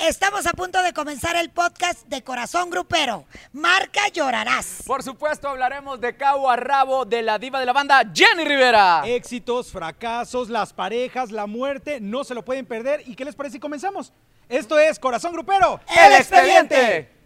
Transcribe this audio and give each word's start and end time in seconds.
Estamos 0.00 0.46
a 0.46 0.52
punto 0.52 0.80
de 0.80 0.92
comenzar 0.92 1.34
el 1.34 1.50
podcast 1.50 2.06
de 2.06 2.22
Corazón 2.22 2.70
Grupero. 2.70 3.24
Marca 3.52 4.06
Llorarás. 4.08 4.84
Por 4.86 5.02
supuesto, 5.02 5.48
hablaremos 5.48 6.00
de 6.00 6.16
cabo 6.16 6.48
a 6.48 6.54
rabo 6.54 7.04
de 7.04 7.20
la 7.20 7.36
diva 7.36 7.58
de 7.58 7.66
la 7.66 7.72
banda, 7.72 8.04
Jenny 8.14 8.44
Rivera. 8.44 9.02
Éxitos, 9.04 9.72
fracasos, 9.72 10.50
las 10.50 10.72
parejas, 10.72 11.32
la 11.32 11.48
muerte, 11.48 11.98
no 12.00 12.22
se 12.22 12.34
lo 12.34 12.44
pueden 12.44 12.64
perder. 12.64 13.02
¿Y 13.06 13.16
qué 13.16 13.24
les 13.24 13.34
parece 13.34 13.54
si 13.54 13.60
comenzamos? 13.60 14.12
Esto 14.48 14.78
es 14.78 15.00
Corazón 15.00 15.32
Grupero, 15.32 15.80
el 15.88 16.12
expediente. 16.12 17.17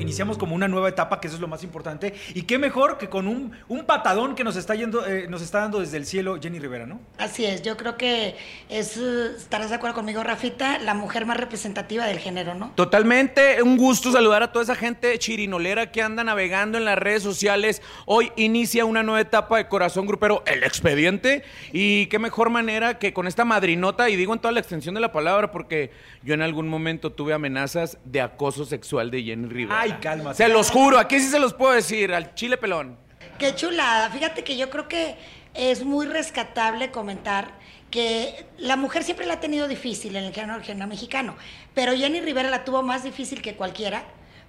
Iniciamos 0.00 0.38
como 0.38 0.54
una 0.54 0.68
nueva 0.68 0.88
etapa, 0.88 1.20
que 1.20 1.28
eso 1.28 1.36
es 1.36 1.40
lo 1.40 1.48
más 1.48 1.62
importante. 1.64 2.14
Y 2.34 2.42
qué 2.42 2.58
mejor 2.58 2.98
que 2.98 3.08
con 3.08 3.26
un, 3.26 3.52
un 3.68 3.84
patadón 3.84 4.34
que 4.34 4.44
nos 4.44 4.56
está, 4.56 4.74
yendo, 4.74 5.06
eh, 5.06 5.26
nos 5.28 5.42
está 5.42 5.60
dando 5.60 5.80
desde 5.80 5.96
el 5.96 6.06
cielo 6.06 6.38
Jenny 6.40 6.58
Rivera, 6.58 6.86
¿no? 6.86 7.00
Así 7.18 7.44
es, 7.44 7.62
yo 7.62 7.76
creo 7.76 7.96
que 7.96 8.36
es, 8.68 8.96
estarás 8.96 9.70
de 9.70 9.76
acuerdo 9.76 9.94
conmigo, 9.94 10.22
Rafita, 10.22 10.78
la 10.78 10.94
mujer 10.94 11.26
más 11.26 11.36
representativa 11.36 12.06
del 12.06 12.18
género, 12.18 12.54
¿no? 12.54 12.72
Totalmente, 12.74 13.62
un 13.62 13.76
gusto 13.76 14.12
saludar 14.12 14.42
a 14.42 14.52
toda 14.52 14.62
esa 14.62 14.74
gente 14.74 15.18
chirinolera 15.18 15.90
que 15.90 16.02
anda 16.02 16.24
navegando 16.24 16.78
en 16.78 16.84
las 16.84 16.98
redes 16.98 17.22
sociales. 17.22 17.82
Hoy 18.06 18.32
inicia 18.36 18.84
una 18.84 19.02
nueva 19.02 19.20
etapa 19.20 19.58
de 19.58 19.68
Corazón 19.68 20.06
Grupero, 20.06 20.42
el 20.46 20.64
expediente. 20.64 21.42
Y 21.72 22.06
qué 22.06 22.18
mejor 22.18 22.50
manera 22.50 22.98
que 22.98 23.12
con 23.12 23.26
esta 23.26 23.44
madrinota, 23.44 24.08
y 24.10 24.16
digo 24.16 24.32
en 24.32 24.40
toda 24.40 24.52
la 24.52 24.60
extensión 24.60 24.94
de 24.94 25.00
la 25.00 25.12
palabra, 25.12 25.50
porque 25.50 25.90
yo 26.22 26.34
en 26.34 26.42
algún 26.42 26.68
momento 26.68 27.12
tuve 27.12 27.32
amenazas 27.34 27.98
de 28.04 28.20
acoso 28.20 28.64
sexual 28.64 29.10
de 29.10 29.22
Jenny 29.22 29.48
Rivera. 29.48 29.80
Ay, 29.80 29.87
calma. 29.94 30.34
Se 30.34 30.48
los 30.48 30.70
juro, 30.70 30.98
aquí 30.98 31.18
sí 31.20 31.28
se 31.28 31.38
los 31.38 31.54
puedo 31.54 31.72
decir, 31.72 32.12
al 32.14 32.34
chile 32.34 32.56
pelón. 32.56 32.98
Qué 33.38 33.54
chulada. 33.54 34.10
Fíjate 34.10 34.44
que 34.44 34.56
yo 34.56 34.70
creo 34.70 34.88
que 34.88 35.16
es 35.54 35.84
muy 35.84 36.06
rescatable 36.06 36.90
comentar 36.90 37.52
que 37.90 38.46
la 38.58 38.76
mujer 38.76 39.02
siempre 39.02 39.26
la 39.26 39.34
ha 39.34 39.40
tenido 39.40 39.66
difícil 39.66 40.14
en 40.16 40.24
el 40.24 40.34
género, 40.34 40.56
el 40.56 40.62
género 40.62 40.86
mexicano, 40.86 41.36
pero 41.74 41.96
Jenny 41.96 42.20
Rivera 42.20 42.50
la 42.50 42.64
tuvo 42.64 42.82
más 42.82 43.02
difícil 43.02 43.40
que 43.40 43.54
cualquiera 43.54 44.04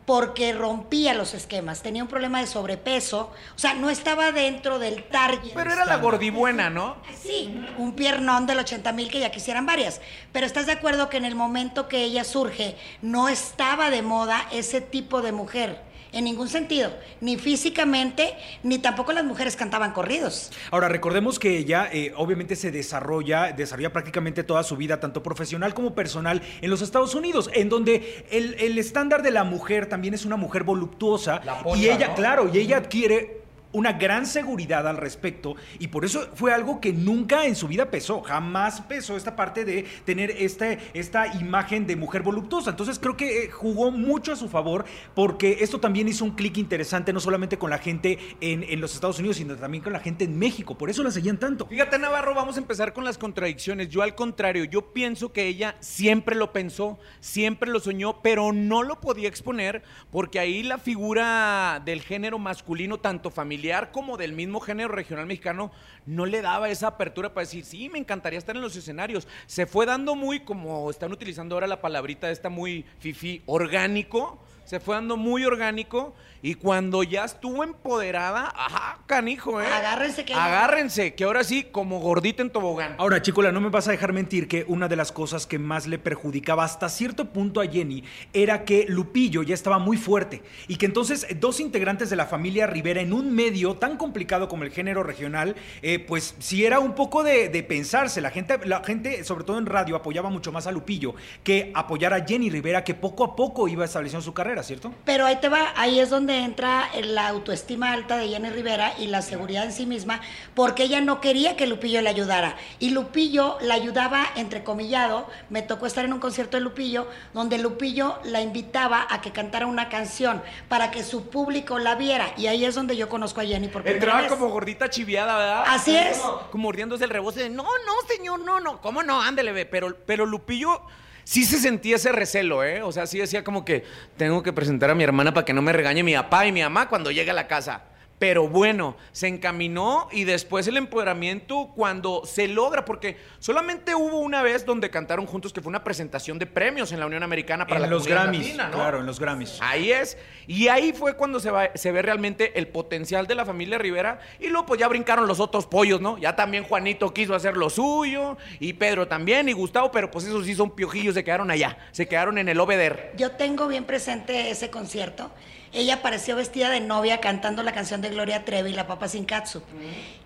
porque 0.10 0.54
rompía 0.54 1.14
los 1.14 1.36
esquemas, 1.36 1.84
tenía 1.84 2.02
un 2.02 2.10
problema 2.10 2.40
de 2.40 2.48
sobrepeso, 2.48 3.32
o 3.56 3.60
sea, 3.60 3.76
no 3.76 3.92
estaba 3.92 4.32
dentro 4.32 4.80
del 4.80 5.04
target. 5.04 5.54
Pero 5.54 5.72
era 5.72 5.86
la 5.86 5.98
gordibuena, 5.98 6.72
¿no? 6.72 6.96
Sí, 7.16 7.64
un 7.78 7.94
piernón 7.94 8.48
del 8.48 8.58
80 8.58 8.92
mil 8.94 9.12
que 9.12 9.20
ya 9.20 9.30
quisieran 9.30 9.68
varias. 9.68 10.02
Pero 10.32 10.48
estás 10.48 10.66
de 10.66 10.72
acuerdo 10.72 11.10
que 11.10 11.18
en 11.18 11.26
el 11.26 11.36
momento 11.36 11.88
que 11.88 12.04
ella 12.04 12.24
surge, 12.24 12.76
no 13.04 13.30
estaba 13.30 13.92
de 13.92 14.02
moda 14.02 14.48
ese 14.52 14.82
tipo 14.82 15.22
de 15.22 15.32
mujer. 15.32 15.89
En 16.12 16.24
ningún 16.24 16.50
sentido, 16.50 16.92
ni 17.22 17.38
físicamente, 17.38 18.36
ni 18.64 18.80
tampoco 18.80 19.14
las 19.14 19.24
mujeres 19.24 19.56
cantaban 19.56 19.94
corridos. 19.94 20.52
Ahora, 20.72 20.88
recordemos 20.88 21.38
que 21.38 21.58
ella 21.58 21.88
eh, 21.92 22.14
obviamente 22.16 22.56
se 22.56 22.72
desarrolla, 22.72 23.52
desarrolla 23.52 23.94
prácticamente 23.94 24.44
toda 24.44 24.64
su 24.64 24.76
vida, 24.76 25.00
tanto 25.00 25.22
profesional 25.22 25.76
como 25.76 25.94
personal, 25.94 26.42
en 26.62 26.70
los 26.72 26.82
Estados 26.82 27.14
Unidos, 27.14 27.52
en 27.54 27.70
donde 27.70 28.26
el, 28.32 28.56
el 28.60 28.80
estándar 28.80 29.22
de 29.22 29.30
la 29.30 29.44
mujer 29.44 29.88
también 29.88 30.16
es 30.16 30.26
una 30.26 30.36
mujer 30.36 30.64
voluptuosa. 30.64 31.42
La 31.46 31.62
polla, 31.62 31.82
y 31.82 31.90
ella, 31.90 32.08
¿no? 32.08 32.16
claro, 32.16 32.50
y 32.52 32.58
ella 32.58 32.78
adquiere 32.78 33.39
una 33.72 33.94
gran 33.94 34.26
seguridad 34.26 34.88
al 34.88 34.98
respecto 34.98 35.56
y 35.78 35.88
por 35.88 36.06
eso 36.06 36.28
fue 36.34 36.54
algo 36.54 36.82
que 36.82 36.92
nunca 36.92 37.46
en 37.46 37.56
su 37.56 37.68
vida 37.68 37.92
pesó, 37.92 38.22
jamás 38.22 38.82
pesó 38.82 39.16
esta 39.16 39.36
parte 39.36 39.64
de 39.64 39.86
tener 40.06 40.32
este, 40.32 40.80
esta 40.94 41.28
imagen 41.40 41.86
de 41.86 41.96
mujer 41.96 42.24
voluptuosa. 42.24 42.72
Entonces 42.72 42.98
creo 42.98 43.16
que 43.16 43.44
eh, 43.44 43.52
jugó 43.52 43.92
mucho 43.92 44.34
a 44.34 44.36
su 44.36 44.50
favor 44.50 44.86
porque 45.14 45.58
esto 45.62 45.80
también 45.80 46.08
hizo 46.08 46.26
un 46.26 46.32
clic 46.32 46.58
interesante 46.58 47.14
no 47.14 47.20
solamente 47.20 47.58
con 47.58 47.70
la 47.70 47.78
gente 47.78 48.18
en, 48.42 48.64
en 48.64 48.82
los 48.82 48.96
Estados 48.96 49.20
Unidos, 49.20 49.38
sino 49.38 49.56
también 49.56 49.84
con 49.84 49.94
la 49.94 50.00
gente 50.00 50.24
en 50.24 50.38
México. 50.38 50.78
Por 50.78 50.90
eso 50.90 51.04
la 51.04 51.12
seguían 51.12 51.38
tanto. 51.38 51.68
Fíjate, 51.68 52.00
Navarro, 52.00 52.34
vamos 52.34 52.56
a 52.56 52.60
empezar 52.60 52.94
con 52.94 53.04
las 53.04 53.18
contradicciones. 53.18 53.90
Yo 53.90 54.02
al 54.02 54.16
contrario, 54.16 54.64
yo 54.64 54.94
pienso 54.94 55.32
que 55.32 55.48
ella 55.48 55.76
siempre 55.80 56.36
lo 56.36 56.52
pensó, 56.52 56.98
siempre 57.20 57.70
lo 57.70 57.80
soñó, 57.80 58.22
pero 58.22 58.52
no 58.52 58.82
lo 58.82 59.00
podía 59.00 59.30
exponer 59.30 59.84
porque 60.12 60.40
ahí 60.40 60.64
la 60.64 60.80
figura 60.80 61.82
del 61.86 62.02
género 62.02 62.40
masculino, 62.40 62.98
tanto 62.98 63.30
familiar 63.30 63.59
como 63.92 64.18
del 64.18 64.34
mismo 64.34 64.60
género 64.60 64.90
regional 64.90 65.26
mexicano, 65.26 65.72
no 66.06 66.26
le 66.26 66.42
daba 66.42 66.70
esa 66.70 66.88
apertura 66.88 67.34
para 67.34 67.46
decir, 67.46 67.66
sí, 67.66 67.90
me 67.90 68.00
encantaría 68.00 68.40
estar 68.40 68.56
en 68.56 68.62
los 68.62 68.76
escenarios. 68.76 69.28
Se 69.46 69.66
fue 69.66 69.86
dando 69.86 70.16
muy, 70.16 70.42
como 70.42 70.90
están 70.90 71.12
utilizando 71.12 71.56
ahora 71.56 71.68
la 71.68 71.82
palabrita 71.82 72.30
esta 72.30 72.50
muy 72.50 72.86
fifi, 73.00 73.42
orgánico. 73.46 74.40
Se 74.66 74.80
fue 74.80 74.96
dando 74.96 75.18
muy 75.18 75.46
orgánico 75.46 76.14
y 76.42 76.56
cuando 76.56 77.04
ya 77.04 77.26
estuvo 77.26 77.64
empoderada, 77.64 78.52
ajá, 78.56 79.00
canijo, 79.08 79.62
¿eh? 79.62 79.66
Agárrense 79.68 80.26
que- 80.26 80.34
Agárrense, 80.34 81.14
que 81.16 81.24
ahora 81.24 81.44
sí, 81.44 81.66
como 81.72 82.00
gordita 82.00 82.42
en 82.42 82.50
tobogán. 82.50 82.96
Ahora, 82.98 83.22
Chicola, 83.22 83.52
no 83.52 83.60
me 83.62 83.70
vas 83.70 83.88
a 83.88 83.92
dejar 83.92 84.14
mentir 84.14 84.48
que 84.48 84.64
una 84.68 84.88
de 84.88 84.96
las 84.96 85.12
cosas 85.12 85.46
que 85.48 85.60
más 85.60 85.88
le 85.88 85.98
perjudicaba 86.00 86.64
hasta 86.64 86.88
cierto 86.90 87.26
punto 87.26 87.62
a 87.62 87.66
Jenny 87.68 88.04
era 88.34 88.64
que 88.66 88.86
Lupillo 88.88 89.44
ya 89.44 89.54
estaba 89.54 89.80
muy 89.80 89.98
fuerte 89.98 90.42
y 90.68 90.78
que 90.78 90.86
entonces 90.86 91.28
dos 91.40 91.60
integrantes 91.60 92.10
de 92.10 92.16
la 92.16 92.26
familia 92.26 92.68
Rivera 92.68 93.02
en 93.02 93.12
un 93.14 93.34
medio 93.34 93.76
tan 93.76 93.98
complicado 93.98 94.48
como 94.48 94.64
el 94.64 94.72
género 94.72 95.04
regional, 95.04 95.56
eh, 95.82 96.00
pues 96.00 96.36
sí 96.40 96.64
era 96.66 96.80
un 96.80 96.94
poco 96.96 97.24
de, 97.24 97.50
de 97.50 97.64
pensarse. 97.64 98.22
La 98.22 98.32
gente, 98.32 98.60
la 98.66 98.84
gente, 98.84 99.24
sobre 99.24 99.44
todo 99.44 99.58
en 99.58 99.66
radio, 99.66 99.96
apoyaba 99.96 100.30
mucho 100.30 100.52
más 100.52 100.68
a 100.68 100.72
Lupillo 100.72 101.16
que 101.44 101.72
apoyar 101.76 102.14
a 102.14 102.26
Jenny 102.26 102.50
Rivera, 102.50 102.84
que 102.84 102.94
poco 102.94 103.24
a 103.24 103.36
poco 103.36 103.68
iba 103.68 103.86
estableciendo 103.86 104.24
su 104.24 104.34
carrera, 104.34 104.64
¿cierto? 104.64 104.94
Pero 105.06 105.26
ahí 105.26 105.38
te 105.42 105.50
va, 105.50 105.74
ahí 105.76 106.00
es 106.00 106.10
donde 106.10 106.29
entra 106.38 106.90
la 107.04 107.28
autoestima 107.28 107.92
alta 107.92 108.18
de 108.18 108.30
Jenny 108.30 108.50
Rivera 108.50 108.94
y 108.98 109.08
la 109.08 109.22
seguridad 109.22 109.64
en 109.66 109.72
sí 109.72 109.86
misma, 109.86 110.22
porque 110.54 110.84
ella 110.84 111.02
no 111.02 111.22
quería 111.22 111.56
que 111.56 111.68
Lupillo 111.68 112.02
le 112.02 112.10
ayudara. 112.10 112.56
Y 112.80 112.92
Lupillo 112.92 113.58
la 113.62 113.74
ayudaba, 113.76 114.26
entrecomillado. 114.36 115.28
Me 115.50 115.62
tocó 115.62 115.86
estar 115.86 116.06
en 116.06 116.14
un 116.14 116.20
concierto 116.20 116.58
de 116.58 116.62
Lupillo, 116.62 117.08
donde 117.34 117.58
Lupillo 117.58 118.20
la 118.24 118.42
invitaba 118.42 119.08
a 119.10 119.22
que 119.22 119.32
cantara 119.32 119.66
una 119.66 119.90
canción 119.90 120.42
para 120.68 120.92
que 120.92 121.04
su 121.04 121.30
público 121.30 121.80
la 121.80 121.96
viera. 121.96 122.34
Y 122.38 122.48
ahí 122.48 122.66
es 122.66 122.76
donde 122.76 122.96
yo 122.96 123.10
conozco 123.10 123.42
a 123.42 123.46
Jenny 123.46 123.68
por 123.68 123.88
Entraba 123.88 124.22
vez. 124.22 124.32
como 124.32 124.50
gordita 124.50 124.90
chiviada, 124.90 125.38
¿verdad? 125.38 125.64
Así 125.68 125.96
es. 125.96 126.18
Como, 126.18 126.40
como 126.52 126.64
mordiéndose 126.64 127.04
el 127.04 127.10
rebote 127.10 127.42
de, 127.42 127.50
no, 127.50 127.64
no, 127.64 128.08
señor, 128.08 128.40
no, 128.42 128.60
no, 128.60 128.82
¿cómo 128.82 129.04
no? 129.04 129.22
Ándele, 129.22 129.52
ve. 129.52 129.66
Pero, 129.66 129.96
pero 130.06 130.26
Lupillo 130.26 130.82
sí 131.30 131.46
se 131.46 131.60
sentía 131.60 131.98
ese 131.98 132.12
recelo, 132.12 132.64
¿eh? 132.64 132.82
O 132.82 132.92
sea, 132.92 133.06
sí 133.06 133.20
decía 133.20 133.44
como 133.44 133.64
que 133.64 133.84
tengo 134.18 134.42
que 134.42 134.52
presentar 134.52 134.90
a 134.90 134.96
mi 134.96 135.04
hermana 135.04 135.32
para 135.32 135.46
que 135.46 135.54
no 135.54 135.62
me 135.62 135.72
regañe 135.72 136.02
mi 136.02 136.16
papá 136.16 136.48
y 136.48 136.52
mi 136.52 136.64
mamá 136.64 136.90
cuando 136.90 137.12
llegue 137.12 137.30
a 137.30 137.36
la 137.36 137.46
casa. 137.46 137.84
Pero 138.20 138.50
bueno, 138.50 138.98
se 139.14 139.28
encaminó 139.28 140.10
y 140.12 140.26
después 140.26 140.68
el 140.68 140.76
empoderamiento 140.76 141.72
cuando 141.74 142.26
se 142.26 142.50
logra, 142.50 142.84
porque 142.84 143.16
solamente 143.40 143.96
hubo 143.96 144.20
una 144.20 144.42
vez 144.44 144.66
donde 144.66 144.90
cantaron 144.90 145.26
juntos 145.26 145.54
que 145.54 145.62
fue 145.62 145.70
una 145.70 145.84
presentación 145.86 146.38
de 146.38 146.46
premios 146.46 146.92
en 146.92 147.00
la 147.00 147.06
Unión 147.06 147.24
Americana 147.24 147.66
para 147.66 147.78
en 147.78 147.82
la 147.84 147.88
los 147.88 148.06
Grammys, 148.06 148.42
latina, 148.48 148.68
¿no? 148.68 148.76
claro, 148.76 149.00
en 149.00 149.06
los 149.06 149.20
Grammys. 149.20 149.58
Ahí 149.62 149.92
es. 149.94 150.18
Y 150.48 150.68
ahí 150.68 150.92
fue 150.92 151.16
cuando 151.16 151.40
se, 151.40 151.50
va- 151.50 151.70
se 151.76 151.92
ve 151.94 152.02
realmente 152.02 152.60
el 152.60 152.68
potencial 152.68 153.26
de 153.26 153.36
la 153.36 153.46
familia 153.46 153.78
Rivera. 153.78 154.20
Y 154.40 154.48
luego 154.48 154.66
pues 154.66 154.80
ya 154.82 154.88
brincaron 154.90 155.26
los 155.26 155.40
otros 155.40 155.66
pollos, 155.66 156.02
¿no? 156.02 156.18
Ya 156.18 156.36
también 156.36 156.66
Juanito 156.66 157.14
quiso 157.14 157.34
hacer 157.36 157.56
lo 157.56 157.70
suyo. 157.70 158.36
Y 158.60 158.74
Pedro 158.74 159.08
también. 159.08 159.48
Y 159.48 159.54
Gustavo. 159.54 159.92
Pero 159.92 160.12
pues 160.12 160.26
esos 160.26 160.46
sí 160.46 160.56
son 160.56 160.72
piojillos. 160.72 161.14
Se 161.14 161.24
quedaron 161.24 161.50
allá. 161.52 161.78
Se 161.92 162.08
quedaron 162.08 162.38
en 162.38 162.50
el 162.50 162.60
Obeder. 162.60 163.14
Yo 163.16 163.32
tengo 163.32 163.68
bien 163.70 163.86
presente 163.86 164.50
ese 164.50 164.70
concierto. 164.70 165.32
Ella 165.72 165.96
apareció 165.96 166.36
vestida 166.36 166.70
de 166.70 166.80
novia 166.80 167.20
cantando 167.20 167.62
la 167.64 167.72
canción 167.74 168.02
de 168.02 168.10
Gloria 168.10 168.44
Trevi, 168.46 168.74
La 168.74 168.88
Papa 168.88 169.08
Sin 169.08 169.26
Katsup. 169.26 169.64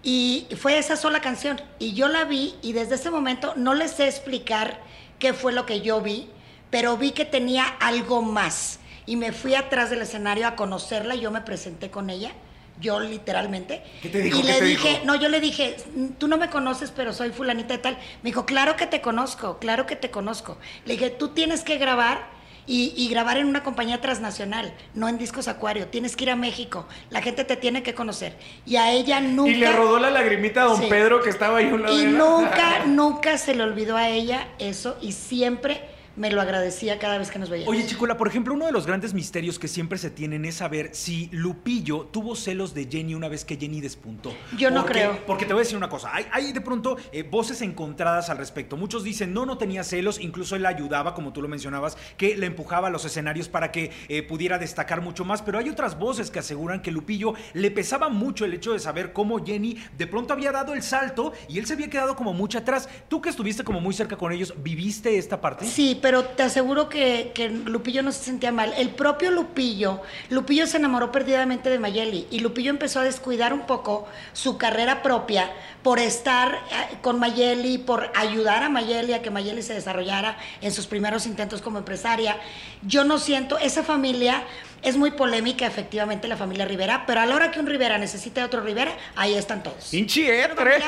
Y 0.01 0.47
fue 0.57 0.77
esa 0.77 0.95
sola 0.95 1.21
canción. 1.21 1.59
Y 1.79 1.93
yo 1.93 2.07
la 2.07 2.23
vi 2.25 2.55
y 2.61 2.73
desde 2.73 2.95
ese 2.95 3.09
momento 3.11 3.53
no 3.55 3.73
les 3.73 3.91
sé 3.91 4.07
explicar 4.07 4.79
qué 5.19 5.33
fue 5.33 5.53
lo 5.53 5.65
que 5.65 5.81
yo 5.81 6.01
vi, 6.01 6.29
pero 6.69 6.97
vi 6.97 7.11
que 7.11 7.25
tenía 7.25 7.65
algo 7.79 8.21
más. 8.21 8.79
Y 9.05 9.17
me 9.17 9.31
fui 9.33 9.53
atrás 9.55 9.89
del 9.89 10.01
escenario 10.01 10.47
a 10.47 10.55
conocerla 10.55 11.15
y 11.15 11.21
yo 11.21 11.31
me 11.31 11.41
presenté 11.41 11.91
con 11.91 12.09
ella. 12.09 12.31
Yo 12.79 12.99
literalmente. 12.99 13.83
¿Qué 14.01 14.09
te 14.09 14.19
dijo? 14.21 14.39
Y 14.39 14.41
¿Qué 14.41 14.47
le 14.47 14.59
te 14.59 14.65
dije, 14.65 14.89
dijo? 14.89 15.05
no, 15.05 15.15
yo 15.15 15.29
le 15.29 15.39
dije, 15.39 15.77
tú 16.17 16.27
no 16.27 16.37
me 16.37 16.49
conoces, 16.49 16.91
pero 16.91 17.13
soy 17.13 17.29
fulanita 17.29 17.73
de 17.75 17.79
tal. 17.79 17.97
Me 18.23 18.29
dijo, 18.29 18.45
claro 18.45 18.75
que 18.75 18.87
te 18.87 18.99
conozco, 19.01 19.59
claro 19.59 19.85
que 19.85 19.95
te 19.95 20.09
conozco. 20.09 20.57
Le 20.85 20.93
dije, 20.93 21.09
tú 21.11 21.29
tienes 21.29 21.63
que 21.63 21.77
grabar 21.77 22.32
y, 22.65 22.93
y 22.95 23.09
grabar 23.09 23.37
en 23.37 23.47
una 23.47 23.63
compañía 23.63 23.99
transnacional, 24.01 24.73
no 24.93 25.09
en 25.09 25.17
Discos 25.17 25.47
Acuario. 25.47 25.87
Tienes 25.87 26.15
que 26.15 26.23
ir 26.25 26.29
a 26.31 26.35
México. 26.35 26.87
La 27.09 27.21
gente 27.21 27.43
te 27.43 27.55
tiene 27.55 27.83
que 27.83 27.93
conocer. 27.93 28.37
Y 28.65 28.75
a 28.77 28.91
ella 28.91 29.19
nunca. 29.21 29.51
Y 29.51 29.55
le 29.55 29.71
rodó 29.71 29.99
la 29.99 30.09
lagrimita 30.09 30.63
a 30.63 30.65
don 30.65 30.79
Sí. 30.79 30.87
Pedro 30.89 31.21
que 31.21 31.29
estaba 31.29 31.57
ahí 31.59 31.65
un 31.65 31.83
lado 31.83 31.93
Y 31.93 32.05
de 32.05 32.11
nunca, 32.11 32.83
nunca 32.85 33.37
se 33.37 33.55
le 33.55 33.63
olvidó 33.63 33.97
a 33.97 34.09
ella 34.09 34.47
eso 34.59 34.97
y 35.01 35.11
siempre 35.11 35.92
me 36.15 36.29
lo 36.31 36.41
agradecía 36.41 36.99
cada 36.99 37.17
vez 37.17 37.31
que 37.31 37.39
nos 37.39 37.49
veíamos. 37.49 37.73
Oye, 37.73 37.85
Chicola, 37.87 38.17
por 38.17 38.27
ejemplo, 38.27 38.53
uno 38.53 38.65
de 38.67 38.71
los 38.71 38.85
grandes 38.85 39.13
misterios 39.13 39.57
que 39.57 39.67
siempre 39.67 39.97
se 39.97 40.09
tienen 40.11 40.45
es 40.45 40.55
saber 40.55 40.89
si 40.93 41.27
Lupillo 41.31 42.01
tuvo 42.11 42.35
celos 42.35 42.73
de 42.73 42.85
Jenny 42.85 43.15
una 43.15 43.29
vez 43.29 43.45
que 43.45 43.57
Jenny 43.57 43.81
despuntó. 43.81 44.31
Yo 44.57 44.69
no 44.69 44.81
Porque- 44.81 44.93
creo. 44.99 45.19
Porque 45.25 45.45
te 45.45 45.53
voy 45.53 45.61
a 45.61 45.63
decir 45.63 45.77
una 45.77 45.89
cosa, 45.89 46.13
hay, 46.13 46.25
hay 46.31 46.51
de 46.53 46.61
pronto 46.61 46.97
eh, 47.11 47.23
voces 47.23 47.61
encontradas 47.61 48.29
al 48.29 48.37
respecto. 48.37 48.77
Muchos 48.77 49.03
dicen, 49.03 49.33
no, 49.33 49.45
no 49.45 49.57
tenía 49.57 49.83
celos, 49.83 50.19
incluso 50.19 50.55
él 50.55 50.63
la 50.63 50.69
ayudaba, 50.69 51.13
como 51.15 51.33
tú 51.33 51.41
lo 51.41 51.47
mencionabas, 51.47 51.97
que 52.17 52.37
le 52.37 52.45
empujaba 52.45 52.89
a 52.89 52.91
los 52.91 53.05
escenarios 53.05 53.49
para 53.49 53.71
que 53.71 53.91
eh, 54.07 54.21
pudiera 54.23 54.57
destacar 54.59 55.01
mucho 55.01 55.25
más, 55.25 55.41
pero 55.41 55.57
hay 55.57 55.69
otras 55.69 55.97
voces 55.97 56.29
que 56.29 56.39
aseguran 56.39 56.81
que 56.81 56.91
Lupillo 56.91 57.33
le 57.53 57.71
pesaba 57.71 58.09
mucho 58.09 58.45
el 58.45 58.53
hecho 58.53 58.73
de 58.73 58.79
saber 58.79 59.13
cómo 59.13 59.43
Jenny 59.43 59.77
de 59.97 60.07
pronto 60.07 60.33
había 60.33 60.51
dado 60.51 60.73
el 60.73 60.83
salto 60.83 61.33
y 61.49 61.57
él 61.57 61.65
se 61.65 61.73
había 61.73 61.89
quedado 61.89 62.15
como 62.15 62.33
mucho 62.33 62.59
atrás. 62.59 62.87
Tú 63.07 63.21
que 63.21 63.29
estuviste 63.29 63.63
como 63.63 63.81
muy 63.81 63.93
cerca 63.93 64.15
con 64.15 64.31
ellos, 64.31 64.53
¿viviste 64.61 65.17
esta 65.17 65.41
parte? 65.41 65.65
Sí, 65.65 65.99
pero 66.03 66.25
te 66.25 66.43
aseguro 66.43 66.89
que, 66.89 67.31
Lupillo 67.63 68.03
no 68.03 68.11
se 68.11 68.25
sentía 68.25 68.51
mal. 68.51 68.73
El 68.75 68.89
propio 68.89 69.31
Lupillo, 69.31 70.01
Lupillo 70.29 70.67
se 70.67 70.75
enamoró 70.75 71.13
perdidamente 71.13 71.69
de 71.69 71.79
Mayeli 71.79 72.27
y 72.29 72.39
Lupillo 72.39 72.71
empezó 72.71 72.99
a 72.99 73.03
descuidar 73.03 73.53
un 73.53 73.61
poco 73.61 74.05
su 74.33 74.57
carrera 74.57 75.01
propia 75.01 75.49
por 75.81 75.99
estar 75.99 76.55
eh, 76.55 76.97
con 77.01 77.19
Mayeli, 77.19 77.77
por 77.77 78.11
ayudar 78.15 78.63
a 78.63 78.69
Mayeli 78.69 79.13
a 79.13 79.21
que 79.21 79.31
Mayeli 79.31 79.61
se 79.61 79.75
desarrollara 79.75 80.37
en 80.59 80.73
sus 80.73 80.87
primeros 80.87 81.25
intentos 81.25 81.61
como 81.61 81.77
empresaria. 81.77 82.35
Yo 82.81 83.05
no 83.05 83.17
siento, 83.17 83.57
esa 83.57 83.81
familia 83.81 84.43
es 84.83 84.97
muy 84.97 85.11
polémica, 85.11 85.65
efectivamente, 85.65 86.27
la 86.27 86.37
familia 86.37 86.65
Rivera, 86.65 87.05
pero 87.07 87.21
a 87.21 87.25
la 87.25 87.35
hora 87.35 87.51
que 87.51 87.59
un 87.59 87.67
Rivera 87.67 87.97
necesita 87.97 88.41
de 88.41 88.45
otro 88.47 88.61
Rivera, 88.61 88.91
ahí 89.15 89.33
están 89.35 89.63
todos. 89.63 89.93
Hinchi 89.93 90.23
Héctor, 90.29 90.67
eh. 90.67 90.79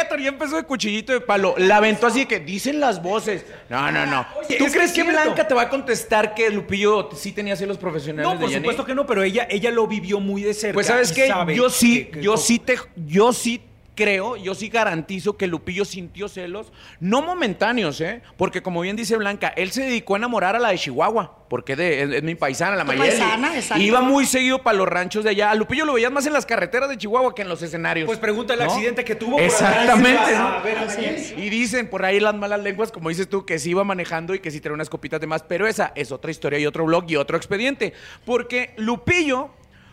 Héctor, 0.00 0.20
ya 0.20 0.28
empezó 0.28 0.56
de 0.56 0.64
cuchillito 0.64 1.12
de 1.12 1.20
palo. 1.20 1.54
La 1.58 1.76
aventó 1.76 2.06
así 2.06 2.26
que 2.26 2.40
dicen 2.40 2.80
las 2.80 3.02
voces. 3.02 3.44
No, 3.68 3.90
no, 3.90 4.06
no. 4.06 4.26
Oye, 4.38 4.56
¿Tú 4.58 4.64
es 4.66 4.72
que 4.72 4.78
crees 4.78 4.90
es 4.90 4.96
que, 4.96 5.02
cierto. 5.02 5.22
Blanca 5.22 5.46
te 5.48 5.54
va 5.54 5.62
a 5.62 5.68
contestar 5.68 6.34
que 6.34 6.50
Lupillo 6.50 7.10
sí 7.14 7.32
tenía 7.32 7.56
celos 7.56 7.78
profesionales 7.78 8.30
No, 8.32 8.38
por 8.38 8.52
supuesto 8.52 8.84
que 8.84 8.94
no, 8.94 9.06
pero 9.06 9.22
ella, 9.22 9.46
ella 9.50 9.70
lo 9.70 9.86
vivió 9.86 10.20
muy 10.20 10.42
de 10.42 10.54
cerca. 10.54 10.74
Pues 10.74 10.86
sabes 10.86 11.08
sabe 11.08 11.54
yo 11.54 11.70
sí, 11.70 12.04
que- 12.04 12.10
que- 12.12 12.22
yo 12.22 12.36
sí 12.36 12.58
te, 12.58 12.76
yo 12.96 13.32
sí 13.32 13.60
creo, 14.02 14.36
yo 14.36 14.54
sí 14.54 14.68
garantizo 14.68 15.36
que 15.36 15.46
Lupillo 15.46 15.84
sintió 15.84 16.28
celos, 16.28 16.72
no 17.00 17.22
momentáneos, 17.22 18.00
¿eh? 18.00 18.22
Porque 18.36 18.62
como 18.62 18.80
bien 18.80 18.96
dice 18.96 19.16
Blanca, 19.16 19.48
él 19.56 19.70
se 19.72 19.82
dedicó 19.82 20.14
a 20.14 20.18
enamorar 20.18 20.56
a 20.56 20.58
la 20.58 20.70
de 20.70 20.78
Chihuahua, 20.78 21.44
porque 21.48 21.76
de- 21.76 22.02
es, 22.02 22.10
es 22.12 22.22
mi 22.22 22.34
paisana, 22.34 22.76
la 22.76 22.84
Mayeli. 22.84 23.08
paisana, 23.08 23.54
exacto. 23.56 23.82
Iba 23.82 24.00
muy 24.00 24.26
seguido 24.26 24.62
para 24.62 24.76
los 24.78 24.88
ranchos 24.88 25.24
de 25.24 25.30
allá. 25.30 25.50
A 25.50 25.54
Lupillo 25.54 25.84
lo 25.84 25.92
veías 25.94 26.10
más 26.10 26.26
en 26.26 26.32
las 26.32 26.46
carreteras 26.46 26.88
de 26.88 26.96
Chihuahua 26.98 27.34
que 27.34 27.42
en 27.42 27.48
los 27.48 27.62
escenarios. 27.62 28.06
Pues 28.06 28.18
pregunta 28.18 28.54
el 28.54 28.60
¿no? 28.60 28.66
accidente 28.66 29.04
que 29.04 29.14
tuvo. 29.14 29.32
por 29.32 29.42
Exactamente. 29.42 30.34
a 30.34 30.60
ver 30.64 30.78
a 30.78 30.82
Así 30.82 30.96
Mayeli. 31.00 31.16
es. 31.16 31.34
Y 31.38 31.50
dicen 31.50 31.88
por 31.88 32.04
ahí 32.04 32.20
las 32.20 32.34
malas 32.34 32.60
lenguas, 32.60 32.90
como 32.90 33.08
dices 33.08 33.28
tú, 33.28 33.44
que 33.46 33.58
sí 33.58 33.70
iba 33.70 33.84
manejando 33.84 34.34
y 34.34 34.40
que 34.40 34.50
sí 34.50 34.60
tenía 34.60 34.74
unas 34.74 34.88
copitas 34.90 35.20
de 35.20 35.26
más. 35.26 35.42
Pero 35.42 35.66
esa 35.66 35.92
es 35.94 36.10
otra 36.12 36.30
historia 36.30 36.58
y 36.58 36.66
otro 36.66 36.84
blog 36.86 37.04
y 37.08 37.16
otro 37.16 37.36
expediente. 37.36 37.92
Porque 38.24 38.74
Lupillo, 38.76 39.50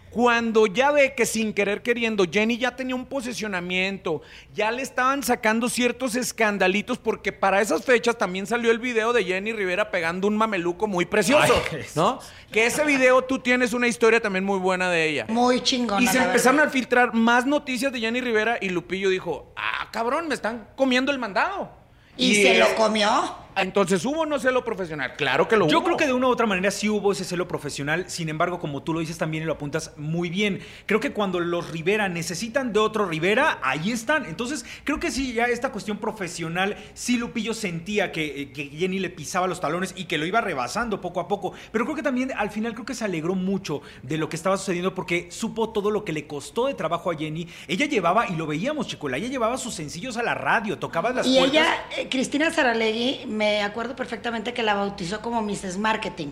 cuando 0.10 0.66
ya 0.68 0.92
ve 0.92 1.14
que 1.16 1.26
sin 1.26 1.54
querer 1.54 1.82
queriendo, 1.82 2.26
Jenny 2.30 2.58
ya 2.58 2.76
tenía 2.76 2.96
un 2.96 3.06
posicionamiento, 3.06 4.22
ya 4.54 4.72
le 4.72 4.82
estaban 4.82 5.24
sacando 5.24 5.70
ciertos 5.70 6.16
escandalitos, 6.16 6.98
porque 6.98 7.32
para 7.32 7.62
esas 7.62 7.86
fechas 7.86 8.18
también 8.18 8.48
salió 8.48 8.72
el 8.72 8.80
video 8.80 9.14
de 9.14 9.24
Jenny 9.24 9.54
Rivera 9.54 9.92
pegando 9.92 10.28
un 10.28 10.38
mameluco 10.38 10.88
muy 10.88 11.06
precioso, 11.06 11.54
Ay, 11.72 11.86
¿no? 11.96 12.20
Que 12.52 12.66
ese 12.66 12.84
video 12.86 13.24
tú 13.24 13.40
tienes 13.40 13.74
una 13.74 13.88
historia 13.88 14.20
también 14.20 14.44
muy 14.44 14.58
buena 14.58 14.90
de 14.90 15.08
ella. 15.08 15.26
Muy 15.30 15.62
chingona. 15.62 16.02
Y 16.02 16.08
se 16.08 16.18
empezaron 16.18 16.58
verdad. 16.58 16.70
a 16.70 16.74
filtrar 16.74 17.14
más 17.14 17.46
noticias 17.46 17.92
de 17.92 18.00
Jenny 18.00 18.22
Rivera 18.22 18.58
y 18.60 18.70
Lupillo 18.70 19.10
dijo, 19.10 19.54
ah, 19.56 19.90
cabrón, 19.92 20.28
me 20.28 20.36
están 20.36 20.68
comiendo 20.76 21.12
el 21.12 21.20
mandado. 21.20 21.80
Y, 22.18 22.36
se 22.36 22.58
lo 22.58 22.76
comió. 22.76 23.10
Entonces, 23.62 24.04
¿hubo 24.06 24.26
no 24.26 24.40
celo 24.40 24.64
profesional? 24.64 25.14
Claro 25.16 25.48
que 25.48 25.58
lo 25.58 25.66
hubo. 25.66 25.72
Yo 25.72 25.84
creo 25.84 25.98
que 25.98 26.06
de 26.08 26.14
una 26.14 26.28
u 26.28 26.30
otra 26.32 26.46
manera 26.46 26.72
sí 26.72 26.90
hubo 26.90 27.12
ese 27.12 27.24
celo 27.24 27.48
profesional, 27.48 28.06
sin 28.10 28.30
embargo, 28.30 28.60
como 28.60 28.84
tú 28.84 28.94
lo 28.94 29.00
dices 29.00 29.18
también 29.18 29.44
y 29.44 29.46
lo 29.46 29.54
apuntas 29.54 29.94
muy 29.98 30.30
bien, 30.30 30.60
creo 30.86 31.00
que 31.00 31.12
cuando 31.12 31.40
los 31.40 31.72
Rivera 31.72 32.10
necesitan 32.10 32.74
de 32.74 32.80
otro 32.80 33.06
Rivera, 33.06 33.60
ahí 33.62 33.92
están. 33.92 34.26
Entonces, 34.26 34.66
creo 34.84 35.00
que 35.00 35.12
sí, 35.12 35.34
ya 35.34 35.46
esta 35.46 35.72
cuestión 35.72 35.98
profesional, 35.98 36.78
sí 36.94 37.18
Lupillo 37.18 37.54
sentía 37.54 38.12
que, 38.12 38.42
eh, 38.42 38.52
que 38.52 38.66
Jenny 38.68 39.00
le 39.00 39.10
pisaba 39.10 39.48
los 39.48 39.60
talones 39.60 39.94
y 39.96 40.06
que 40.06 40.18
lo 40.18 40.26
iba 40.26 40.42
rebasando 40.42 41.02
poco 41.02 41.20
a 41.20 41.28
poco, 41.28 41.54
pero 41.72 41.86
creo 41.86 41.96
que 41.96 42.04
también 42.04 42.32
al 42.36 42.50
final 42.52 42.74
creo 42.74 42.86
que 42.86 42.94
se 42.96 43.06
alegró 43.06 43.36
mucho 43.36 43.82
de 44.04 44.18
lo 44.18 44.30
que 44.30 44.36
estaba 44.36 44.58
sucediendo 44.58 44.94
porque 44.96 45.28
supo 45.32 45.70
todo 45.70 45.92
lo 45.92 46.04
que 46.06 46.14
le 46.14 46.28
costó 46.28 46.68
de 46.68 46.74
trabajo 46.74 47.12
a 47.12 47.16
Jenny. 47.18 47.48
Ella 47.68 47.86
llevaba, 47.86 48.28
y 48.30 48.36
lo 48.36 48.48
veíamos, 48.48 48.88
Chicola, 48.88 49.18
ella 49.18 49.28
llevaba 49.28 49.58
sus 49.58 49.74
sencillos 49.74 50.18
a 50.18 50.24
la 50.24 50.34
radio, 50.34 50.78
tocaba 50.78 51.12
las 51.12 51.28
Y 51.28 51.38
puertas. 51.38 51.52
ella, 51.52 51.68
eh, 51.98 52.08
Cristina 52.10 52.52
Saralegui, 52.52 53.26
me 53.28 53.49
acuerdo 53.62 53.96
perfectamente 53.96 54.54
que 54.54 54.64
la 54.64 54.74
bautizó 54.74 55.22
como 55.22 55.42
Mrs. 55.42 55.78
Marketing. 55.78 56.28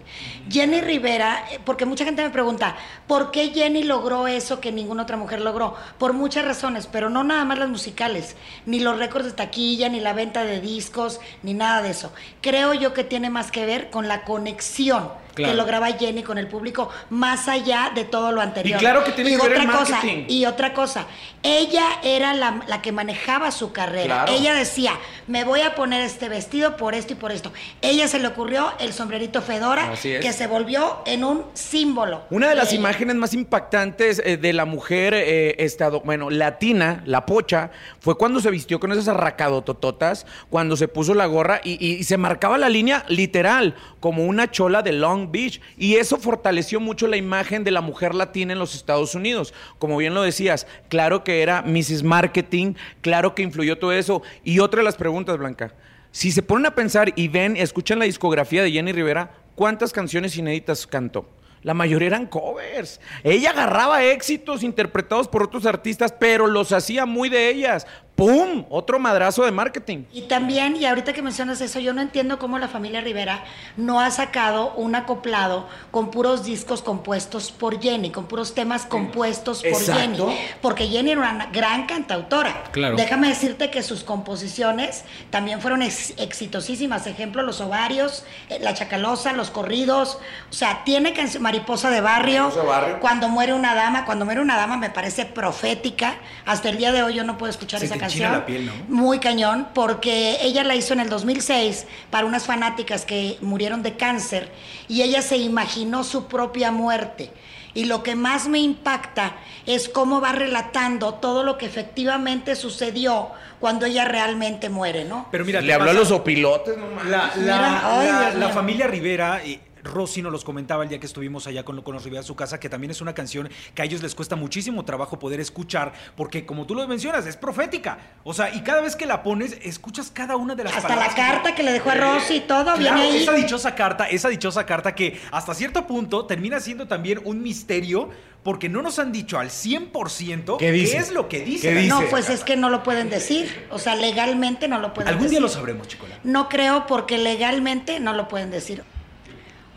Jenny 0.49 0.81
Rivera, 0.81 1.45
eh, 1.51 1.59
porque 1.63 1.85
mucha 1.85 2.05
gente 2.05 2.23
me 2.23 2.29
pregunta, 2.29 2.75
¿por 3.07 3.31
qué 3.31 3.49
Jenny 3.49 3.83
logró 3.83 4.27
eso 4.27 4.59
que 4.59 4.71
ninguna 4.71 5.03
otra 5.03 5.17
mujer 5.17 5.41
logró? 5.41 5.75
Por 5.97 6.13
muchas 6.13 6.45
razones, 6.45 6.87
pero 6.87 7.09
no 7.09 7.23
nada 7.23 7.45
más 7.45 7.59
las 7.59 7.69
musicales, 7.69 8.35
ni 8.65 8.79
los 8.79 8.97
récords 8.97 9.25
de 9.25 9.33
taquilla, 9.33 9.89
ni 9.89 9.99
la 9.99 10.13
venta 10.13 10.43
de 10.43 10.61
discos, 10.61 11.19
ni 11.43 11.53
nada 11.53 11.81
de 11.81 11.89
eso. 11.89 12.11
Creo 12.41 12.73
yo 12.73 12.93
que 12.93 13.03
tiene 13.03 13.29
más 13.29 13.51
que 13.51 13.65
ver 13.65 13.89
con 13.89 14.07
la 14.07 14.23
conexión 14.23 15.09
Claro. 15.37 15.51
que 15.53 15.57
lograba 15.57 15.87
Jenny 15.93 16.23
con 16.23 16.37
el 16.37 16.47
público, 16.47 16.89
más 17.09 17.47
allá 17.47 17.91
de 17.95 18.03
todo 18.03 18.31
lo 18.31 18.41
anterior. 18.41 18.77
Y 18.77 18.79
claro 18.79 19.03
que 19.03 19.11
tiene 19.13 19.29
que 19.31 19.37
ver 19.37 19.51
otra 19.51 19.63
el 19.63 19.69
cosa, 19.71 19.91
marketing. 19.93 20.25
y 20.27 20.45
otra 20.45 20.73
cosa, 20.73 21.05
ella 21.43 21.85
era 22.03 22.33
la, 22.33 22.61
la 22.67 22.81
que 22.81 22.91
manejaba 22.91 23.51
su 23.51 23.71
carrera. 23.71 24.25
Claro. 24.25 24.33
Ella 24.33 24.53
decía, 24.53 24.93
me 25.27 25.43
voy 25.43 25.61
a 25.61 25.75
poner 25.75 26.01
este 26.01 26.27
vestido 26.29 26.75
por 26.77 26.93
esto 26.95 27.13
y 27.13 27.15
por 27.15 27.31
esto. 27.31 27.53
Ella 27.81 28.07
se 28.07 28.19
le 28.19 28.27
ocurrió 28.27 28.73
el 28.79 28.91
sombrerito 28.93 29.41
Fedora, 29.41 29.93
es. 29.93 30.01
que 30.01 30.33
se 30.33 30.47
volvió 30.47 30.99
en 31.05 31.23
un 31.23 31.45
símbolo. 31.53 32.23
Una 32.29 32.49
de 32.49 32.55
las 32.55 32.69
ella. 32.71 32.79
imágenes 32.79 33.15
más 33.15 33.33
impactantes 33.33 34.21
eh, 34.25 34.37
de 34.37 34.53
la 34.53 34.65
mujer 34.65 35.13
eh, 35.13 35.55
estado, 35.59 36.01
bueno, 36.01 36.29
latina, 36.29 37.01
la 37.05 37.25
pocha, 37.25 37.69
fue 37.99 38.17
cuando 38.17 38.39
se 38.39 38.49
vistió 38.51 38.79
con 38.79 38.91
esas 38.91 39.07
arracadotototas, 39.07 40.25
cuando 40.49 40.75
se 40.75 40.87
puso 40.87 41.13
la 41.13 41.25
gorra 41.25 41.61
y, 41.63 41.73
y- 41.85 41.97
y 41.97 42.03
se 42.03 42.17
marcaba 42.17 42.57
la 42.57 42.69
línea 42.69 43.05
literal, 43.07 43.75
como 43.99 44.25
una 44.25 44.49
chola 44.51 44.81
de 44.81 44.91
Long 44.93 45.26
Beach. 45.31 45.61
Y 45.77 45.95
eso 45.95 46.17
fortaleció 46.17 46.79
mucho 46.79 47.07
la 47.07 47.17
imagen 47.17 47.63
de 47.63 47.71
la 47.71 47.81
mujer 47.81 48.15
latina 48.15 48.53
en 48.53 48.59
los 48.59 48.75
Estados 48.75 49.15
Unidos. 49.15 49.53
Como 49.79 49.97
bien 49.97 50.13
lo 50.13 50.21
decías, 50.21 50.67
claro 50.89 51.23
que 51.23 51.41
era 51.41 51.61
Mrs. 51.61 52.03
Marketing, 52.03 52.73
claro 53.01 53.35
que 53.35 53.43
influyó 53.43 53.77
todo 53.77 53.91
eso. 53.91 54.21
Y 54.43 54.59
otra 54.59 54.79
de 54.79 54.85
las 54.85 54.95
preguntas, 54.95 55.37
Blanca. 55.37 55.73
Si 56.11 56.31
se 56.31 56.41
ponen 56.41 56.65
a 56.65 56.75
pensar 56.75 57.13
y 57.15 57.27
ven, 57.27 57.57
escuchan 57.57 57.99
la 57.99 58.05
discografía 58.05 58.63
de 58.63 58.71
Jenny 58.71 58.91
Rivera, 58.91 59.31
¿cuántas 59.55 59.91
canciones 59.91 60.35
inéditas 60.37 60.87
cantó? 60.87 61.29
La 61.63 61.73
mayoría 61.73 62.07
eran 62.07 62.27
covers. 62.27 63.01
Ella 63.23 63.49
agarraba 63.49 64.03
éxitos 64.03 64.63
interpretados 64.63 65.27
por 65.27 65.43
otros 65.43 65.65
artistas, 65.65 66.13
pero 66.17 66.47
los 66.47 66.71
hacía 66.71 67.05
muy 67.05 67.29
de 67.29 67.49
ellas. 67.49 67.85
¡Pum! 68.17 68.65
Otro 68.71 68.97
madrazo 68.97 69.45
de 69.45 69.51
marketing. 69.51 70.05
Y 70.11 70.23
también, 70.23 70.75
y 70.75 70.85
ahorita 70.87 71.13
que 71.13 71.21
mencionas 71.21 71.61
eso, 71.61 71.79
yo 71.79 71.93
no 71.93 72.01
entiendo 72.01 72.39
cómo 72.39 72.57
la 72.57 72.67
familia 72.67 72.99
Rivera 72.99 73.43
no 73.77 74.01
ha 74.01 74.09
sacado 74.09 74.73
un 74.73 74.95
acoplado 74.95 75.67
con 75.91 76.09
puros 76.09 76.43
discos 76.43 76.81
compuestos 76.81 77.51
por 77.51 77.79
Jenny, 77.79 78.09
con 78.09 78.25
puros 78.25 78.55
temas 78.55 78.87
compuestos 78.87 79.59
por 79.59 79.67
Exacto. 79.69 80.29
Jenny. 80.29 80.37
Porque 80.63 80.87
Jenny 80.87 81.11
era 81.11 81.21
una 81.21 81.45
gran 81.53 81.85
cantautora. 81.85 82.63
Claro. 82.71 82.95
Déjame 82.95 83.27
decirte 83.27 83.69
que 83.69 83.83
sus 83.83 84.03
composiciones 84.03 85.03
también 85.29 85.61
fueron 85.61 85.83
ex- 85.83 86.15
exitosísimas. 86.17 87.05
Ejemplo, 87.05 87.43
Los 87.43 87.61
Ovarios, 87.61 88.25
eh, 88.49 88.57
La 88.61 88.73
Chacalosa, 88.73 89.33
Los 89.33 89.51
Corridos. 89.51 90.17
O 90.49 90.53
sea, 90.53 90.83
tiene 90.85 91.13
canción 91.13 91.43
Mariposa 91.43 91.91
de 91.91 92.01
Barrio. 92.01 92.45
Mariposa 92.45 92.61
de 92.61 92.67
Barrio. 92.67 92.99
Cuando 92.99 93.29
muere 93.29 93.53
una 93.53 93.75
dama, 93.75 94.05
cuando 94.05 94.25
muere 94.25 94.41
una 94.41 94.57
dama 94.57 94.75
me 94.77 94.89
parece 94.89 95.25
profética. 95.25 96.15
Hasta 96.47 96.69
el 96.69 96.77
día 96.77 96.91
de 96.91 97.03
hoy 97.03 97.13
yo 97.13 97.23
no 97.23 97.37
puedo 97.37 97.51
escuchar 97.51 97.83
esa 97.83 97.93
te 97.93 98.06
canción. 98.07 98.23
enchina 98.25 98.39
la 98.39 98.45
piel, 98.45 98.65
¿no? 98.65 98.73
Muy 98.87 99.19
cañón, 99.19 99.67
porque 99.73 100.37
ella 100.41 100.63
la 100.63 100.75
hizo 100.75 100.93
en 100.93 100.99
el 101.01 101.09
2006 101.09 101.85
para 102.09 102.25
unas 102.25 102.45
fanáticas 102.45 103.05
que 103.05 103.37
murieron 103.41 103.83
de 103.83 103.95
cáncer 103.97 104.51
y 104.87 105.01
ella 105.01 105.21
se 105.21 105.37
imaginó 105.37 106.03
su 106.03 106.27
propia 106.27 106.71
muerte. 106.71 107.31
Y 107.73 107.85
lo 107.85 108.01
que 108.01 108.15
más 108.15 108.47
me 108.47 108.57
impacta 108.57 109.35
es 109.67 109.87
cómo 109.87 110.19
va 110.19 110.31
relatando 110.31 111.13
todo 111.15 111.43
lo 111.43 111.59
que 111.59 111.67
efectivamente 111.67 112.55
sucedió 112.55 113.29
cuando 113.59 113.85
ella 113.85 114.03
realmente 114.05 114.69
muere, 114.69 115.05
¿no? 115.05 115.27
Pero 115.31 115.45
mira, 115.45 115.61
Le 115.61 115.73
habló 115.73 115.91
a 115.91 115.93
los 115.93 116.09
opilotes, 116.11 116.75
no. 116.75 117.03
La, 117.03 117.27
la- 117.27 117.31
Mira, 117.35 117.99
ay, 117.99 118.07
la- 118.07 118.19
Dios 118.21 118.33
la 118.35 118.45
mío. 118.47 118.55
familia 118.55 118.87
Rivera 118.87 119.41
eh, 119.45 119.59
Rosy 119.87 120.21
nos 120.21 120.31
los 120.31 120.43
comentaba 120.43 120.83
el 120.83 120.89
día 120.89 120.99
que 120.99 121.05
estuvimos 121.07 121.47
allá 121.47 121.63
con, 121.65 121.81
con 121.81 121.93
los 121.95 122.03
Rivera 122.03 122.21
a 122.21 122.23
su 122.23 122.35
casa, 122.35 122.59
que 122.59 122.69
también 122.69 122.91
es 122.91 123.01
una 123.01 123.13
canción 123.13 123.49
que 123.73 123.81
a 123.81 123.85
ellos 123.85 124.01
les 124.03 124.13
cuesta 124.13 124.35
muchísimo 124.35 124.85
trabajo 124.85 125.17
poder 125.19 125.39
escuchar, 125.39 125.93
porque 126.15 126.45
como 126.45 126.65
tú 126.65 126.75
lo 126.75 126.87
mencionas, 126.87 127.25
es 127.25 127.37
profética. 127.37 127.97
O 128.23 128.33
sea, 128.33 128.53
y 128.53 128.61
cada 128.61 128.81
vez 128.81 128.95
que 128.95 129.05
la 129.05 129.23
pones, 129.23 129.57
escuchas 129.63 130.11
cada 130.11 130.35
una 130.35 130.53
de 130.55 130.63
las 130.65 130.75
Hasta 130.75 130.87
palabras. 130.89 131.17
la 131.17 131.23
carta 131.27 131.55
que 131.55 131.63
le 131.63 131.71
dejó 131.71 131.89
a 131.89 131.95
Rosy 131.95 132.35
y 132.35 132.39
todo 132.41 132.63
Claro, 132.75 132.77
viene 132.79 133.01
ahí. 133.01 133.17
esa 133.23 133.33
dichosa 133.33 133.73
carta, 133.75 134.05
esa 134.09 134.29
dichosa 134.29 134.65
carta 134.65 134.93
que 134.93 135.19
hasta 135.31 135.53
cierto 135.53 135.87
punto 135.87 136.25
termina 136.25 136.59
siendo 136.59 136.87
también 136.87 137.19
un 137.23 137.41
misterio 137.41 138.09
porque 138.43 138.69
no 138.69 138.81
nos 138.81 138.99
han 138.99 139.11
dicho 139.11 139.37
al 139.39 139.49
100% 139.49 140.57
¿Qué 140.57 140.71
dice? 140.71 140.97
es 140.97 141.11
lo 141.11 141.27
que 141.27 141.41
dice. 141.41 141.73
¿Qué? 141.73 141.81
No, 141.87 142.01
pues 142.09 142.29
es 142.29 142.43
que 142.43 142.55
no 142.55 142.69
lo 142.69 142.83
pueden 142.83 143.09
decir. 143.09 143.67
O 143.71 143.79
sea, 143.79 143.95
legalmente 143.95 144.67
no 144.67 144.79
lo 144.79 144.93
pueden 144.93 145.09
Algún 145.09 145.23
decir. 145.23 145.31
día 145.39 145.41
lo 145.41 145.49
sabremos, 145.49 145.87
Chicola. 145.87 146.17
No 146.23 146.47
creo 146.47 146.85
porque 146.87 147.17
legalmente 147.17 147.99
no 147.99 148.13
lo 148.13 148.27
pueden 148.27 148.51
decir. 148.51 148.83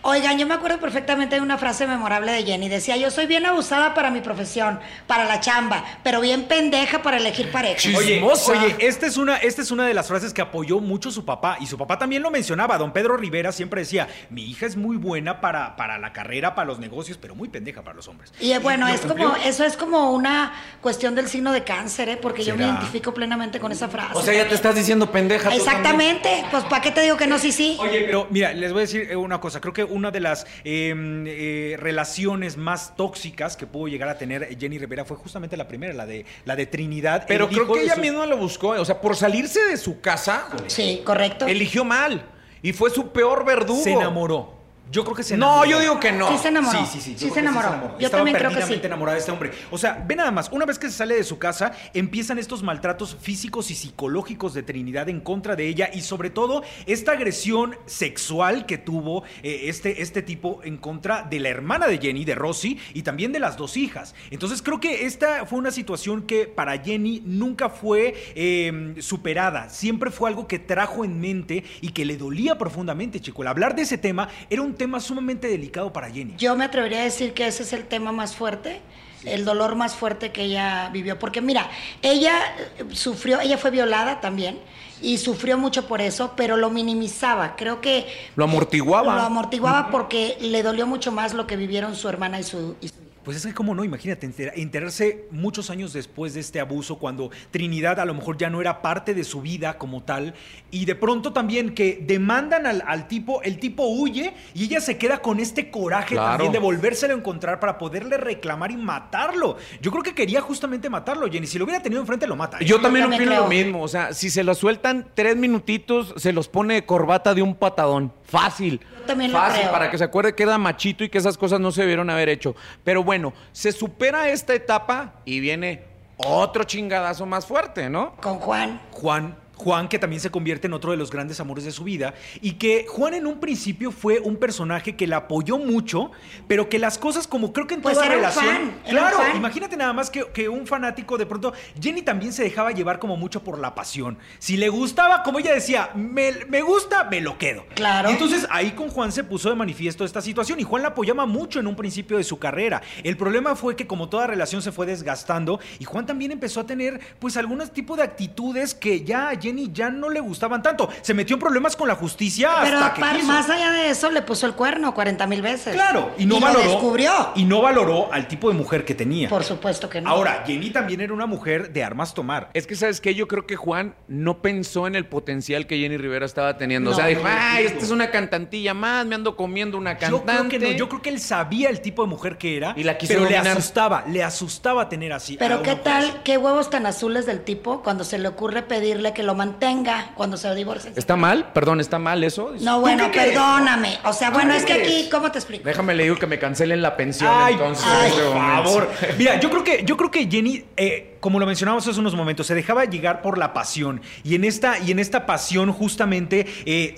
Oigan, 0.02 0.38
yo 0.38 0.46
me 0.46 0.54
acuerdo 0.54 0.78
perfectamente 0.78 1.36
de 1.36 1.42
una 1.42 1.58
frase 1.58 1.86
memorable 1.86 2.32
de 2.32 2.42
Jenny. 2.42 2.70
Decía, 2.70 2.96
yo 2.96 3.10
soy 3.10 3.26
bien 3.26 3.44
abusada 3.44 3.92
para 3.92 4.10
mi 4.10 4.22
profesión, 4.22 4.80
para 5.06 5.26
la 5.26 5.40
chamba, 5.40 5.84
pero 6.02 6.22
bien 6.22 6.44
pendeja 6.44 7.02
para 7.02 7.18
elegir 7.18 7.50
pareja. 7.50 7.80
Sí. 7.80 7.94
Oye, 7.94 8.22
oye, 8.22 8.76
esta 8.78 9.06
es, 9.06 9.18
una, 9.18 9.36
esta 9.36 9.60
es 9.60 9.70
una 9.70 9.86
de 9.86 9.92
las 9.92 10.08
frases 10.08 10.32
que 10.32 10.40
apoyó 10.40 10.80
mucho 10.80 11.10
su 11.10 11.26
papá. 11.26 11.58
Y 11.60 11.66
su 11.66 11.76
papá 11.76 11.98
también 11.98 12.22
lo 12.22 12.30
mencionaba. 12.30 12.78
Don 12.78 12.92
Pedro 12.94 13.18
Rivera 13.18 13.52
siempre 13.52 13.82
decía: 13.82 14.08
Mi 14.30 14.44
hija 14.44 14.64
es 14.64 14.76
muy 14.76 14.96
buena 14.96 15.42
para, 15.42 15.76
para 15.76 15.98
la 15.98 16.14
carrera, 16.14 16.54
para 16.54 16.66
los 16.66 16.78
negocios, 16.78 17.18
pero 17.20 17.34
muy 17.34 17.48
pendeja 17.48 17.82
para 17.82 17.96
los 17.96 18.08
hombres. 18.08 18.32
Y 18.40 18.52
eh, 18.52 18.58
bueno, 18.58 18.88
es 18.88 19.02
cumplió. 19.02 19.32
como, 19.32 19.44
eso 19.44 19.64
es 19.64 19.76
como 19.76 20.12
una 20.12 20.54
cuestión 20.80 21.14
del 21.14 21.28
signo 21.28 21.52
de 21.52 21.62
cáncer, 21.62 22.08
¿eh? 22.08 22.16
porque 22.16 22.42
yo 22.42 22.56
me 22.56 22.64
identifico 22.64 23.12
plenamente 23.12 23.60
con 23.60 23.70
esa 23.70 23.88
frase. 23.88 24.14
O 24.14 24.22
sea, 24.22 24.32
ya 24.32 24.48
te 24.48 24.54
estás 24.54 24.74
diciendo 24.74 25.10
pendeja. 25.10 25.50
tú 25.50 25.56
Exactamente, 25.56 26.42
pues 26.50 26.64
¿para 26.64 26.80
qué 26.80 26.90
te 26.90 27.02
digo 27.02 27.18
que 27.18 27.26
no, 27.26 27.38
sí, 27.38 27.52
sí? 27.52 27.76
Oye, 27.80 28.04
pero 28.06 28.26
mira, 28.30 28.54
les 28.54 28.72
voy 28.72 28.80
a 28.80 28.82
decir 28.82 29.08
eh, 29.10 29.16
una 29.16 29.40
cosa. 29.40 29.60
Creo 29.60 29.74
que 29.74 29.89
una 29.90 30.10
de 30.10 30.20
las 30.20 30.44
eh, 30.64 30.94
eh, 31.26 31.76
relaciones 31.78 32.56
más 32.56 32.96
tóxicas 32.96 33.56
que 33.56 33.66
pudo 33.66 33.88
llegar 33.88 34.08
a 34.08 34.16
tener 34.18 34.56
Jenny 34.58 34.78
Rivera 34.78 35.04
fue 35.04 35.16
justamente 35.16 35.56
la 35.56 35.68
primera, 35.68 35.92
la 35.92 36.06
de, 36.06 36.24
la 36.44 36.56
de 36.56 36.66
Trinidad. 36.66 37.24
Pero 37.28 37.46
Él 37.48 37.54
creo 37.54 37.72
que 37.72 37.82
ella 37.82 37.94
su- 37.96 38.00
misma 38.00 38.26
lo 38.26 38.36
buscó. 38.36 38.68
O 38.70 38.84
sea, 38.84 39.00
por 39.00 39.16
salirse 39.16 39.60
de 39.66 39.76
su 39.76 40.00
casa, 40.00 40.48
Sí, 40.66 41.02
correcto. 41.04 41.46
eligió 41.46 41.84
mal. 41.84 42.24
Y 42.62 42.72
fue 42.72 42.90
su 42.90 43.08
peor 43.12 43.44
verdugo. 43.44 43.82
se 43.82 43.92
enamoró. 43.92 44.59
Yo 44.90 45.04
creo 45.04 45.14
que 45.16 45.22
se 45.22 45.36
No, 45.36 45.46
enamoró. 45.64 45.70
yo 45.70 45.80
digo 45.80 46.00
que 46.00 46.12
no. 46.12 46.28
Sí 46.30 46.38
se 46.38 46.48
enamoró. 46.48 46.78
Sí, 46.80 46.86
sí, 46.92 47.00
sí. 47.00 47.12
yo 47.12 47.18
Sí 47.18 47.24
creo 47.26 47.34
se 47.34 47.34
que 47.34 47.40
enamoró. 47.40 47.70
Yo 47.98 48.06
Estaba 48.06 48.18
también 48.20 48.36
creo 48.36 48.50
que 48.50 48.54
perdidamente 48.56 48.82
sí. 48.82 48.86
enamorada 48.86 49.14
de 49.14 49.20
este 49.20 49.30
hombre. 49.30 49.50
O 49.70 49.78
sea, 49.78 50.04
ve 50.06 50.16
nada 50.16 50.30
más, 50.30 50.48
una 50.50 50.64
vez 50.66 50.78
que 50.78 50.88
se 50.88 50.96
sale 50.96 51.14
de 51.14 51.24
su 51.24 51.38
casa, 51.38 51.72
empiezan 51.94 52.38
estos 52.38 52.62
maltratos 52.62 53.16
físicos 53.20 53.70
y 53.70 53.74
psicológicos 53.74 54.52
de 54.54 54.62
Trinidad 54.62 55.08
en 55.08 55.20
contra 55.20 55.54
de 55.56 55.68
ella 55.68 55.90
y 55.92 56.00
sobre 56.00 56.30
todo 56.30 56.62
esta 56.86 57.12
agresión 57.12 57.76
sexual 57.86 58.66
que 58.66 58.78
tuvo 58.78 59.22
eh, 59.42 59.62
este, 59.64 60.02
este 60.02 60.22
tipo 60.22 60.60
en 60.64 60.76
contra 60.76 61.22
de 61.22 61.38
la 61.40 61.48
hermana 61.50 61.86
de 61.86 61.98
Jenny, 61.98 62.24
de 62.24 62.34
Rosy, 62.34 62.78
y 62.94 63.02
también 63.02 63.32
de 63.32 63.38
las 63.40 63.56
dos 63.56 63.76
hijas. 63.76 64.14
Entonces 64.30 64.62
creo 64.62 64.80
que 64.80 65.06
esta 65.06 65.46
fue 65.46 65.58
una 65.58 65.70
situación 65.70 66.22
que 66.22 66.46
para 66.46 66.78
Jenny 66.78 67.22
nunca 67.24 67.68
fue 67.68 68.14
eh, 68.34 68.94
superada. 69.00 69.68
Siempre 69.68 70.10
fue 70.10 70.28
algo 70.30 70.48
que 70.48 70.58
trajo 70.58 71.04
en 71.04 71.20
mente 71.20 71.64
y 71.80 71.90
que 71.92 72.04
le 72.04 72.16
dolía 72.16 72.58
profundamente, 72.58 73.20
chico. 73.20 73.42
El 73.42 73.48
hablar 73.48 73.74
de 73.76 73.82
ese 73.82 73.98
tema 73.98 74.28
era 74.48 74.62
un 74.62 74.74
tema 74.80 74.98
sumamente 74.98 75.46
delicado 75.46 75.92
para 75.92 76.10
Jenny. 76.10 76.34
Yo 76.38 76.56
me 76.56 76.64
atrevería 76.64 77.00
a 77.00 77.04
decir 77.04 77.34
que 77.34 77.46
ese 77.46 77.64
es 77.64 77.74
el 77.74 77.84
tema 77.86 78.12
más 78.12 78.34
fuerte, 78.34 78.80
el 79.26 79.44
dolor 79.44 79.74
más 79.74 79.94
fuerte 79.94 80.32
que 80.32 80.44
ella 80.44 80.88
vivió. 80.90 81.18
Porque 81.18 81.42
mira, 81.42 81.68
ella 82.00 82.32
eh, 82.78 82.84
sufrió, 82.92 83.40
ella 83.42 83.58
fue 83.58 83.70
violada 83.70 84.22
también 84.22 84.58
y 85.02 85.18
sufrió 85.18 85.58
mucho 85.58 85.86
por 85.86 86.00
eso, 86.00 86.32
pero 86.34 86.56
lo 86.56 86.70
minimizaba. 86.70 87.56
Creo 87.56 87.82
que 87.82 88.06
Lo 88.36 88.44
amortiguaba. 88.44 89.16
lo 89.16 89.20
amortiguaba 89.20 89.90
porque 89.90 90.38
le 90.40 90.62
dolió 90.62 90.86
mucho 90.86 91.12
más 91.12 91.34
lo 91.34 91.46
que 91.46 91.56
vivieron 91.56 91.94
su 91.94 92.08
hermana 92.08 92.40
y 92.40 92.42
su, 92.42 92.74
y 92.80 92.88
su 92.88 92.94
hija. 92.94 92.99
Pues 93.30 93.44
es 93.44 93.46
que, 93.46 93.54
¿cómo 93.54 93.76
no? 93.76 93.84
Imagínate, 93.84 94.26
enter- 94.26 94.52
enterarse 94.56 95.26
muchos 95.30 95.70
años 95.70 95.92
después 95.92 96.34
de 96.34 96.40
este 96.40 96.58
abuso, 96.58 96.98
cuando 96.98 97.30
Trinidad 97.52 98.00
a 98.00 98.04
lo 98.04 98.12
mejor 98.12 98.36
ya 98.36 98.50
no 98.50 98.60
era 98.60 98.82
parte 98.82 99.14
de 99.14 99.22
su 99.22 99.40
vida 99.40 99.78
como 99.78 100.02
tal, 100.02 100.34
y 100.72 100.84
de 100.84 100.96
pronto 100.96 101.32
también 101.32 101.72
que 101.72 102.00
demandan 102.04 102.66
al, 102.66 102.82
al 102.84 103.06
tipo, 103.06 103.40
el 103.42 103.60
tipo 103.60 103.86
huye 103.86 104.34
y 104.52 104.64
ella 104.64 104.80
se 104.80 104.98
queda 104.98 105.18
con 105.22 105.38
este 105.38 105.70
coraje 105.70 106.16
Claro. 106.16 106.30
también 106.32 106.50
de 106.50 106.58
volvérselo 106.58 107.14
a 107.14 107.18
encontrar 107.18 107.60
para 107.60 107.78
poderle 107.78 108.16
reclamar 108.16 108.72
y 108.72 108.76
matarlo. 108.76 109.56
Yo 109.80 109.92
creo 109.92 110.02
que 110.02 110.12
quería 110.12 110.40
justamente 110.40 110.90
matarlo, 110.90 111.30
Jenny. 111.30 111.46
Si 111.46 111.56
lo 111.56 111.66
hubiera 111.66 111.80
tenido 111.80 112.00
enfrente, 112.00 112.26
lo 112.26 112.34
mata. 112.34 112.58
¿eh? 112.58 112.64
Yo 112.64 112.80
también 112.80 113.04
opino 113.12 113.32
lo 113.32 113.46
mismo. 113.46 113.80
O 113.80 113.86
sea, 113.86 114.12
si 114.12 114.28
se 114.28 114.42
lo 114.42 114.56
sueltan 114.56 115.06
tres 115.14 115.36
minutitos, 115.36 116.14
se 116.16 116.32
los 116.32 116.48
pone 116.48 116.74
de 116.74 116.84
corbata 116.84 117.32
de 117.32 117.42
un 117.42 117.54
patadón. 117.54 118.12
Fácil. 118.24 118.80
Lo 119.14 119.38
Fácil, 119.38 119.60
creo. 119.60 119.72
para 119.72 119.90
que 119.90 119.98
se 119.98 120.04
acuerde 120.04 120.34
que 120.34 120.42
era 120.42 120.58
machito 120.58 121.04
y 121.04 121.08
que 121.08 121.18
esas 121.18 121.36
cosas 121.38 121.60
no 121.60 121.72
se 121.72 121.82
debieron 121.82 122.10
haber 122.10 122.28
hecho. 122.28 122.54
Pero 122.84 123.02
bueno, 123.02 123.32
se 123.52 123.72
supera 123.72 124.28
esta 124.30 124.54
etapa 124.54 125.14
y 125.24 125.40
viene 125.40 125.84
otro 126.16 126.64
chingadazo 126.64 127.26
más 127.26 127.46
fuerte, 127.46 127.88
¿no? 127.88 128.14
Con 128.16 128.38
Juan. 128.38 128.80
Juan. 128.92 129.36
Juan, 129.60 129.88
que 129.88 129.98
también 129.98 130.20
se 130.20 130.30
convierte 130.30 130.68
en 130.68 130.72
otro 130.72 130.90
de 130.90 130.96
los 130.96 131.10
grandes 131.10 131.38
amores 131.38 131.64
de 131.64 131.70
su 131.70 131.84
vida, 131.84 132.14
y 132.40 132.52
que 132.52 132.86
Juan 132.88 133.12
en 133.12 133.26
un 133.26 133.40
principio 133.40 133.90
fue 133.92 134.18
un 134.20 134.36
personaje 134.36 134.96
que 134.96 135.06
la 135.06 135.18
apoyó 135.18 135.58
mucho, 135.58 136.10
pero 136.48 136.70
que 136.70 136.78
las 136.78 136.96
cosas, 136.96 137.26
como 137.26 137.52
creo 137.52 137.66
que 137.66 137.74
en 137.74 137.82
Pues 137.82 137.94
toda 137.94 138.06
era 138.06 138.14
un 138.16 138.20
relación. 138.22 138.72
era 138.86 138.90
claro, 139.00 139.18
un 139.18 139.24
fan. 139.26 139.36
imagínate 139.36 139.76
nada 139.76 139.92
más 139.92 140.08
que, 140.08 140.24
que 140.32 140.48
un 140.48 140.66
fanático 140.66 141.18
de 141.18 141.26
pronto. 141.26 141.52
Jenny 141.78 142.00
también 142.00 142.32
se 142.32 142.42
dejaba 142.42 142.70
llevar 142.72 142.98
como 142.98 143.18
mucho 143.18 143.44
por 143.44 143.58
la 143.58 143.74
pasión. 143.74 144.16
Si 144.38 144.56
le 144.56 144.70
gustaba, 144.70 145.22
como 145.22 145.38
ella 145.38 145.52
decía, 145.52 145.90
me, 145.94 146.32
me 146.48 146.62
gusta, 146.62 147.04
me 147.04 147.20
lo 147.20 147.36
quedo. 147.36 147.66
Claro. 147.74 148.08
Y 148.08 148.12
entonces 148.12 148.46
ahí 148.50 148.70
con 148.70 148.88
Juan 148.88 149.12
se 149.12 149.24
puso 149.24 149.50
de 149.50 149.56
manifiesto 149.56 150.04
esta 150.06 150.22
situación, 150.22 150.58
y 150.58 150.62
Juan 150.62 150.80
la 150.82 150.88
apoyaba 150.88 151.26
mucho 151.26 151.60
en 151.60 151.66
un 151.66 151.76
principio 151.76 152.16
de 152.16 152.24
su 152.24 152.38
carrera. 152.38 152.80
El 153.04 153.18
problema 153.18 153.54
fue 153.56 153.76
que, 153.76 153.86
como 153.86 154.08
toda 154.08 154.26
relación 154.26 154.62
se 154.62 154.72
fue 154.72 154.86
desgastando, 154.86 155.60
y 155.78 155.84
Juan 155.84 156.06
también 156.06 156.32
empezó 156.32 156.60
a 156.60 156.66
tener, 156.66 156.98
pues, 157.18 157.36
algunos 157.36 157.72
tipos 157.72 157.98
de 157.98 158.04
actitudes 158.04 158.74
que 158.74 159.02
ya 159.04 159.34
Jenny 159.50 159.70
ya 159.72 159.90
no 159.90 160.08
le 160.10 160.20
gustaban 160.20 160.62
tanto. 160.62 160.88
Se 161.02 161.14
metió 161.14 161.34
en 161.34 161.40
problemas 161.40 161.76
con 161.76 161.88
la 161.88 161.94
justicia 161.94 162.50
Pero 162.62 162.78
hasta 162.78 162.94
que 162.94 163.16
quiso. 163.18 163.26
más 163.26 163.48
allá 163.50 163.72
de 163.72 163.90
eso, 163.90 164.10
le 164.10 164.22
puso 164.22 164.46
el 164.46 164.54
cuerno 164.54 164.94
40 164.94 165.26
mil 165.26 165.42
veces. 165.42 165.74
Claro, 165.74 166.10
y 166.18 166.26
no 166.26 166.36
lo 166.36 166.40
valoró. 166.46 166.64
descubrió. 166.70 167.12
Y 167.34 167.44
no 167.44 167.62
valoró 167.62 168.12
al 168.12 168.28
tipo 168.28 168.48
de 168.48 168.54
mujer 168.54 168.84
que 168.84 168.94
tenía. 168.94 169.28
Por 169.28 169.44
supuesto 169.44 169.88
que 169.88 170.00
no. 170.00 170.10
Ahora, 170.10 170.44
Jenny 170.46 170.70
también 170.70 171.00
era 171.00 171.12
una 171.12 171.26
mujer 171.26 171.72
de 171.72 171.82
armas 171.84 172.14
tomar. 172.14 172.50
Es 172.54 172.66
que, 172.66 172.76
¿sabes 172.76 173.00
qué? 173.00 173.14
Yo 173.14 173.26
creo 173.28 173.46
que 173.46 173.56
Juan 173.56 173.94
no 174.08 174.42
pensó 174.42 174.86
en 174.86 174.94
el 174.94 175.06
potencial 175.06 175.66
que 175.66 175.78
Jenny 175.78 175.96
Rivera 175.96 176.26
estaba 176.26 176.56
teniendo. 176.56 176.90
o 176.90 176.94
sea, 176.94 177.06
dijo, 177.06 177.22
no, 177.22 177.28
ay, 177.32 177.66
esta 177.66 177.84
es 177.84 177.90
una 177.90 178.10
cantantilla 178.10 178.74
más, 178.74 179.06
me 179.06 179.14
ando 179.14 179.36
comiendo 179.36 179.76
una 179.78 179.94
Yo 179.98 180.24
cantante. 180.24 180.58
creo 180.58 180.60
que 180.60 180.72
no, 180.72 180.78
yo 180.78 180.88
creo 180.88 181.02
que 181.02 181.10
él 181.10 181.20
sabía 181.20 181.68
el 181.70 181.80
tipo 181.80 182.02
de 182.02 182.08
mujer 182.08 182.38
que 182.38 182.56
era, 182.56 182.74
Y 182.76 182.84
la 182.84 182.96
quiso 182.98 183.14
pero 183.14 183.28
le 183.28 183.36
asustaba, 183.36 184.04
le 184.08 184.22
asustaba 184.22 184.88
tener 184.88 185.12
así. 185.12 185.34
a 185.36 185.38
Pero 185.38 185.54
una 185.56 185.62
qué 185.64 185.70
mujer 185.70 185.84
tal, 185.84 186.22
qué 186.22 186.38
huevos 186.38 186.70
tan 186.70 186.86
azules 186.86 187.26
del 187.26 187.42
tipo 187.42 187.82
cuando 187.82 188.04
se 188.04 188.18
le 188.18 188.28
ocurre 188.28 188.62
pedirle 188.62 189.12
que 189.12 189.22
lo 189.22 189.34
mantenga 189.40 190.10
cuando 190.16 190.36
se 190.36 190.54
divorcien. 190.54 190.92
¿Está 190.96 191.16
mal? 191.16 191.52
Perdón, 191.54 191.80
¿está 191.80 191.98
mal 191.98 192.22
eso? 192.22 192.52
No, 192.60 192.80
bueno, 192.80 193.10
perdóname. 193.10 193.98
O 194.04 194.12
sea, 194.12 194.30
bueno, 194.30 194.52
es 194.52 194.66
que 194.66 194.74
aquí, 194.74 195.08
¿cómo 195.10 195.32
te 195.32 195.38
explico? 195.38 195.64
Déjame 195.64 195.94
le 195.94 196.02
digo 196.02 196.16
que 196.16 196.26
me 196.26 196.38
cancelen 196.38 196.82
la 196.82 196.94
pensión 196.94 197.32
Ay, 197.34 197.54
entonces. 197.54 197.86
ay, 197.88 198.10
este 198.10 198.22
por 198.22 198.36
favor. 198.36 198.90
Mira, 199.18 199.40
yo 199.40 199.48
creo 199.48 199.64
que, 199.64 199.82
yo 199.86 199.96
creo 199.96 200.10
que 200.10 200.28
Jenny, 200.30 200.64
eh, 200.76 201.16
como 201.20 201.40
lo 201.40 201.46
mencionábamos 201.46 201.88
hace 201.88 201.98
unos 201.98 202.14
momentos, 202.14 202.46
se 202.46 202.54
dejaba 202.54 202.84
llegar 202.84 203.22
por 203.22 203.38
la 203.38 203.54
pasión. 203.54 204.02
Y 204.24 204.34
en 204.34 204.44
esta, 204.44 204.78
y 204.78 204.90
en 204.90 204.98
esta 204.98 205.24
pasión, 205.24 205.72
justamente, 205.72 206.46
eh, 206.66 206.96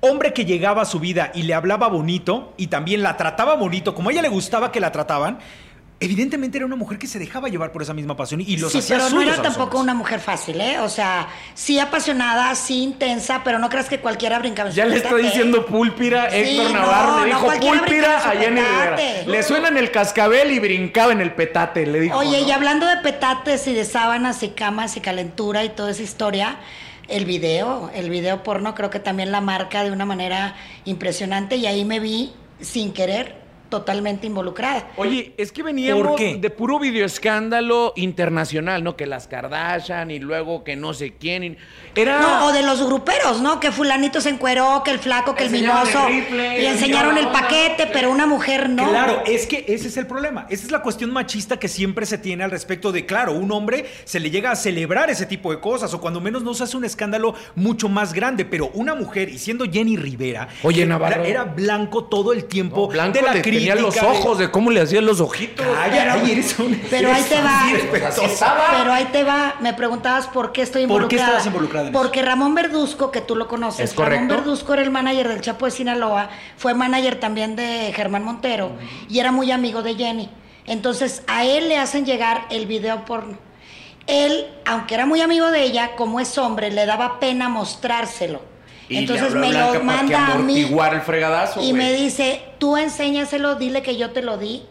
hombre 0.00 0.32
que 0.32 0.44
llegaba 0.44 0.82
a 0.82 0.86
su 0.86 0.98
vida 0.98 1.30
y 1.34 1.44
le 1.44 1.54
hablaba 1.54 1.86
bonito 1.86 2.52
y 2.56 2.66
también 2.66 3.04
la 3.04 3.16
trataba 3.16 3.54
bonito, 3.54 3.94
como 3.94 4.08
a 4.08 4.12
ella 4.12 4.22
le 4.22 4.28
gustaba 4.28 4.72
que 4.72 4.80
la 4.80 4.90
trataban. 4.90 5.38
Evidentemente 6.02 6.56
era 6.56 6.64
una 6.64 6.76
mujer 6.76 6.98
que 6.98 7.06
se 7.06 7.18
dejaba 7.18 7.48
llevar 7.50 7.72
por 7.72 7.82
esa 7.82 7.92
misma 7.92 8.16
pasión 8.16 8.40
y 8.40 8.56
los 8.56 8.72
sí, 8.72 8.78
hacía 8.78 8.96
pero 8.96 9.10
no 9.10 9.20
era 9.20 9.34
a 9.34 9.36
los 9.36 9.42
tampoco 9.42 9.76
hombres. 9.76 9.82
una 9.82 9.94
mujer 9.94 10.18
fácil, 10.18 10.58
¿eh? 10.58 10.78
O 10.78 10.88
sea, 10.88 11.28
sí 11.52 11.78
apasionada, 11.78 12.54
sí 12.54 12.82
intensa, 12.82 13.42
pero 13.44 13.58
no 13.58 13.68
creas 13.68 13.90
que 13.90 14.00
cualquiera 14.00 14.38
brinca 14.38 14.62
en 14.62 14.70
su 14.70 14.76
Ya 14.76 14.86
le 14.86 14.96
estoy 14.96 15.10
petate. 15.20 15.26
diciendo 15.26 15.66
púlpira, 15.66 16.30
Sí, 16.30 16.36
Héctor 16.38 16.72
no, 16.72 16.78
Navarro 16.80 17.12
no 17.12 17.20
le 17.20 17.26
dijo 17.26 17.46
púlpira 17.60 18.22
en 18.22 18.28
a 18.38 18.40
Jenny 18.40 18.60
Rivera. 18.62 18.96
Le 19.26 19.42
suenan 19.42 19.76
el 19.76 19.90
cascabel 19.90 20.50
y 20.52 20.58
brincaba 20.58 21.12
en 21.12 21.20
el 21.20 21.34
petate, 21.34 21.84
le 21.84 22.00
dijo. 22.00 22.16
Oye, 22.16 22.40
¿no? 22.40 22.48
y 22.48 22.50
hablando 22.50 22.86
de 22.86 22.96
petates 22.96 23.66
y 23.68 23.74
de 23.74 23.84
sábanas 23.84 24.42
y 24.42 24.48
camas 24.48 24.96
y 24.96 25.00
calentura 25.02 25.64
y 25.64 25.68
toda 25.68 25.90
esa 25.90 26.02
historia, 26.02 26.56
el 27.08 27.26
video, 27.26 27.90
el 27.94 28.08
video 28.08 28.42
porno 28.42 28.74
creo 28.74 28.88
que 28.88 29.00
también 29.00 29.32
la 29.32 29.42
marca 29.42 29.84
de 29.84 29.90
una 29.90 30.06
manera 30.06 30.54
impresionante 30.86 31.56
y 31.56 31.66
ahí 31.66 31.84
me 31.84 32.00
vi 32.00 32.32
sin 32.60 32.94
querer 32.94 33.39
totalmente 33.70 34.26
involucrada. 34.26 34.88
Oye, 34.96 35.32
es 35.38 35.52
que 35.52 35.62
veníamos 35.62 36.18
de 36.18 36.50
puro 36.50 36.78
video 36.78 37.06
escándalo 37.06 37.92
internacional, 37.96 38.82
¿no? 38.84 38.96
Que 38.96 39.06
las 39.06 39.26
Kardashian 39.28 40.10
y 40.10 40.18
luego 40.18 40.64
que 40.64 40.76
no 40.76 40.92
sé 40.92 41.14
quién. 41.18 41.44
y- 41.44 41.56
Era. 41.94 42.20
No, 42.20 42.46
o 42.46 42.52
de 42.52 42.62
los 42.62 42.84
gruperos, 42.84 43.40
¿no? 43.40 43.60
Que 43.60 43.72
fulanito 43.72 44.20
se 44.20 44.28
encueró, 44.30 44.82
que 44.84 44.90
el 44.90 44.98
flaco, 44.98 45.34
que 45.34 45.44
el 45.44 45.54
Enseñaron 45.54 45.80
el 45.80 45.86
mimoso. 45.94 46.08
rifle, 46.08 46.62
y 46.62 46.66
enseñaron 46.66 47.16
el 47.18 47.28
paquete, 47.28 47.86
pero 47.92 48.10
una 48.10 48.26
mujer 48.26 48.68
no. 48.68 48.88
Claro, 48.88 49.22
es 49.26 49.46
que 49.46 49.64
ese 49.68 49.88
es 49.88 49.96
el 49.96 50.06
problema. 50.06 50.46
Esa 50.50 50.64
es 50.66 50.70
la 50.70 50.82
cuestión 50.82 51.12
machista 51.12 51.58
que 51.58 51.68
siempre 51.68 52.06
se 52.06 52.18
tiene 52.18 52.44
al 52.44 52.50
respecto 52.50 52.92
de, 52.92 53.06
claro, 53.06 53.32
un 53.32 53.50
hombre 53.52 53.86
se 54.04 54.18
le 54.20 54.30
llega 54.30 54.50
a 54.50 54.56
celebrar 54.56 55.10
ese 55.10 55.26
tipo 55.26 55.50
de 55.50 55.60
cosas 55.60 55.92
o 55.94 56.00
cuando 56.00 56.20
menos 56.20 56.42
no 56.42 56.54
se 56.54 56.64
hace 56.64 56.76
un 56.76 56.84
escándalo 56.84 57.34
mucho 57.54 57.88
más 57.88 58.12
grande, 58.12 58.44
pero 58.44 58.70
una 58.74 58.94
mujer, 58.94 59.28
y 59.28 59.38
siendo 59.38 59.64
Jenny 59.70 59.96
Rivera, 59.96 60.48
Oye, 60.62 60.82
era- 60.82 60.88
Navarro. 60.90 61.24
era 61.24 61.44
blanco 61.44 62.04
todo 62.04 62.32
el 62.32 62.44
tiempo 62.44 62.80
No, 62.82 62.88
Blanco 62.88 63.12
de 63.18 63.22
la 63.22 63.34
le 63.34 63.42
tenía 63.68 63.74
los 63.76 63.96
ojos, 64.02 64.38
de 64.38 64.50
cómo 64.50 64.70
le 64.70 64.80
hacían 64.80 65.06
los 65.06 65.20
ojitos. 65.20 65.66
Calla, 65.66 66.12
ay, 66.14 66.32
eres 66.32 66.58
un- 66.58 66.80
Pero 66.90 67.12
ahí 67.12 67.22
te 67.28 67.40
va. 67.40 67.62
Pero 68.78 68.92
ahí 68.92 69.04
te 69.12 69.24
va. 69.24 69.54
Me 69.60 69.74
preguntabas 69.74 70.26
por 70.26 70.52
qué 70.52 70.62
estoy 70.62 70.86
¿Por 70.86 71.08
qué 71.08 71.16
involucrada. 71.16 71.24
estabas 71.26 71.46
involucrada 71.46 71.86
en 71.88 71.94
eso? 71.94 72.02
Porque 72.02 72.22
Ramón 72.22 72.54
Verduzco, 72.54 73.10
que 73.10 73.20
tú 73.20 73.36
lo 73.36 73.48
conoces, 73.48 73.90
Es 73.90 73.94
correcto. 73.94 74.20
Ramón 74.28 74.36
Verduzco 74.44 74.72
era 74.74 74.82
el 74.82 74.90
manager 74.90 75.28
del 75.28 75.40
Chapo 75.40 75.64
de 75.66 75.70
Sinaloa, 75.72 76.30
fue 76.56 76.74
manager 76.74 77.20
también 77.20 77.56
de 77.56 77.92
Germán 77.94 78.24
Montero 78.24 78.72
y 79.08 79.18
era 79.18 79.32
muy 79.32 79.50
amigo 79.50 79.82
de 79.82 79.94
Jenny. 79.94 80.28
Entonces 80.66 81.22
a 81.26 81.44
él 81.44 81.68
le 81.68 81.76
hacen 81.78 82.04
llegar 82.06 82.42
el 82.50 82.66
video 82.66 83.04
porno. 83.04 83.38
Él, 84.06 84.46
aunque 84.66 84.94
era 84.94 85.06
muy 85.06 85.20
amigo 85.20 85.50
de 85.50 85.62
ella, 85.62 85.92
como 85.96 86.20
es 86.20 86.36
hombre, 86.38 86.70
le 86.70 86.86
daba 86.86 87.20
pena 87.20 87.48
mostrárselo. 87.48 88.40
Y 88.90 88.98
Entonces 88.98 89.34
me 89.34 89.52
lo 89.52 89.84
manda 89.84 90.32
a 90.32 90.38
mí. 90.38 90.52
amortiguara 90.62 90.96
el 90.96 91.02
fregadazo, 91.02 91.62
Y 91.62 91.72
me 91.72 91.92
dice, 91.92 92.42
tú 92.58 92.76
enséñaselo, 92.76 93.54
dile 93.54 93.82
que 93.82 93.96
yo 93.96 94.10
te 94.10 94.20
lo 94.20 94.36
di. 94.36 94.64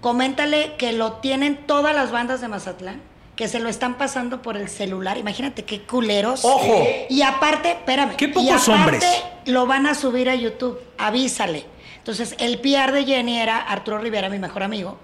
Coméntale 0.00 0.74
que 0.78 0.92
lo 0.92 1.14
tienen 1.14 1.66
todas 1.66 1.94
las 1.94 2.12
bandas 2.12 2.40
de 2.40 2.46
Mazatlán, 2.46 3.02
que 3.34 3.48
se 3.48 3.58
lo 3.58 3.68
están 3.68 3.94
pasando 3.98 4.42
por 4.42 4.56
el 4.56 4.68
celular. 4.68 5.18
Imagínate 5.18 5.64
qué 5.64 5.80
culeros. 5.82 6.44
¡Ojo! 6.44 6.86
Y 7.08 7.22
aparte, 7.22 7.72
espérame. 7.72 8.14
Qué 8.16 8.26
y 8.26 8.28
pocos 8.28 8.68
aparte, 8.68 9.06
hombres. 9.06 9.24
lo 9.46 9.66
van 9.66 9.86
a 9.86 9.94
subir 9.94 10.30
a 10.30 10.36
YouTube. 10.36 10.78
Avísale. 10.96 11.64
Entonces, 11.96 12.36
el 12.38 12.60
PR 12.60 12.92
de 12.92 13.04
Jenny 13.04 13.38
era 13.38 13.56
Arturo 13.58 13.98
Rivera, 13.98 14.28
mi 14.28 14.38
mejor 14.38 14.62
amigo. 14.62 14.98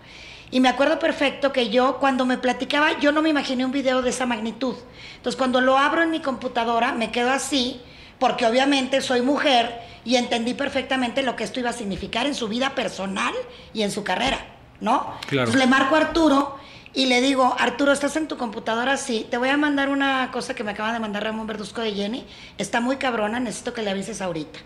Y 0.52 0.60
me 0.60 0.68
acuerdo 0.68 0.98
perfecto 0.98 1.52
que 1.52 1.70
yo, 1.70 1.96
cuando 1.98 2.26
me 2.26 2.36
platicaba, 2.38 2.98
yo 3.00 3.10
no 3.10 3.22
me 3.22 3.30
imaginé 3.30 3.64
un 3.64 3.72
video 3.72 4.02
de 4.02 4.10
esa 4.10 4.26
magnitud. 4.26 4.76
Entonces, 5.16 5.36
cuando 5.36 5.60
lo 5.60 5.78
abro 5.78 6.02
en 6.02 6.10
mi 6.10 6.20
computadora, 6.20 6.92
me 6.92 7.10
quedo 7.10 7.30
así, 7.30 7.80
porque 8.20 8.46
obviamente 8.46 9.00
soy 9.00 9.22
mujer 9.22 9.80
y 10.04 10.14
entendí 10.16 10.54
perfectamente 10.54 11.22
lo 11.22 11.34
que 11.34 11.42
esto 11.42 11.58
iba 11.58 11.70
a 11.70 11.72
significar 11.72 12.26
en 12.26 12.36
su 12.36 12.46
vida 12.46 12.76
personal 12.76 13.34
y 13.74 13.82
en 13.82 13.90
su 13.90 14.04
carrera, 14.04 14.38
¿no? 14.80 15.14
Claro. 15.26 15.48
Entonces, 15.48 15.56
le 15.56 15.66
marco 15.66 15.96
a 15.96 15.98
Arturo 15.98 16.58
y 16.92 17.06
le 17.06 17.20
digo, 17.20 17.56
Arturo, 17.58 17.92
¿estás 17.92 18.16
en 18.16 18.28
tu 18.28 18.36
computadora? 18.36 18.96
Sí, 18.96 19.26
te 19.30 19.38
voy 19.38 19.48
a 19.48 19.56
mandar 19.56 19.88
una 19.88 20.30
cosa 20.32 20.54
que 20.54 20.62
me 20.62 20.72
acaba 20.72 20.92
de 20.92 21.00
mandar 21.00 21.24
Ramón 21.24 21.46
Verduzco 21.46 21.80
de 21.80 21.92
Jenny. 21.92 22.26
Está 22.58 22.80
muy 22.80 22.96
cabrona, 22.96 23.40
necesito 23.40 23.72
que 23.72 23.82
le 23.82 23.90
avises 23.90 24.20
ahorita. 24.20 24.58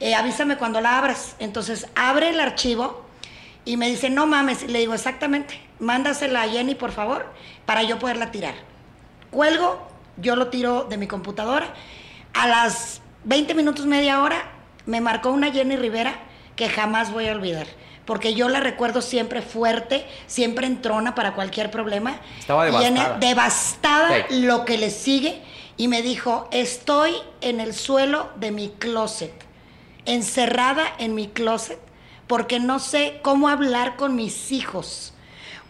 Eh, 0.00 0.14
avísame 0.14 0.56
cuando 0.56 0.80
la 0.80 0.98
abras. 0.98 1.36
Entonces, 1.38 1.86
abre 1.94 2.30
el 2.30 2.40
archivo 2.40 3.06
y 3.64 3.76
me 3.76 3.88
dice, 3.88 4.10
no 4.10 4.26
mames. 4.26 4.68
Le 4.68 4.80
digo, 4.80 4.92
exactamente, 4.92 5.60
mándasela 5.78 6.42
a 6.42 6.48
Jenny, 6.48 6.74
por 6.74 6.92
favor, 6.92 7.32
para 7.64 7.84
yo 7.84 7.98
poderla 7.98 8.32
tirar. 8.32 8.54
Cuelgo, 9.30 9.88
yo 10.16 10.36
lo 10.36 10.48
tiro 10.48 10.84
de 10.90 10.96
mi 10.96 11.06
computadora. 11.06 11.72
A 12.34 12.46
las 12.48 13.00
20 13.24 13.54
minutos, 13.54 13.86
media 13.86 14.22
hora, 14.22 14.42
me 14.86 15.00
marcó 15.00 15.30
una 15.30 15.52
Jenny 15.52 15.76
Rivera 15.76 16.14
que 16.56 16.68
jamás 16.68 17.12
voy 17.12 17.28
a 17.28 17.32
olvidar. 17.32 17.66
Porque 18.04 18.34
yo 18.34 18.48
la 18.48 18.58
recuerdo 18.60 19.00
siempre 19.00 19.42
fuerte, 19.42 20.04
siempre 20.26 20.66
entrona 20.66 21.14
para 21.14 21.34
cualquier 21.34 21.70
problema. 21.70 22.16
Estaba 22.38 22.68
Y 22.68 22.84
en 22.84 22.94
devastada. 22.94 23.18
devastada 23.18 24.26
Sí. 24.28 24.40
lo 24.42 24.64
que 24.64 24.76
le 24.78 24.90
sigue. 24.90 25.40
Y 25.76 25.88
me 25.88 26.02
dijo, 26.02 26.48
estoy 26.52 27.14
en 27.40 27.60
el 27.60 27.74
suelo 27.74 28.30
de 28.36 28.50
mi 28.50 28.68
closet, 28.70 29.32
encerrada 30.04 30.84
en 30.98 31.14
mi 31.14 31.28
closet, 31.28 31.78
porque 32.26 32.60
no 32.60 32.78
sé 32.78 33.20
cómo 33.22 33.48
hablar 33.48 33.96
con 33.96 34.14
mis 34.16 34.52
hijos, 34.52 35.14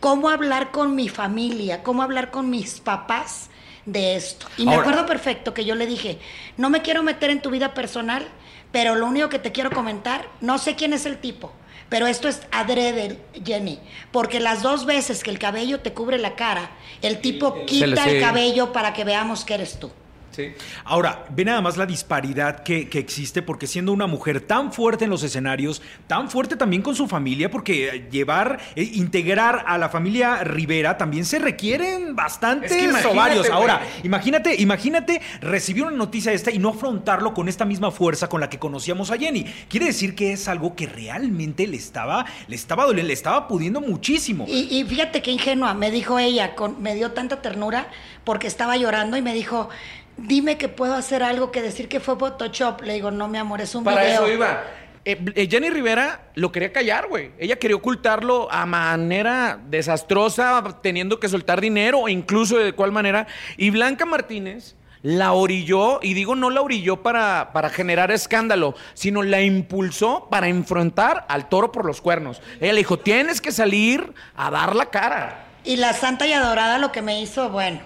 cómo 0.01 0.29
hablar 0.29 0.71
con 0.71 0.95
mi 0.97 1.09
familia, 1.09 1.83
cómo 1.83 2.03
hablar 2.03 2.31
con 2.31 2.51
mis 2.51 2.81
papás 2.81 3.49
de 3.87 4.17
esto. 4.17 4.47
Y 4.57 4.65
me 4.65 4.75
Ahora- 4.75 4.83
acuerdo 4.89 5.07
perfecto 5.07 5.55
que 5.55 5.65
yo 5.65 5.75
le 5.75 5.87
dije, 5.87 6.19
no 6.57 6.71
me 6.71 6.83
quiero 6.83 7.03
meter 7.03 7.31
en 7.31 7.43
tu 7.43 7.51
vida 7.51 7.75
personal, 7.75 8.27
pero 8.71 8.95
lo 8.95 9.07
único 9.07 9.29
que 9.29 9.39
te 9.39 9.53
quiero 9.53 9.71
comentar, 9.71 10.29
no 10.41 10.59
sé 10.59 10.77
quién 10.77 10.93
es 10.93 11.05
el 11.07 11.19
tipo, 11.19 11.53
pero 11.89 12.07
esto 12.07 12.29
es 12.29 12.41
adrede, 12.53 13.19
Jenny, 13.45 13.79
porque 14.13 14.41
las 14.41 14.63
dos 14.63 14.87
veces 14.87 15.23
que 15.23 15.31
el 15.31 15.39
cabello 15.39 15.81
te 15.81 15.93
cubre 15.93 16.19
la 16.19 16.37
cara, 16.37 16.71
el 17.03 17.21
tipo 17.21 17.55
le 17.57 17.67
quita 17.67 18.05
el 18.09 18.21
cabello 18.21 18.73
para 18.73 18.93
que 18.95 19.05
veamos 19.05 19.45
que 19.45 19.55
eres 19.55 19.79
tú. 19.79 19.91
Sí. 20.33 20.53
Ahora, 20.85 21.25
ve 21.31 21.45
nada 21.45 21.61
más 21.61 21.77
la 21.77 21.87
disparidad 21.87 22.63
que, 22.63 22.89
que 22.89 22.99
existe, 22.99 23.43
porque 23.43 23.67
siendo 23.67 23.93
una 23.93 24.07
mujer 24.07 24.41
tan 24.41 24.73
fuerte 24.73 25.05
en 25.05 25.11
los 25.11 25.23
escenarios, 25.23 25.83
tan 26.07 26.29
fuerte 26.31 26.57
también 26.57 26.83
con 26.83 26.97
su 26.97 27.07
familia, 27.07 27.51
porque 27.51 27.89
eh, 27.89 28.09
llevar, 28.11 28.59
eh, 28.75 28.83
integrar 28.95 29.65
a 29.67 29.79
la 29.79 29.89
familia 29.89 30.43
Rivera 30.43 30.97
también 30.99 31.25
se 31.25 31.39
requieren 31.39 32.17
bastantes 32.17 32.71
Es 32.71 32.77
que 32.77 32.85
imagínate, 32.85 33.15
ovarios. 33.15 33.47
güey. 33.47 33.53
Ahora, 33.59 33.83
imagínate, 34.03 34.61
imagínate 34.61 35.21
recibir 35.41 35.85
una 35.85 35.97
noticia 35.97 36.33
esta 36.33 36.51
y 36.51 36.59
no 36.59 36.71
afrontarlo 36.71 37.35
con 37.35 37.49
esta 37.49 37.65
misma 37.65 37.91
fuerza 37.91 38.29
con 38.29 38.41
la 38.41 38.49
que 38.49 38.59
conocíamos 38.59 39.11
a 39.11 39.19
Jenny. 39.19 39.45
Quiere 39.69 39.87
decir 39.87 40.15
que 40.15 40.33
es 40.33 40.49
algo 40.49 40.75
que 40.75 40.87
realmente 40.87 41.67
le 41.67 41.77
estaba, 41.77 42.25
le 42.49 42.57
estaba 42.57 42.85
doliendo, 42.85 43.09
le 43.09 43.15
estaba 43.15 43.49
pudiendo 43.49 43.81
muchísimo. 43.81 44.47
Y, 44.49 44.69
y 44.79 44.85
fíjate 44.85 45.23
qué 45.23 45.31
ingenua, 45.31 45.75
me 45.75 45.91
dijo 45.91 46.19
ella, 46.19 46.55
con, 46.55 46.83
me 46.83 46.95
dio 46.95 47.13
tanta 47.13 47.43
ternura 47.43 47.89
porque 48.25 48.47
estaba 48.47 48.77
llorando 48.77 49.17
y 49.17 49.23
me 49.23 49.35
dijo, 49.35 49.69
dime 50.17 50.59
que 50.59 50.69
puedo 50.69 50.95
hacer 50.95 51.23
algo 51.23 51.51
que 51.51 51.63
decir 51.63 51.89
que 51.89 52.01
fue 52.01 52.19
Photoshop. 52.19 52.83
Le 52.83 52.95
digo, 52.95 53.11
no, 53.11 53.29
mi 53.29 53.39
amor, 53.39 53.61
es 53.61 53.75
un 53.75 53.85
Para 53.85 54.03
video. 54.05 54.25
eso 54.25 54.33
iba. 54.33 54.65
Eh, 55.05 55.21
eh, 55.35 55.49
Jenny 55.51 55.71
Rivera 55.71 56.31
lo 56.35 56.53
quería 56.53 56.73
callar, 56.73 57.09
güey. 57.09 57.33
Ella 57.39 57.57
quería 57.57 57.77
ocultarlo 57.77 58.51
a 58.53 58.67
manera 58.67 59.59
desastrosa, 59.69 60.63
teniendo 60.81 61.19
que 61.19 61.29
soltar 61.29 61.61
dinero 61.61 62.01
o 62.01 62.09
incluso 62.09 62.59
de 62.59 62.73
cuál 62.73 62.93
manera. 62.93 63.27
Y 63.57 63.71
Blanca 63.71 64.07
Martínez 64.07 64.77
la 65.03 65.33
orilló, 65.33 65.99
y 66.01 66.15
digo 66.15 66.37
no 66.37 66.49
la 66.51 66.63
orilló 66.63 67.03
para, 67.03 67.51
para 67.53 67.71
generar 67.71 68.13
escándalo, 68.13 68.77
sino 68.95 69.25
la 69.25 69.43
impulsó 69.43 70.29
para 70.31 70.47
enfrentar 70.47 71.27
al 71.29 71.49
toro 71.49 71.73
por 71.73 71.85
los 71.85 72.01
cuernos. 72.01 72.41
Ella 72.61 72.73
le 72.73 72.79
dijo, 72.79 73.01
tienes 73.01 73.41
que 73.41 73.51
salir 73.51 74.15
a 74.37 74.53
dar 74.53 74.77
la 74.77 74.87
cara. 74.87 75.47
Y 75.65 75.77
la 75.77 75.93
santa 75.93 76.27
y 76.27 76.33
adorada 76.33 76.79
lo 76.79 76.93
que 76.93 77.03
me 77.03 77.21
hizo, 77.21 77.51
bueno, 77.51 77.81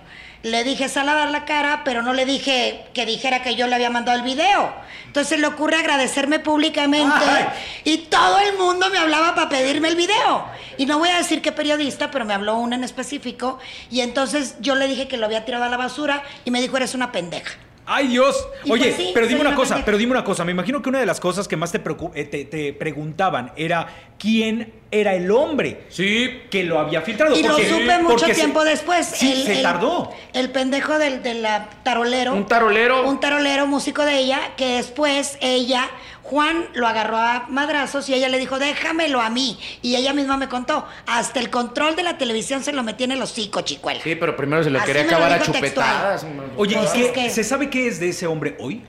le 0.46 0.62
dije, 0.62 0.88
sal 0.88 1.08
a 1.08 1.14
dar 1.14 1.30
la 1.30 1.44
cara, 1.44 1.82
pero 1.84 2.02
no 2.02 2.12
le 2.12 2.24
dije 2.24 2.84
que 2.94 3.04
dijera 3.04 3.42
que 3.42 3.56
yo 3.56 3.66
le 3.66 3.74
había 3.74 3.90
mandado 3.90 4.16
el 4.16 4.22
video. 4.22 4.72
Entonces 5.06 5.40
le 5.40 5.46
ocurre 5.48 5.76
agradecerme 5.76 6.38
públicamente 6.38 7.14
Ay. 7.18 7.46
y 7.82 7.98
todo 7.98 8.38
el 8.38 8.56
mundo 8.56 8.88
me 8.90 8.98
hablaba 8.98 9.34
para 9.34 9.48
pedirme 9.48 9.88
el 9.88 9.96
video. 9.96 10.46
Y 10.78 10.86
no 10.86 11.00
voy 11.00 11.08
a 11.08 11.16
decir 11.16 11.42
qué 11.42 11.50
periodista, 11.50 12.12
pero 12.12 12.24
me 12.24 12.32
habló 12.32 12.56
uno 12.58 12.76
en 12.76 12.84
específico 12.84 13.58
y 13.90 14.00
entonces 14.02 14.54
yo 14.60 14.76
le 14.76 14.86
dije 14.86 15.08
que 15.08 15.16
lo 15.16 15.26
había 15.26 15.44
tirado 15.44 15.64
a 15.64 15.68
la 15.68 15.76
basura 15.76 16.22
y 16.44 16.52
me 16.52 16.60
dijo, 16.60 16.76
eres 16.76 16.94
una 16.94 17.10
pendeja. 17.10 17.54
¡Ay, 17.86 18.08
Dios! 18.08 18.48
Y 18.64 18.72
Oye, 18.72 18.84
pues 18.86 18.96
sí, 18.96 19.10
pero 19.14 19.26
dime 19.28 19.40
una 19.40 19.50
una 19.50 19.56
cosa, 19.56 19.74
pendeja. 19.74 19.84
pero 19.86 19.98
dime 19.98 20.12
una 20.12 20.24
cosa. 20.24 20.44
Me 20.44 20.50
imagino 20.52 20.82
que 20.82 20.88
una 20.88 20.98
de 20.98 21.06
las 21.06 21.20
cosas 21.20 21.46
que 21.46 21.56
más 21.56 21.70
te, 21.70 21.80
eh, 22.14 22.24
te, 22.24 22.44
te 22.44 22.72
preguntaban 22.72 23.52
era 23.56 23.86
quién 24.18 24.72
era 24.90 25.14
el 25.14 25.30
hombre 25.30 25.84
Sí, 25.88 26.42
que 26.50 26.64
lo 26.64 26.78
había 26.80 27.02
filtrado. 27.02 27.36
Y 27.36 27.42
lo 27.42 27.56
supe 27.56 27.98
mucho 28.02 28.26
se- 28.26 28.34
tiempo 28.34 28.64
después. 28.64 29.06
Sí, 29.06 29.44
se 29.46 29.62
tardó. 29.62 30.10
El 30.32 30.50
pendejo 30.50 30.98
del, 30.98 31.22
de 31.22 31.34
la 31.34 31.68
tarolero. 31.84 32.34
Un 32.34 32.46
tarolero. 32.46 33.08
Un 33.08 33.20
tarolero 33.20 33.66
músico 33.66 34.04
de 34.04 34.18
ella, 34.18 34.40
que 34.56 34.76
después 34.76 35.38
ella, 35.40 35.88
Juan 36.28 36.66
lo 36.74 36.88
agarró 36.88 37.18
a 37.18 37.46
madrazos 37.48 38.08
y 38.08 38.14
ella 38.14 38.28
le 38.28 38.38
dijo, 38.38 38.58
déjamelo 38.58 39.20
a 39.20 39.30
mí. 39.30 39.58
Y 39.80 39.94
ella 39.94 40.12
misma 40.12 40.36
me 40.36 40.48
contó, 40.48 40.84
hasta 41.06 41.38
el 41.38 41.50
control 41.50 41.94
de 41.94 42.02
la 42.02 42.18
televisión 42.18 42.64
se 42.64 42.72
lo 42.72 42.82
metí 42.82 43.04
en 43.04 43.12
el 43.12 43.22
hocico, 43.22 43.60
chicuela. 43.60 44.00
sí, 44.02 44.16
pero 44.16 44.36
primero 44.36 44.64
se 44.64 44.70
lo 44.70 44.78
Así 44.78 44.86
quería 44.88 45.04
me 45.04 45.10
lo 45.10 45.16
acabar 45.18 45.32
a 45.34 45.38
textual. 45.38 45.62
chupetadas. 45.62 46.26
Oye, 46.56 46.74
¿y 46.74 46.78
Pues 46.78 46.90
qué- 46.90 47.12
que- 47.12 47.30
¿se 47.30 47.44
sabe 47.44 47.70
qué 47.70 47.86
es 47.86 48.00
de 48.00 48.08
ese 48.08 48.26
hombre 48.26 48.56
hoy? 48.58 48.82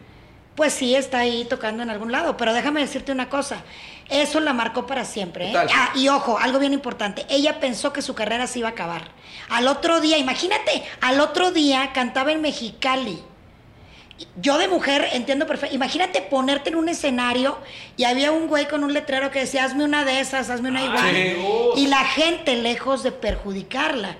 Pues 0.55 0.73
sí, 0.73 0.95
está 0.95 1.19
ahí 1.19 1.45
tocando 1.47 1.83
en 1.83 1.91
algún 1.91 2.11
lado, 2.11 2.35
pero 2.37 2.51
déjame 2.51 2.79
decirte 2.81 3.11
una 3.11 3.29
cosa, 3.29 3.57
eso 4.09 4.39
la 4.39 4.53
marcó 4.53 4.87
para 4.87 5.05
siempre. 5.05 5.51
¿eh? 5.51 5.53
Ah, 5.55 5.91
y 5.93 6.07
ojo, 6.09 6.39
algo 6.39 6.57
bien 6.57 6.73
importante, 6.73 7.27
ella 7.29 7.59
pensó 7.59 7.93
que 7.93 8.01
su 8.01 8.15
carrera 8.15 8.47
se 8.47 8.57
iba 8.57 8.69
a 8.69 8.71
acabar. 8.71 9.03
Al 9.49 9.67
otro 9.67 10.01
día, 10.01 10.17
imagínate, 10.17 10.83
al 11.01 11.19
otro 11.19 11.51
día 11.51 11.91
cantaba 11.93 12.31
en 12.31 12.41
Mexicali. 12.41 13.21
Yo 14.37 14.57
de 14.57 14.67
mujer 14.67 15.07
entiendo 15.13 15.45
perfecto. 15.45 15.75
Imagínate 15.75 16.21
ponerte 16.21 16.69
en 16.69 16.75
un 16.75 16.89
escenario 16.89 17.57
y 17.97 18.05
había 18.05 18.31
un 18.31 18.47
güey 18.47 18.67
con 18.67 18.83
un 18.83 18.93
letrero 18.93 19.31
que 19.31 19.39
decía, 19.39 19.63
hazme 19.63 19.83
una 19.83 20.05
de 20.05 20.19
esas, 20.19 20.49
hazme 20.49 20.69
una 20.69 20.83
igual. 20.83 21.11
sí. 21.11 21.35
Y 21.75 21.87
la 21.87 22.03
gente, 22.05 22.55
lejos 22.55 23.03
de 23.03 23.11
perjudicarla, 23.11 24.17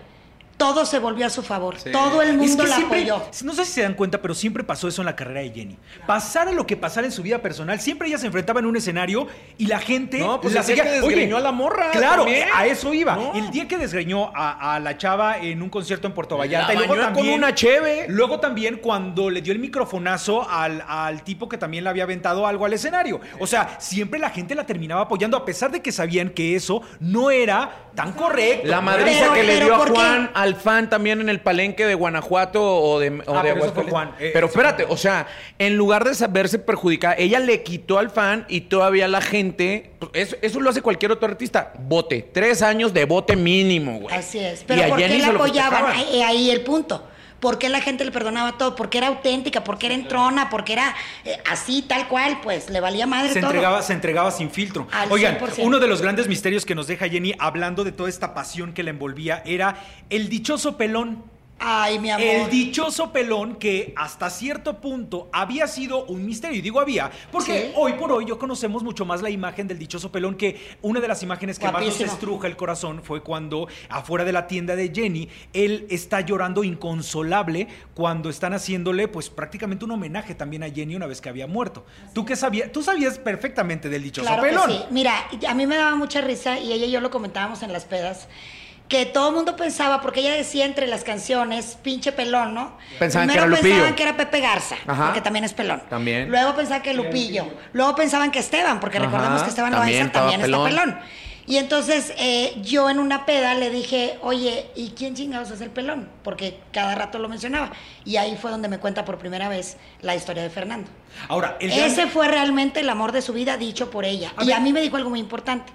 todo 0.58 0.86
se 0.88 0.98
volvió 1.00 1.26
a 1.26 1.30
su 1.30 1.44
favor. 1.44 1.76
Todo 1.92 2.22
el 2.24 2.34
mundo 2.36 2.46
Es 2.46 2.56
que 2.56 2.68
la 2.68 2.76
siempre- 2.76 3.00
apoyó. 3.12 3.22
No 3.44 3.54
sé 3.54 3.64
si 3.66 3.74
se 3.74 3.82
dan 3.84 3.94
cuenta, 3.94 4.20
pero 4.22 4.34
siempre 4.34 4.64
pasó 4.64 4.88
eso 4.88 5.02
en 5.04 5.06
la 5.06 5.16
carrera 5.16 5.42
de 5.42 5.52
Jenny. 5.52 5.78
Pasara 6.08 6.52
lo 6.52 6.66
que 6.66 6.76
pasara 6.76 7.06
en 7.06 7.12
su 7.14 7.22
vida 7.22 7.40
personal, 7.44 7.80
siempre 7.80 8.08
ella 8.08 8.18
se 8.18 8.26
enfrentaba 8.26 8.60
en 8.60 8.66
un 8.66 8.76
escenario 8.76 9.28
y 9.60 9.68
la 9.68 9.80
gente 9.80 10.18
No, 10.20 10.42
pues 10.42 10.54
la 10.56 10.64
seguía. 10.64 10.84
que 10.84 10.90
desgreñó 10.90 11.38
a 11.38 11.42
la 11.42 11.52
morra 11.52 11.92
Claro, 11.92 12.24
también. 12.24 12.48
a 12.54 12.66
eso 12.66 12.94
iba. 12.94 13.16
No. 13.16 13.34
El 13.36 13.52
día 13.52 13.68
que 13.68 13.78
desgreñó 13.78 14.32
a, 14.36 14.74
a 14.76 14.80
la 14.80 14.98
chava 14.98 15.38
en 15.38 15.62
un 15.62 15.70
concierto 15.70 16.08
en 16.08 16.14
Puerto 16.14 16.38
Vallarta. 16.38 16.70
La 16.70 16.74
y 16.74 16.78
luego 16.78 16.94
bañó 16.96 17.06
con 17.06 17.14
también, 17.16 17.38
una 17.38 17.54
cheve. 17.54 18.06
Luego 18.10 18.40
también 18.40 18.78
cuando 18.78 19.30
le 19.30 19.42
dio 19.44 19.54
el 19.54 19.60
microfonazo 19.60 20.50
al, 20.50 20.84
al 20.88 21.22
tipo 21.24 21.48
que 21.48 21.58
también 21.58 21.84
le 21.84 21.90
había 21.92 22.04
aventado 22.04 22.48
algo 22.48 22.66
al 22.66 22.74
escenario. 22.74 23.22
O 23.40 23.46
sea, 23.46 23.76
siempre 23.80 24.20
la 24.20 24.32
gente 24.32 24.56
la 24.56 24.66
terminaba 24.66 25.02
apoyando 25.04 25.38
a 25.38 25.46
pesar 25.46 25.70
de 25.72 25.82
que 25.82 25.92
sabían 25.92 26.30
que 26.30 26.56
eso 26.56 26.82
no 27.00 27.30
era 27.30 27.90
tan 27.94 28.14
correcto. 28.14 28.68
La 28.68 28.82
madriza 28.82 29.20
Pero- 29.22 29.34
que 29.34 29.44
le 29.44 29.64
dio 29.64 29.76
a. 29.76 29.88
Juan 29.88 30.32
al 30.34 30.47
fan 30.56 30.90
también 30.90 31.22
en 31.22 31.30
el 31.30 31.40
palenque 31.40 31.86
de 31.86 31.96
Guanajuato 31.96 32.64
o 32.64 33.00
de, 33.00 33.22
o 33.26 33.36
Ah, 33.38 33.44
de 33.44 33.54
pero. 33.54 33.84
Juan, 33.90 34.12
eh, 34.20 34.32
pero 34.34 34.48
espérate, 34.48 34.86
o 34.88 34.98
sea, 34.98 35.28
en 35.60 35.76
lugar 35.76 36.04
de 36.04 36.14
saberse 36.16 36.60
perjudicada, 36.60 37.16
ella 37.18 37.40
le 37.40 37.64
quitó 37.64 38.00
al 38.00 38.10
fan 38.10 38.46
y 38.50 38.62
todavía 38.62 39.08
la 39.08 39.22
gente. 39.22 39.92
pues, 40.00 40.12
Eso, 40.14 40.36
eso 40.42 40.60
lo 40.60 40.70
hace 40.70 40.82
cualquier 40.82 41.12
otro 41.12 41.28
artista. 41.28 41.74
Bote. 41.80 42.28
Tres 42.34 42.62
años 42.62 42.94
de 42.94 43.06
bote 43.06 43.36
mínimo, 43.36 44.00
güey. 44.00 44.16
Así 44.16 44.40
es. 44.40 44.62
Y 44.62 44.66
Pero 44.66 44.84
a 44.84 44.88
¿por 44.88 44.98
qué 44.98 45.18
la 45.20 45.28
apoyaban? 45.28 45.86
Ahí, 45.96 46.22
ahí 46.22 46.50
el 46.52 46.62
punto. 46.62 47.04
¿Por 47.40 47.60
qué 47.60 47.70
la 47.70 47.82
gente 47.82 48.04
le 48.04 48.12
perdonaba 48.12 48.58
todo? 48.58 48.76
Porque 48.76 48.98
era 48.98 49.08
auténtica, 49.08 49.64
porque 49.64 49.86
era 49.86 49.96
entrona, 49.96 50.50
porque 50.50 50.74
era 50.74 50.96
eh, 51.24 51.38
así, 51.50 51.84
tal 51.84 52.08
cual, 52.08 52.40
pues 52.42 52.70
le 52.70 52.80
valía 52.80 53.06
madre 53.06 53.32
se 53.32 53.40
todo. 53.40 53.52
entregaba, 53.52 53.82
se 53.84 53.94
entregaba 53.94 54.32
sin 54.32 54.50
filtro. 54.50 54.88
Al 54.92 55.12
Oigan, 55.12 55.38
100%. 55.38 55.60
uno 55.60 55.80
de 55.80 55.88
los 55.88 56.02
grandes 56.02 56.28
misterios 56.28 56.66
que 56.66 56.74
nos 56.74 56.88
deja 56.88 57.08
Jenny 57.08 57.34
hablando 57.38 57.84
de 57.84 57.92
toda 57.92 58.10
esta 58.10 58.34
pasión 58.34 58.74
que 58.74 58.82
la 58.84 58.90
envolvía 58.90 59.44
era 59.46 59.76
el 60.10 60.30
dichoso 60.30 60.78
pelón. 60.78 61.24
Ay, 61.60 61.98
mi 62.00 62.12
amor. 62.12 62.24
El 62.26 62.50
dichoso 62.50 63.12
pelón 63.12 63.56
que 63.56 63.94
hasta 63.96 64.30
cierto 64.30 64.80
punto 64.80 65.30
había 65.34 65.68
sido 65.68 66.06
un 66.06 66.26
misterio. 66.26 66.60
Y 66.60 66.62
digo 66.62 66.80
había, 66.80 67.10
porque 67.32 67.68
Sí. 67.68 67.72
hoy 67.76 67.94
por 67.94 68.12
hoy 68.12 68.26
yo 68.26 68.38
conocemos 68.38 68.84
mucho 68.84 69.06
más 69.06 69.22
la 69.22 69.30
imagen 69.30 69.68
del 69.68 69.80
dichoso 69.80 70.12
pelón 70.12 70.36
que 70.36 70.60
una 70.84 71.00
de 71.00 71.08
las 71.08 71.24
imágenes 71.24 71.58
que 71.58 71.72
más 71.72 71.84
nos 71.84 72.00
estruja 72.00 72.48
el 72.48 72.56
corazón 72.56 73.02
fue 73.04 73.24
cuando 73.24 73.68
afuera 73.90 74.24
de 74.24 74.32
la 74.34 74.46
tienda 74.48 74.76
de 74.76 74.92
Jenny, 74.94 75.30
él 75.54 75.88
está 75.90 76.22
llorando 76.22 76.64
inconsolable 76.64 77.68
cuando 77.96 78.30
están 78.30 78.54
haciéndole 78.54 79.08
pues 79.08 79.30
prácticamente 79.30 79.86
un 79.86 79.92
homenaje 79.92 80.36
también 80.36 80.64
a 80.64 80.70
Jenny 80.70 80.96
una 80.96 81.08
vez 81.08 81.22
que 81.22 81.30
había 81.30 81.48
muerto. 81.48 81.86
¿Tú 82.14 82.24
qué 82.26 82.36
sabías? 82.36 82.72
Tú 82.72 82.84
sabías 82.84 83.18
perfectamente 83.18 83.90
del 83.90 84.04
dichoso 84.04 84.28
Claro 84.28 84.44
pelón. 84.44 84.68
que 84.68 84.74
sí. 84.78 84.84
Mira, 84.92 85.28
a 85.48 85.54
mí 85.54 85.66
me 85.66 85.76
daba 85.76 85.96
mucha 85.96 86.22
risa 86.22 86.60
y 86.60 86.72
ella 86.72 86.86
y 86.86 86.92
yo 86.92 87.02
lo 87.02 87.10
comentábamos 87.10 87.64
en 87.64 87.74
las 87.74 87.86
pedas. 87.86 88.28
Que 88.88 89.06
todo 89.06 89.30
el 89.30 89.36
mundo 89.36 89.56
pensaba, 89.58 90.00
porque 90.02 90.22
ella 90.22 90.34
decía 90.34 90.64
entre 90.66 90.88
las 90.88 91.04
canciones, 91.04 91.78
pinche 91.82 92.14
pelón, 92.14 92.54
¿no? 92.54 92.78
Pensaban 93.00 93.28
que 93.28 93.34
Primero 93.34 93.48
era 93.48 93.58
Lupillo. 93.58 93.74
pensaban 93.76 93.96
que 93.96 94.04
era 94.04 94.16
Pepe 94.18 94.40
Garza, 94.40 94.76
Ajá. 94.88 95.06
porque 95.08 95.22
también 95.22 95.44
es 95.44 95.54
pelón. 95.54 95.84
También. 95.90 96.30
Luego 96.30 96.56
pensaban 96.56 96.82
que 96.84 96.94
Lupillo. 96.94 97.48
Luego 97.74 97.96
pensaban 97.96 98.32
que 98.32 98.40
Esteban, 98.40 98.80
porque 98.80 98.98
Ajá, 98.98 99.08
recordemos 99.08 99.44
que 99.44 99.50
Esteban 99.50 99.72
también 99.74 99.94
Loaiza 99.98 100.08
estaba 100.08 100.32
también 100.32 100.50
está 100.50 100.64
pelón. 100.64 101.00
Y 101.50 101.58
entonces 101.58 102.14
eh, 102.18 102.58
yo 102.62 102.90
en 102.90 103.00
una 103.00 103.26
peda 103.26 103.54
le 103.56 103.70
dije, 103.70 104.18
oye, 104.22 104.68
¿y 104.76 104.90
quién 104.92 105.16
chingados 105.16 105.50
es 105.52 105.62
el 105.62 105.70
pelón? 105.70 106.10
Porque 106.24 106.60
cada 106.74 106.94
rato 106.96 107.20
lo 107.20 107.30
mencionaba. 107.30 107.72
Y 108.04 108.18
ahí 108.18 108.38
fue 108.42 108.52
donde 108.52 108.68
me 108.68 108.80
cuenta 108.80 109.06
por 109.06 109.18
primera 109.18 109.48
vez 109.48 109.78
la 110.02 110.14
historia 110.14 110.44
de 110.44 110.50
Fernando. 110.50 110.90
Ahora, 111.30 111.56
el 111.62 111.70
gran- 111.72 111.84
Ese 111.86 112.08
fue 112.08 112.28
realmente 112.28 112.82
el 112.82 112.90
amor 112.90 113.14
de 113.14 113.22
su 113.22 113.32
vida 113.32 113.56
dicho 113.56 113.90
por 113.90 114.04
ella. 114.04 114.34
A 114.36 114.44
y 114.44 114.48
ver. 114.48 114.56
a 114.58 114.60
mí 114.60 114.74
me 114.74 114.82
dijo 114.82 114.98
algo 114.98 115.10
muy 115.10 115.20
importante. 115.22 115.72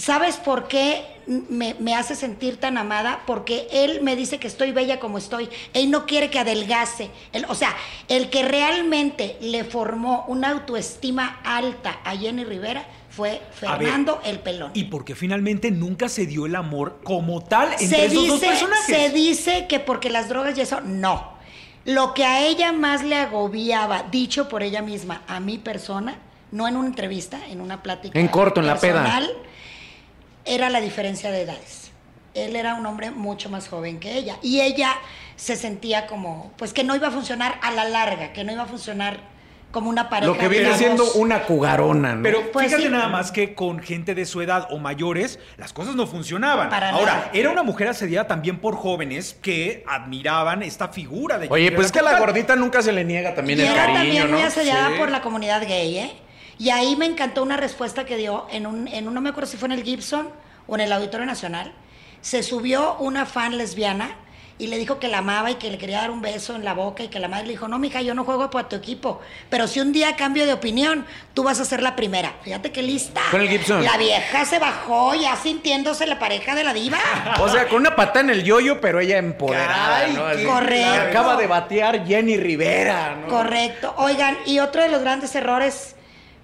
¿Sabes 0.00 0.36
por 0.36 0.66
qué 0.66 1.04
me, 1.26 1.74
me 1.78 1.94
hace 1.94 2.16
sentir 2.16 2.56
tan 2.56 2.78
amada? 2.78 3.20
Porque 3.26 3.68
él 3.70 4.00
me 4.00 4.16
dice 4.16 4.38
que 4.38 4.46
estoy 4.46 4.72
bella 4.72 4.98
como 4.98 5.18
estoy. 5.18 5.50
Él 5.74 5.90
no 5.90 6.06
quiere 6.06 6.30
que 6.30 6.38
adelgace. 6.38 7.10
Él- 7.34 7.44
o 7.48 7.54
sea, 7.54 7.76
el 8.08 8.30
que 8.30 8.42
realmente 8.42 9.36
le 9.42 9.62
formó 9.64 10.24
una 10.28 10.48
autoestima 10.50 11.40
alta 11.44 12.00
a 12.04 12.16
Jenny 12.16 12.44
Rivera 12.44 12.86
fue 13.10 13.30
ver, 13.30 13.42
Fernando 13.52 14.20
el 14.24 14.38
Pelón. 14.38 14.70
Y 14.72 14.84
porque 14.84 15.14
finalmente 15.14 15.70
nunca 15.70 16.08
se 16.08 16.24
dio 16.24 16.46
el 16.46 16.56
amor 16.56 17.00
como 17.04 17.42
tal 17.44 17.70
entre 17.72 17.86
se 17.88 18.04
esos 18.06 18.26
dos 18.26 18.40
dice, 18.40 18.46
personajes. 18.46 18.96
se 18.96 19.10
dice 19.10 19.66
que 19.68 19.80
porque 19.80 20.08
las 20.08 20.30
drogas 20.30 20.56
y 20.56 20.62
eso, 20.62 20.80
no. 20.80 21.38
Lo 21.84 22.14
que 22.14 22.24
a 22.24 22.46
ella 22.46 22.72
más 22.72 23.02
le 23.04 23.16
agobiaba, 23.16 24.04
dicho 24.10 24.48
por 24.48 24.62
ella 24.62 24.80
misma, 24.80 25.22
a 25.28 25.40
mi 25.40 25.58
persona, 25.58 26.16
no 26.52 26.66
en 26.68 26.76
una 26.76 26.88
entrevista, 26.88 27.38
en 27.48 27.60
una 27.60 27.82
plática. 27.82 28.18
En 28.18 28.28
corto, 28.28 28.60
en 28.60 28.66
la 28.66 28.78
peda. 28.78 29.20
Era 30.44 30.70
la 30.70 30.80
diferencia 30.80 31.30
de 31.30 31.42
edades. 31.42 31.90
Él 32.34 32.54
era 32.56 32.74
un 32.74 32.86
hombre 32.86 33.10
mucho 33.10 33.50
más 33.50 33.68
joven 33.68 33.98
que 34.00 34.14
ella. 34.16 34.36
Y 34.42 34.60
ella 34.60 34.92
se 35.36 35.56
sentía 35.56 36.06
como, 36.06 36.52
pues 36.56 36.72
que 36.72 36.84
no 36.84 36.94
iba 36.94 37.08
a 37.08 37.10
funcionar 37.10 37.58
a 37.62 37.70
la 37.72 37.84
larga, 37.84 38.32
que 38.32 38.44
no 38.44 38.52
iba 38.52 38.62
a 38.62 38.66
funcionar 38.66 39.18
como 39.72 39.88
una 39.88 40.08
pareja. 40.08 40.32
Lo 40.32 40.38
que 40.38 40.48
viene 40.48 40.74
digamos, 40.74 40.78
siendo 40.78 41.12
una 41.14 41.44
cugarona, 41.44 42.14
¿no? 42.16 42.22
Pero 42.24 42.50
Pues 42.52 42.66
fíjate 42.66 42.84
sí. 42.84 42.88
nada 42.88 43.08
más 43.08 43.30
que 43.30 43.54
con 43.54 43.78
gente 43.80 44.14
de 44.16 44.26
su 44.26 44.40
edad 44.42 44.66
o 44.70 44.78
mayores, 44.78 45.38
las 45.58 45.72
cosas 45.72 45.94
no 45.94 46.06
funcionaban. 46.08 46.68
Para 46.70 46.90
Ahora, 46.90 47.14
nada. 47.14 47.30
era 47.32 47.50
una 47.50 47.62
mujer 47.62 47.86
asediada 47.88 48.26
también 48.26 48.58
por 48.58 48.74
jóvenes 48.76 49.36
que 49.40 49.84
admiraban 49.86 50.62
esta 50.64 50.88
figura 50.88 51.38
de 51.38 51.46
Oye, 51.50 51.70
pues 51.72 51.86
es 51.86 51.92
que 51.92 52.00
a 52.00 52.02
la 52.02 52.18
gordita 52.18 52.56
nunca 52.56 52.82
se 52.82 52.92
le 52.92 53.04
niega 53.04 53.34
también 53.34 53.60
y 53.60 53.62
el 53.62 53.68
era 53.68 53.76
cariño, 53.76 53.98
también 54.00 54.30
¿no? 54.30 54.36
muy 54.38 54.46
asediada 54.46 54.88
Sí. 54.90 54.94
por 54.98 55.10
la 55.10 55.20
comunidad 55.20 55.62
gay, 55.62 55.98
¿eh? 55.98 56.12
Y 56.60 56.68
ahí 56.68 56.94
me 56.94 57.06
encantó 57.06 57.42
una 57.42 57.56
respuesta 57.56 58.04
que 58.04 58.18
dio 58.18 58.46
en 58.50 58.66
un, 58.66 58.86
en 58.86 59.08
un, 59.08 59.14
no 59.14 59.22
me 59.22 59.30
acuerdo 59.30 59.50
si 59.50 59.56
fue 59.56 59.64
en 59.68 59.72
el 59.72 59.82
Gibson 59.82 60.28
o 60.66 60.74
en 60.74 60.82
el 60.82 60.92
Auditorio 60.92 61.24
Nacional. 61.24 61.72
Se 62.20 62.42
subió 62.42 62.96
una 62.98 63.24
fan 63.24 63.56
lesbiana 63.56 64.14
y 64.58 64.66
le 64.66 64.76
dijo 64.76 64.98
que 64.98 65.08
la 65.08 65.18
amaba 65.18 65.50
y 65.50 65.54
que 65.54 65.70
le 65.70 65.78
quería 65.78 66.02
dar 66.02 66.10
un 66.10 66.20
beso 66.20 66.54
en 66.54 66.66
la 66.66 66.74
boca 66.74 67.02
y 67.02 67.08
que 67.08 67.18
la 67.18 67.28
madre 67.28 67.46
le 67.46 67.52
dijo, 67.52 67.66
no, 67.66 67.78
mija, 67.78 68.02
yo 68.02 68.14
no 68.14 68.24
juego 68.24 68.50
para 68.50 68.68
tu 68.68 68.76
equipo, 68.76 69.22
pero 69.48 69.66
si 69.66 69.80
un 69.80 69.90
día 69.90 70.16
cambio 70.16 70.44
de 70.44 70.52
opinión, 70.52 71.06
tú 71.32 71.44
vas 71.44 71.60
a 71.60 71.64
ser 71.64 71.82
la 71.82 71.96
primera. 71.96 72.34
Fíjate 72.42 72.70
qué 72.72 72.82
lista. 72.82 73.22
Con 73.30 73.40
el 73.40 73.48
Gibson. 73.48 73.82
La 73.82 73.96
vieja 73.96 74.44
se 74.44 74.58
bajó 74.58 75.14
ya 75.14 75.36
sintiéndose 75.36 76.06
la 76.06 76.18
pareja 76.18 76.54
de 76.54 76.64
la 76.64 76.74
diva. 76.74 76.98
O 77.40 77.48
sea, 77.48 77.68
con 77.68 77.78
una 77.78 77.96
pata 77.96 78.20
en 78.20 78.28
el 78.28 78.44
yoyo, 78.44 78.82
pero 78.82 79.00
ella 79.00 79.16
empoderada, 79.16 80.30
Así. 80.30 80.44
Correcto. 80.44 81.00
Acaba 81.08 81.36
de 81.36 81.46
batear 81.46 82.06
Jenny 82.06 82.36
Rivera, 82.36 83.16
¿no? 83.16 83.28
Correcto. 83.28 83.94
Oigan, 83.96 84.36
y 84.44 84.58
otro 84.58 84.82
de 84.82 84.90
los 84.90 85.00
grandes 85.00 85.34
errores, 85.34 85.96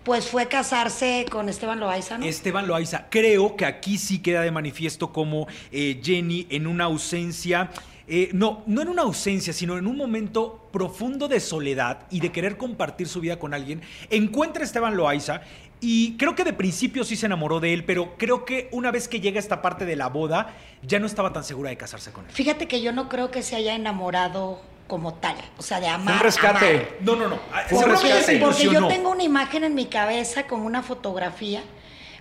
pues 0.07 0.29
fue 0.29 0.47
casarse 0.47 1.27
con 1.29 1.49
Esteban 1.49 1.81
Loaiza, 1.81 2.16
¿no? 2.16 2.25
Esteban 2.25 2.69
Loaiza, 2.69 3.07
creo 3.11 3.57
que 3.57 3.64
aquí 3.66 3.99
sí 3.99 4.21
queda 4.21 4.42
de 4.42 4.53
manifiesto 4.53 5.12
como 5.12 5.49
eh, 5.73 6.01
Jenny 6.01 6.47
en 6.49 6.69
una 6.69 6.85
ausencia, 6.85 7.71
eh, 8.07 8.31
no, 8.33 8.62
no 8.69 8.83
en 8.83 8.88
una 8.88 9.03
ausencia, 9.03 9.53
sino 9.53 9.77
en 9.77 9.88
un 9.88 9.97
momento 9.97 10.69
profundo 10.71 11.27
de 11.27 11.40
soledad 11.40 12.07
y 12.09 12.21
de 12.21 12.31
querer 12.31 12.57
compartir 12.57 13.09
su 13.09 13.21
vida 13.21 13.40
con 13.40 13.53
alguien, 13.53 13.83
encuentra 14.09 14.62
a 14.62 14.66
Esteban 14.66 14.97
Loaiza 14.97 15.40
y 15.81 16.16
creo 16.19 16.37
que 16.37 16.45
de 16.45 16.53
principio 16.53 17.03
sí 17.03 17.16
se 17.16 17.27
enamoró 17.27 17.59
de 17.59 17.75
él, 17.75 17.85
pero 17.85 18.16
creo 18.16 18.45
que 18.45 18.69
una 18.71 18.92
vez 18.92 19.09
que 19.09 19.19
llega 19.19 19.40
esta 19.40 19.61
parte 19.61 19.87
de 19.87 19.97
la 19.97 20.09
boda, 20.09 20.55
ya 20.83 21.01
no 21.01 21.07
estaba 21.07 21.33
tan 21.33 21.42
segura 21.42 21.71
de 21.71 21.77
casarse 21.77 22.12
con 22.12 22.27
él. 22.27 22.31
Fíjate 22.31 22.69
que 22.69 22.81
yo 22.81 22.92
no 22.92 23.09
creo 23.09 23.33
que 23.33 23.42
se 23.42 23.57
haya 23.57 23.75
enamorado 23.75 24.61
como 24.87 25.14
tal, 25.14 25.37
o 25.59 25.62
sea, 25.62 25.81
de 25.81 25.88
amar. 25.88 26.14
Un 26.14 26.20
rescate. 26.20 26.70
amar. 26.70 26.87
No, 27.01 27.16
no, 27.16 27.29
no. 27.29 27.38
ah, 27.53 27.62
un 27.70 27.83
rescate. 27.85 28.38
porque 28.38 28.64
yo 28.64 28.87
tengo 28.88 29.11
una 29.11 29.22
imagen 29.25 29.64
en 29.64 29.75
mi 29.75 29.87
cabeza 29.87 30.46
como 30.46 30.66
una 30.66 30.83
fotografía 30.83 31.62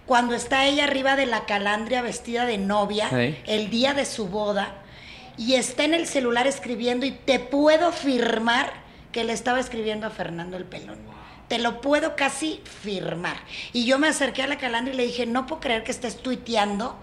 cuando 0.05 0.35
está 0.35 0.65
ella 0.65 0.83
arriba 0.83 1.15
de 1.15 1.25
la 1.25 1.45
calandria 1.45 2.01
vestida 2.01 2.45
de 2.45 2.57
novia 2.57 3.09
Sí. 3.09 3.37
el 3.45 3.69
día 3.69 3.93
de 3.93 4.05
su 4.05 4.27
boda 4.27 4.75
y 5.37 5.55
está 5.55 5.83
en 5.83 5.93
el 5.93 6.07
celular 6.07 6.47
escribiendo 6.47 7.05
y 7.05 7.11
te 7.11 7.39
puedo 7.39 7.91
firmar 7.91 8.71
que 9.11 9.23
le 9.23 9.33
estaba 9.33 9.59
escribiendo 9.59 10.07
a 10.07 10.09
Fernando 10.09 10.57
el 10.57 10.65
Pelón. 10.65 10.97
Te 11.47 11.59
lo 11.59 11.79
puedo 11.81 12.15
casi 12.15 12.61
firmar. 12.81 13.37
Y 13.71 13.85
yo 13.85 13.99
me 13.99 14.07
acerqué 14.07 14.41
a 14.43 14.47
la 14.47 14.57
calandria 14.57 14.93
y 14.93 14.97
le 14.97 15.05
dije, 15.05 15.25
no 15.25 15.45
puedo 15.45 15.61
creer 15.61 15.83
que 15.83 15.91
estés 15.91 16.17
tuiteando 16.17 16.97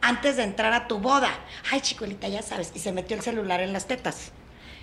antes 0.00 0.36
de 0.36 0.42
entrar 0.42 0.72
a 0.72 0.88
tu 0.88 0.98
boda. 0.98 1.30
Ay, 1.70 1.80
chicuelita, 1.80 2.26
ya 2.28 2.42
sabes. 2.42 2.72
Y 2.74 2.80
se 2.80 2.90
metió 2.92 3.16
el 3.16 3.22
celular 3.22 3.60
en 3.60 3.72
las 3.72 3.86
tetas. 3.86 4.32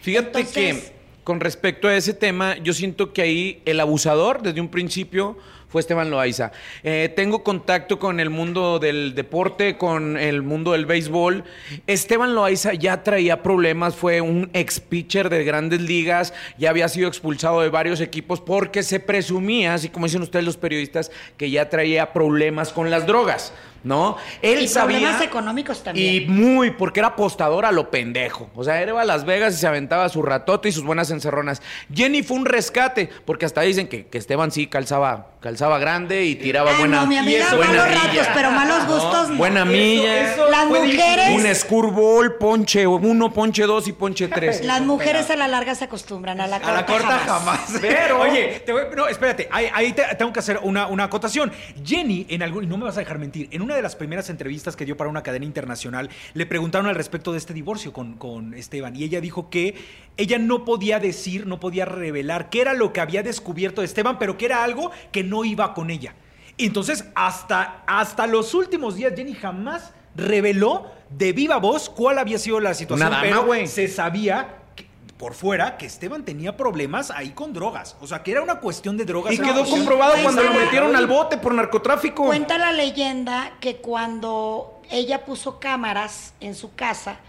Fíjate 0.02 0.40
Entonces- 0.40 0.76
que 0.92 1.02
con 1.24 1.40
respecto 1.40 1.88
a 1.88 1.96
ese 1.96 2.14
tema, 2.14 2.58
yo 2.58 2.74
siento 2.74 3.14
que 3.14 3.22
ahí 3.22 3.62
el 3.66 3.80
abusador 3.80 4.42
desde 4.42 4.60
un 4.60 4.70
principio 4.70 5.38
fue 5.70 5.80
Esteban 5.80 6.10
Loaiza. 6.10 6.52
Eh, 6.84 7.14
tengo 7.16 7.44
contacto 7.44 7.98
con 7.98 8.20
el 8.20 8.30
mundo 8.30 8.80
del 8.80 9.16
deporte, 9.16 9.78
con 9.78 10.18
el 10.18 10.42
mundo 10.42 10.74
del 10.74 10.86
béisbol. 10.86 11.46
Esteban 11.88 12.36
Loaiza 12.36 12.74
ya 12.74 13.04
traía 13.04 13.42
problemas, 13.42 13.96
fue 13.96 14.20
un 14.20 14.50
ex 14.52 14.82
pitcher 14.82 15.30
de 15.30 15.46
grandes 15.46 15.80
ligas, 15.80 16.34
ya 16.58 16.72
había 16.72 16.90
sido 16.90 17.08
expulsado 17.08 17.62
de 17.62 17.70
varios 17.70 18.02
equipos 18.02 18.42
porque 18.42 18.84
se 18.84 19.00
presumía, 19.00 19.76
así 19.76 19.88
como 19.88 20.08
dicen 20.08 20.24
ustedes 20.24 20.44
los 20.44 20.58
periodistas, 20.58 21.10
que 21.38 21.50
ya 21.50 21.70
traía 21.70 22.12
problemas 22.12 22.74
con 22.74 22.90
las 22.90 23.08
drogas. 23.08 23.54
¿No? 23.84 24.16
Él 24.44 24.62
Y 24.62 24.68
sabía. 24.68 25.00
problemas 25.00 25.22
económicos 25.24 25.84
también. 25.84 26.24
Y 26.24 26.26
muy, 26.28 26.70
porque 26.72 27.00
era 27.00 27.08
apostador 27.10 27.66
a 27.66 27.72
lo 27.72 27.90
pendejo. 27.90 28.50
O 28.56 28.64
sea, 28.64 28.82
iba 28.82 29.02
a 29.02 29.06
Las 29.06 29.26
Vegas 29.26 29.56
y 29.56 29.58
se 29.58 29.66
aventaba 29.68 30.08
su 30.10 30.22
ratote 30.22 30.70
y 30.70 30.72
sus 30.72 30.84
buenas 30.84 31.10
encerronas. 31.10 31.62
Jenny 31.94 32.22
fue 32.22 32.38
un 32.38 32.46
rescate, 32.46 33.10
porque 33.26 33.46
hasta 33.46 33.62
dicen 33.62 33.88
que, 33.88 34.06
que 34.06 34.18
Esteban 34.20 34.52
sí 34.52 34.68
calzaba, 34.68 35.32
calzaba 35.40 35.80
grande 35.80 36.26
y 36.26 36.36
tiraba 36.36 36.72
Ah, 36.76 36.80
buena 36.80 37.02
no, 37.02 37.08
mi 37.08 37.18
amiga, 37.18 37.48
buena 37.56 37.72
malos 37.86 37.96
ratos, 38.04 38.28
pero 38.36 38.52
malos 38.52 38.86
gustos. 38.88 39.11
No. 39.30 39.38
Buena 39.38 39.66
milla. 39.66 40.34
eso 40.34 40.50
Las 40.50 40.68
mujeres- 40.68 41.30
Un 41.36 41.56
scurrball, 41.56 42.36
ponche 42.38 42.86
uno, 42.88 43.32
ponche 43.32 43.64
dos 43.64 43.88
y 43.88 43.94
ponche 43.94 44.28
tres. 44.28 44.64
Las 44.66 44.82
mujeres 44.82 45.30
a 45.30 45.36
la 45.36 45.48
larga 45.48 45.76
se 45.76 45.86
acostumbran, 45.86 46.40
a 46.42 46.48
la 46.48 46.58
corta, 46.60 46.72
A 46.72 46.82
la 46.82 46.86
corta 46.86 47.20
jamás. 47.20 47.74
Pero, 47.82 48.22
oye, 48.22 48.62
te 48.66 48.72
voy- 48.74 48.84
no, 48.96 49.08
espérate, 49.08 49.48
ahí, 49.52 49.68
ahí 49.74 49.94
te- 49.94 50.04
tengo 50.18 50.32
que 50.34 50.40
hacer 50.40 50.60
una, 50.64 50.88
una 50.88 51.06
acotación. 51.06 51.52
Jenny, 51.84 52.26
en 52.30 52.44
algún, 52.44 52.64
y 52.64 52.68
no 52.68 52.78
me 52.78 52.86
vas 52.86 52.98
a 52.98 53.00
dejar 53.02 53.18
mentir, 53.20 53.48
en 53.52 53.62
una 53.62 53.76
de 53.76 53.82
las 53.82 53.96
primeras 53.96 54.30
entrevistas 54.30 54.76
que 54.76 54.86
dio 54.86 54.98
para 54.98 55.10
una 55.10 55.24
cadena 55.24 55.46
internacional, 55.46 56.10
le 56.34 56.46
preguntaron 56.46 56.88
al 56.88 56.96
respecto 56.96 57.32
de 57.32 57.38
este 57.38 57.54
divorcio 57.54 57.94
con, 57.94 58.14
con 58.18 58.54
Esteban 58.54 58.96
y 58.96 59.04
ella 59.04 59.22
dijo 59.22 59.50
que 59.50 59.76
ella 60.18 60.38
no 60.38 60.66
podía 60.66 61.00
decir, 61.00 61.48
no 61.48 61.60
podía 61.60 61.86
revelar 61.86 62.50
qué 62.50 62.62
era 62.62 62.74
lo 62.74 62.94
que 62.94 63.02
había 63.02 63.24
descubierto 63.24 63.82
de 63.82 63.86
Esteban, 63.86 64.20
pero 64.20 64.38
que 64.38 64.46
era 64.46 64.64
algo 64.64 64.92
que 65.12 65.24
no 65.24 65.44
iba 65.46 65.74
con 65.74 65.90
ella. 65.90 66.14
Y 66.62 66.68
entonces, 66.68 67.06
hasta, 67.16 67.82
hasta 67.88 68.28
los 68.28 68.54
últimos 68.54 68.94
días, 68.94 69.14
Jenny 69.16 69.34
jamás 69.34 69.94
reveló 70.16 70.92
de 71.10 71.34
viva 71.34 71.58
voz 71.58 71.90
cuál 71.90 72.20
había 72.20 72.38
sido 72.38 72.60
la 72.60 72.76
situación. 72.76 73.08
Una 73.08 73.18
dama, 73.18 73.28
pero 73.28 73.46
güey. 73.48 73.66
se 73.66 73.88
sabía 73.88 74.58
que- 74.76 74.86
por 75.18 75.34
fuera 75.34 75.76
que 75.78 75.88
Esteban 75.88 76.24
tenía 76.24 76.56
problemas 76.56 77.10
ahí 77.10 77.32
con 77.32 77.52
drogas. 77.52 77.96
O 78.00 78.06
sea, 78.06 78.22
que 78.22 78.32
era 78.34 78.44
una 78.44 78.60
cuestión 78.60 78.96
de 78.96 79.06
drogas. 79.06 79.34
Y 79.34 79.40
quedó 79.40 79.66
comprobado 79.66 80.14
cuando 80.22 80.44
lo 80.44 80.54
metieron 80.54 80.96
al 80.96 81.08
bote 81.08 81.38
por 81.38 81.52
narcotráfico. 81.56 82.26
Cuenta 82.26 82.60
la 82.60 82.72
leyenda 82.74 83.54
que 83.60 83.78
cuando 83.78 84.82
ella 84.92 85.26
puso 85.26 85.60
cámaras 85.60 86.36
en 86.42 86.54
su 86.54 86.76
casa, 86.76 87.22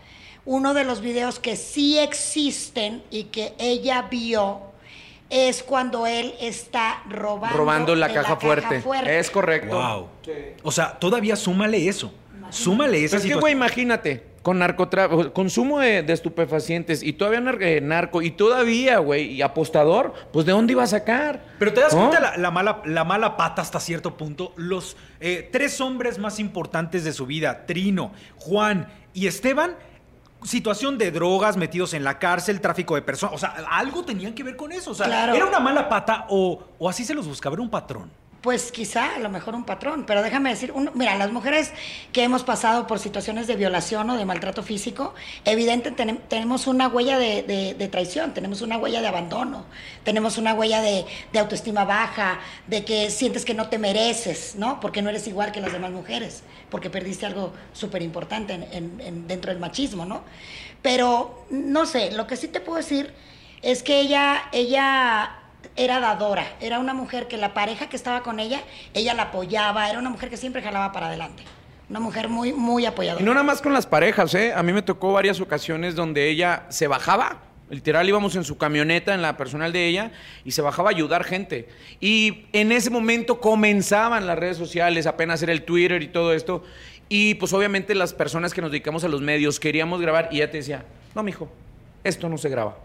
uno 0.45 0.75
de 0.75 0.85
los 0.85 1.01
videos 1.01 1.39
que 1.39 1.57
sí 1.57 1.99
existen 1.99 3.03
y 3.11 3.25
que 3.25 3.55
ella 3.59 4.09
vio 4.11 4.72
es 5.33 5.63
cuando 5.63 6.07
él 6.07 6.35
está 6.41 7.03
robando, 7.09 7.57
robando 7.57 7.95
la 7.97 8.13
caja, 8.13 8.37
fuerte. 8.37 8.83
Es 9.07 9.31
correcto. 9.31 9.77
Wow. 9.77 10.09
O 10.63 10.71
sea, 10.71 10.99
todavía 10.99 11.35
súmale 11.37 11.89
eso. 11.89 12.13
Súmale 12.51 13.03
esa 13.03 13.17
Es 13.17 13.25
que, 13.25 13.35
güey, 13.35 13.55
imagínate, 13.55 14.27
con 14.43 14.59
narcotráfico, 14.59 15.33
consumo 15.33 15.79
de, 15.79 16.03
de 16.03 16.13
estupefacientes 16.13 17.03
y 17.03 17.15
todavía 17.15 17.41
nar- 17.41 17.63
eh, 17.63 17.81
narco 17.81 18.21
y 18.21 18.31
todavía, 18.33 18.99
güey, 18.99 19.31
y 19.33 19.41
apostador, 19.41 20.13
pues 20.35 20.45
¿de 20.45 20.53
dónde 20.53 20.73
iba 20.75 20.83
a 20.83 20.87
sacar? 20.89 21.43
Pero 21.59 21.73
te 21.73 21.81
das 21.81 21.95
¿No? 21.95 22.01
cuenta 22.01 22.21
la, 22.21 22.37
la 22.37 22.51
mala, 22.51 22.83
la 22.85 23.05
mala 23.05 23.37
pata 23.39 23.63
hasta 23.63 23.81
cierto 23.81 24.19
punto. 24.19 24.53
Los 24.57 24.99
eh, 25.21 25.49
tres 25.51 25.81
hombres 25.81 26.19
más 26.19 26.39
importantes 26.41 27.05
de 27.05 27.13
su 27.15 27.25
vida, 27.25 27.65
Trino, 27.65 28.13
Juan 28.37 28.89
y 29.15 29.29
Esteban, 29.29 29.77
situación 30.45 30.99
de 30.99 31.11
drogas, 31.11 31.57
metidos 31.57 31.95
en 31.95 32.05
la 32.05 32.19
cárcel, 32.19 32.61
tráfico 32.61 32.95
de 32.95 33.03
personas. 33.03 33.35
O 33.35 33.39
sea, 33.39 33.55
algo 33.71 34.05
tenían 34.05 34.35
que 34.35 34.43
ver 34.43 34.57
con 34.57 34.73
eso. 34.73 34.91
O 34.91 34.95
sea, 34.95 35.07
Claro. 35.07 35.35
era 35.35 35.47
una 35.47 35.61
mala 35.61 35.89
pata 35.89 36.27
o, 36.29 36.63
o 36.79 36.89
así 36.89 37.05
se 37.05 37.15
los 37.15 37.27
buscaba, 37.27 37.55
era 37.55 37.63
un 37.63 37.71
patrón. 37.71 38.11
Pues 38.43 38.73
quizá, 38.73 39.15
a 39.15 39.19
lo 39.21 39.29
mejor 39.31 39.55
un 39.55 39.63
patrón, 39.65 40.03
pero 40.05 40.21
déjame 40.21 40.51
decir, 40.51 40.73
uno- 40.75 40.91
mira, 40.95 41.17
las 41.17 41.31
mujeres 41.31 41.71
que 42.13 42.25
hemos 42.25 42.43
pasado 42.43 42.89
por 42.89 42.99
situaciones 42.99 43.47
de 43.47 43.55
violación 43.55 44.11
o 44.11 44.17
de 44.17 44.25
maltrato 44.25 44.65
físico, 44.65 45.15
evidente 45.45 45.93
tenem- 45.95 46.19
tenemos 46.29 46.67
una 46.67 46.89
huella 46.89 47.21
de, 47.21 47.45
de- 47.45 47.75
de 47.75 47.89
traición, 47.89 48.35
tenemos 48.35 48.61
una 48.61 48.79
huella 48.79 49.01
de 49.01 49.07
abandono, 49.07 49.65
tenemos 50.03 50.39
una 50.39 50.55
huella 50.55 50.83
de, 50.83 51.07
de 51.33 51.39
autoestima 51.39 51.85
baja, 51.85 52.41
de 52.67 52.85
que 52.85 53.13
sientes 53.13 53.45
que 53.45 53.55
no 53.55 53.69
te 53.69 53.79
mereces, 53.79 54.57
¿no? 54.57 54.81
Porque 54.81 55.03
no 55.03 55.11
eres 55.11 55.29
igual 55.29 55.53
que 55.53 55.61
las 55.61 55.71
demás 55.73 55.93
mujeres, 55.93 56.43
porque 56.69 56.91
perdiste 56.91 57.27
algo 57.27 57.53
súper 57.73 58.03
importante 58.03 58.55
en- 58.73 59.29
dentro 59.29 59.53
del 59.53 59.61
machismo, 59.61 60.05
¿no? 60.05 60.23
Pero, 60.83 61.45
no 61.51 61.87
sé, 61.87 62.11
lo 62.11 62.27
que 62.27 62.37
sí 62.37 62.49
te 62.49 62.61
puedo 62.61 62.79
decir 62.79 63.15
es 63.63 63.85
que 63.85 64.01
ella, 64.01 64.43
ella 64.51 65.39
era 65.77 66.01
dadora, 66.01 66.47
era 66.61 66.79
una 66.79 66.95
mujer 66.95 67.29
que 67.29 67.37
la 67.37 67.55
pareja 67.55 67.89
que 67.89 67.97
estaba 67.97 68.23
con 68.23 68.41
ella, 68.41 68.61
ella 68.95 69.15
la 69.15 69.25
apoyaba, 69.25 69.89
era 69.89 69.99
una 69.99 70.11
mujer 70.11 70.31
que 70.31 70.37
siempre 70.37 70.63
jalaba 70.63 70.93
para 70.93 71.07
adelante, 71.07 71.43
una 71.91 72.01
mujer 72.01 72.29
muy, 72.29 72.53
muy 72.53 72.85
Y 72.85 72.87
apoyadora. 72.87 73.25
no 73.25 73.33
nada 73.33 73.45
más 73.45 73.63
con 73.63 73.73
las 73.73 73.87
parejas, 73.87 74.35
¿eh? 74.35 74.53
A 74.55 74.63
mí 74.63 74.73
me 74.73 74.83
tocó 74.83 75.13
varias 75.13 75.41
ocasiones 75.41 75.95
donde 75.95 76.29
ella 76.29 76.65
se 76.69 76.87
bajaba. 76.87 77.43
Literal 77.71 78.07
íbamos 78.07 78.37
en 78.37 78.45
su 78.45 78.59
camioneta, 78.59 79.15
en 79.15 79.23
la 79.23 79.39
personal 79.39 79.73
de 79.73 79.87
ella, 79.87 80.13
y 80.45 80.51
se 80.51 80.61
bajaba 80.61 80.91
a 80.91 80.93
ayudar 80.93 81.25
gente. 81.25 81.71
Y 82.01 82.45
en 82.53 82.71
ese 82.71 82.91
momento 82.91 83.41
comenzaban 83.41 84.27
las 84.27 84.39
redes 84.39 84.59
sociales, 84.59 85.07
apenas 85.07 85.43
era 85.43 85.53
el 85.53 85.63
Twitter 85.63 86.03
y 86.03 86.09
todo 86.09 86.35
esto. 86.35 86.65
Y 87.09 87.35
pues 87.37 87.53
obviamente 87.55 87.95
las 87.95 88.13
personas 88.13 88.53
que 88.53 88.61
nos 88.61 88.71
dedicamos 88.71 89.05
a 89.05 89.09
los 89.09 89.23
medios 89.23 89.59
queríamos 89.59 90.03
grabar 90.03 90.29
y 90.31 90.37
ella 90.37 90.51
te 90.51 90.59
decía, 90.59 90.85
no, 91.15 91.23
mijo, 91.23 91.51
esto 92.05 92.29
no 92.29 92.37
se 92.37 92.51
graba. 92.51 92.77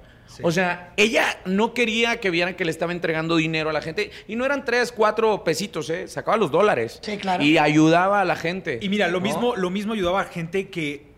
O 0.43 0.51
sea, 0.51 0.93
ella 0.97 1.25
no 1.45 1.73
quería 1.73 2.19
que 2.19 2.29
vieran 2.29 2.55
que 2.55 2.65
le 2.65 2.71
estaba 2.71 2.91
entregando 2.91 3.37
dinero 3.37 3.69
a 3.69 3.73
la 3.73 3.81
gente. 3.81 4.11
Y 4.27 4.35
no 4.35 4.45
eran 4.45 4.65
tres, 4.65 4.91
cuatro 4.91 5.43
pesitos, 5.43 5.89
¿eh? 5.89 6.07
Sacaba 6.07 6.37
los 6.37 6.51
dólares. 6.51 6.99
Sí, 7.01 7.17
claro. 7.17 7.43
Y 7.43 7.57
ayudaba 7.57 8.21
a 8.21 8.25
la 8.25 8.35
gente. 8.35 8.79
Y 8.81 8.89
mira, 8.89 9.07
lo 9.07 9.19
¿no? 9.19 9.23
mismo, 9.23 9.55
lo 9.55 9.69
mismo 9.69 9.93
ayudaba 9.93 10.21
a 10.21 10.25
gente 10.25 10.69
que 10.69 11.16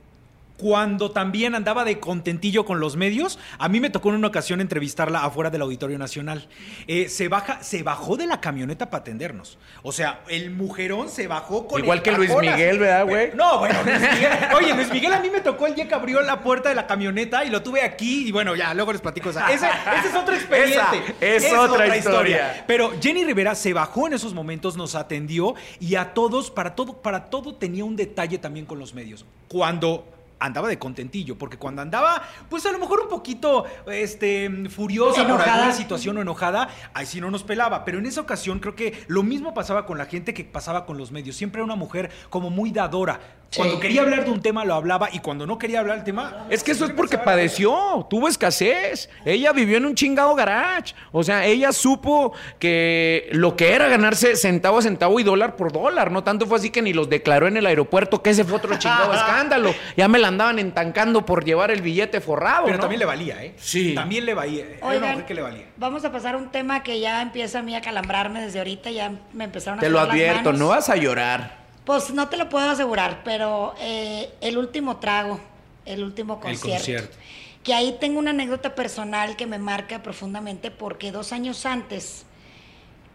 cuando 0.60 1.12
también 1.12 1.56
andaba 1.56 1.86
de 1.86 2.00
contentillo 2.00 2.66
con 2.66 2.82
los 2.82 2.98
medios, 2.98 3.40
a 3.58 3.70
mí 3.70 3.80
me 3.80 3.90
tocó 3.90 4.10
en 4.10 4.16
una 4.16 4.28
ocasión 4.28 4.60
entrevistarla 4.60 5.24
afuera 5.24 5.50
del 5.50 5.62
Auditorio 5.62 5.98
Nacional. 5.98 6.50
Eh, 6.86 7.08
se 7.08 7.30
baja, 7.30 7.64
se 7.64 7.82
bajó 7.82 8.18
de 8.18 8.28
la 8.28 8.42
camioneta 8.42 8.90
para 8.90 9.02
atendernos. 9.02 9.58
O 9.84 9.94
sea, 9.94 10.22
el 10.28 10.52
mujerón 10.52 11.08
se 11.08 11.28
bajó 11.28 11.66
con 11.66 11.82
Igual 11.82 12.00
el 12.00 12.04
que 12.04 12.12
Luis 12.12 12.36
Miguel. 12.36 12.78
¿verdad, 12.78 13.06
güey? 13.06 13.32
No, 13.36 13.60
bueno, 13.60 13.80
Luis 13.86 14.02
Miguel. 14.02 14.32
Oye, 14.58 14.76
Luis 14.76 14.92
Miguel 14.92 15.14
a 15.14 15.22
mí 15.22 15.30
me 15.30 15.40
tocó 15.40 15.66
el 15.66 15.76
día 15.76 15.88
que 15.88 15.96
abrió 15.96 16.22
la 16.22 16.42
puerta 16.42 16.68
de 16.68 16.76
la 16.76 16.86
camioneta 16.86 17.46
y 17.46 17.50
lo 17.50 17.64
tuve 17.64 17.82
aquí 17.82 18.28
y 18.28 18.32
bueno, 18.34 18.54
ya, 18.54 18.74
luego 18.74 18.92
les 18.92 19.00
platico. 19.02 19.30
esa. 19.30 19.50
ese, 19.50 19.66
ese 19.66 20.10
es 20.10 20.16
otro 20.16 20.36
expediente. 20.36 21.16
Esa 21.22 21.48
es 21.48 21.54
otra 21.54 21.96
historia. 21.96 22.66
Pero 22.68 22.92
Jenny 23.02 23.24
Rivera 23.24 23.56
se 23.56 23.72
bajó 23.72 24.08
en 24.08 24.14
esos 24.14 24.34
momentos, 24.34 24.76
nos 24.76 24.96
atendió 24.96 25.56
y 25.80 25.96
a 25.96 26.14
todos, 26.14 26.52
para 26.52 26.76
todo, 26.76 27.02
para 27.02 27.30
todo 27.30 27.56
tenía 27.56 27.86
un 27.86 27.96
detalle 27.96 28.38
también 28.40 28.66
con 28.66 28.78
los 28.78 28.94
medios. 28.94 29.26
Cuando 29.48 30.19
andaba 30.40 30.68
de 30.68 30.80
contentillo, 30.80 31.38
porque 31.38 31.58
cuando 31.58 31.82
andaba, 31.82 32.22
pues 32.50 32.66
a 32.66 32.72
lo 32.72 32.80
mejor 32.80 33.02
un 33.02 33.10
poquito 33.10 33.66
este, 33.92 34.70
furiosa 34.70 35.22
por 35.22 35.32
Enojada. 35.32 35.54
alguna 35.54 35.74
situación 35.74 36.18
o 36.18 36.22
enojada, 36.22 36.70
ahí 36.94 37.06
sí 37.06 37.22
no 37.22 37.30
nos 37.32 37.44
pelaba. 37.44 37.86
Pero 37.86 38.00
en 38.00 38.06
esa 38.06 38.22
ocasión 38.22 38.60
creo 38.60 38.76
que 38.76 39.04
lo 39.08 39.24
mismo 39.24 39.54
pasaba 39.54 39.86
con 39.86 39.98
la 39.98 40.06
gente 40.06 40.34
que 40.34 40.44
pasaba 40.44 40.86
con 40.86 40.98
los 40.98 41.12
medios. 41.12 41.36
Siempre 41.36 41.60
era 41.60 41.66
una 41.66 41.76
mujer 41.76 42.10
como 42.30 42.50
muy 42.50 42.72
dadora. 42.72 43.39
Cuando 43.56 43.80
quería 43.80 44.02
hablar 44.02 44.26
de 44.26 44.32
un 44.32 44.42
tema 44.42 44.64
lo 44.64 44.76
hablaba 44.76 45.10
y 45.12 45.20
cuando 45.20 45.48
no 45.48 45.58
quería 45.58 45.80
hablar 45.80 45.98
del 45.98 46.06
tema... 46.06 46.46
Es 46.50 46.64
que 46.64 46.72
eso 46.72 46.86
es 46.86 46.92
porque 46.92 47.18
padeció, 47.18 48.06
tuvo 48.10 48.28
escasez. 48.28 49.10
Ella 49.26 49.52
vivió 49.54 49.78
en 49.78 49.86
un 49.86 49.96
chingado 49.96 50.36
garage. 50.36 50.94
O 51.12 51.24
sea, 51.24 51.46
ella 51.46 51.72
supo 51.72 52.34
que 52.60 53.28
lo 53.32 53.56
que 53.56 53.74
era 53.74 53.88
ganarse 53.88 54.36
centavo 54.36 54.78
a 54.78 54.82
centavo 54.84 55.20
y 55.20 55.24
dólar 55.24 55.56
por 55.56 55.72
dólar. 55.72 56.12
No 56.12 56.24
tanto 56.24 56.46
fue 56.46 56.58
así 56.58 56.70
que 56.70 56.82
ni 56.82 56.94
los 56.94 57.10
declaró 57.10 57.48
en 57.48 57.58
el 57.58 57.66
aeropuerto, 57.66 58.22
que 58.22 58.30
ese 58.30 58.44
fue 58.46 58.58
otro 58.58 58.78
chingado 58.78 59.14
escándalo. 59.16 59.74
Ya 59.98 60.08
me 60.08 60.20
la 60.20 60.28
andaban 60.28 60.60
entancando 60.60 61.26
por 61.26 61.44
llevar 61.44 61.72
el 61.72 61.82
billete 61.82 62.22
forrado. 62.22 62.66
Pero 62.66 62.78
¿no? 62.78 62.82
también 62.82 63.00
le 63.00 63.06
valía, 63.06 63.44
¿eh? 63.44 63.56
Sí. 63.58 63.96
También 63.96 64.26
le 64.26 64.34
valía. 64.36 64.66
Era 64.66 64.78
una 64.82 64.88
Oigan, 64.90 65.10
mujer 65.12 65.26
que 65.26 65.34
le 65.34 65.42
valía. 65.42 65.66
vamos 65.78 66.06
a 66.06 66.12
pasar 66.12 66.36
a 66.36 66.38
un 66.38 66.52
tema 66.52 66.84
que 66.84 67.00
ya 67.00 67.22
empieza 67.22 67.60
a 67.60 67.62
mí 67.64 67.76
a 67.76 67.82
calambrarme 67.82 68.42
desde 68.42 68.60
ahorita, 68.60 68.92
ya 68.92 69.12
me 69.34 69.46
empezaron 69.46 69.80
a 69.80 69.82
Te 69.82 69.90
lo 69.90 70.00
advierto, 70.00 70.44
manos. 70.46 70.60
no 70.60 70.68
vas 70.68 70.90
a 70.90 70.96
llorar. 70.96 71.59
Pues 71.90 72.14
no 72.14 72.30
te 72.30 72.38
lo 72.38 72.50
puedo 72.50 72.70
asegurar, 72.70 73.24
pero 73.24 73.74
eh, 73.80 74.32
el 74.42 74.60
último 74.60 74.98
trago, 74.98 75.40
el 75.86 76.04
último 76.04 76.36
El 76.36 76.40
concierto. 76.40 76.78
concierto. 76.78 77.18
Que 77.64 77.74
ahí 77.74 77.98
tengo 78.00 78.20
una 78.20 78.30
anécdota 78.30 78.76
personal 78.76 79.36
que 79.36 79.48
me 79.48 79.58
marca 79.58 80.04
profundamente 80.04 80.70
porque 80.70 81.12
dos 81.12 81.34
años 81.34 81.66
antes, 81.66 82.28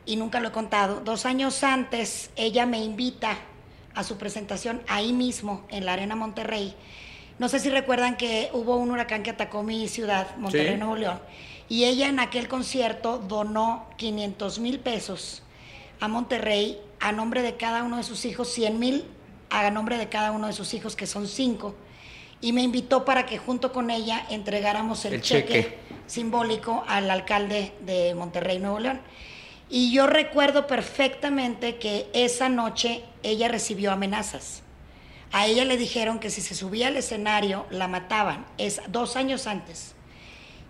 y 0.04 0.16
nunca 0.16 0.40
lo 0.40 0.48
he 0.48 0.50
contado, 0.50 1.02
dos 1.04 1.24
años 1.24 1.62
antes 1.62 2.30
ella 2.34 2.66
me 2.66 2.82
invita 2.82 3.38
a 3.94 4.02
su 4.02 4.18
presentación 4.18 4.82
ahí 4.88 5.12
mismo, 5.12 5.64
en 5.68 5.86
la 5.86 5.92
Arena 5.92 6.16
Monterrey. 6.16 6.74
No 7.38 7.48
sé 7.48 7.60
si 7.60 7.70
recuerdan 7.70 8.16
que 8.16 8.50
hubo 8.54 8.74
un 8.74 8.90
huracán 8.90 9.22
que 9.22 9.30
atacó 9.30 9.62
mi 9.62 9.86
ciudad, 9.86 10.34
Monterrey, 10.36 10.72
Sí. 10.72 10.78
Nuevo 10.78 10.96
León, 10.96 11.20
y 11.68 11.84
ella 11.84 12.08
en 12.08 12.18
aquel 12.18 12.48
concierto 12.48 13.18
donó 13.18 13.86
500 13.98 14.58
mil 14.58 14.80
pesos 14.80 15.43
a 16.04 16.08
Monterrey 16.08 16.78
a 17.00 17.12
nombre 17.12 17.40
de 17.40 17.56
cada 17.56 17.82
uno 17.82 17.96
de 17.96 18.02
sus 18.02 18.24
hijos, 18.26 18.52
100 18.52 18.78
mil 18.78 19.04
a 19.48 19.70
nombre 19.70 19.98
de 19.98 20.08
cada 20.08 20.32
uno 20.32 20.48
de 20.48 20.52
sus 20.52 20.74
hijos, 20.74 20.96
que 20.96 21.06
son 21.06 21.28
cinco. 21.28 21.74
Y 22.40 22.52
me 22.52 22.62
invitó 22.62 23.04
para 23.04 23.24
que 23.24 23.38
junto 23.38 23.72
con 23.72 23.90
ella 23.90 24.26
entregáramos 24.28 25.04
el, 25.04 25.14
El 25.14 25.22
cheque, 25.22 25.52
cheque. 25.52 25.78
simbólico 26.06 26.84
al 26.88 27.10
alcalde 27.10 27.72
de 27.80 28.14
Monterrey, 28.14 28.58
Nuevo 28.58 28.80
León. 28.80 29.00
Y 29.70 29.92
yo 29.92 30.06
recuerdo 30.06 30.66
perfectamente 30.66 31.76
que 31.76 32.08
esa 32.12 32.48
noche 32.48 33.04
ella 33.22 33.48
recibió 33.48 33.92
amenazas. 33.92 34.62
A 35.32 35.46
ella 35.46 35.64
le 35.64 35.76
dijeron 35.76 36.18
que 36.18 36.30
si 36.30 36.42
se 36.42 36.54
subía 36.54 36.88
al 36.88 36.96
escenario 36.96 37.64
la 37.70 37.88
mataban. 37.88 38.44
Es 38.58 38.80
dos 38.88 39.16
años 39.16 39.46
antes. 39.46 39.94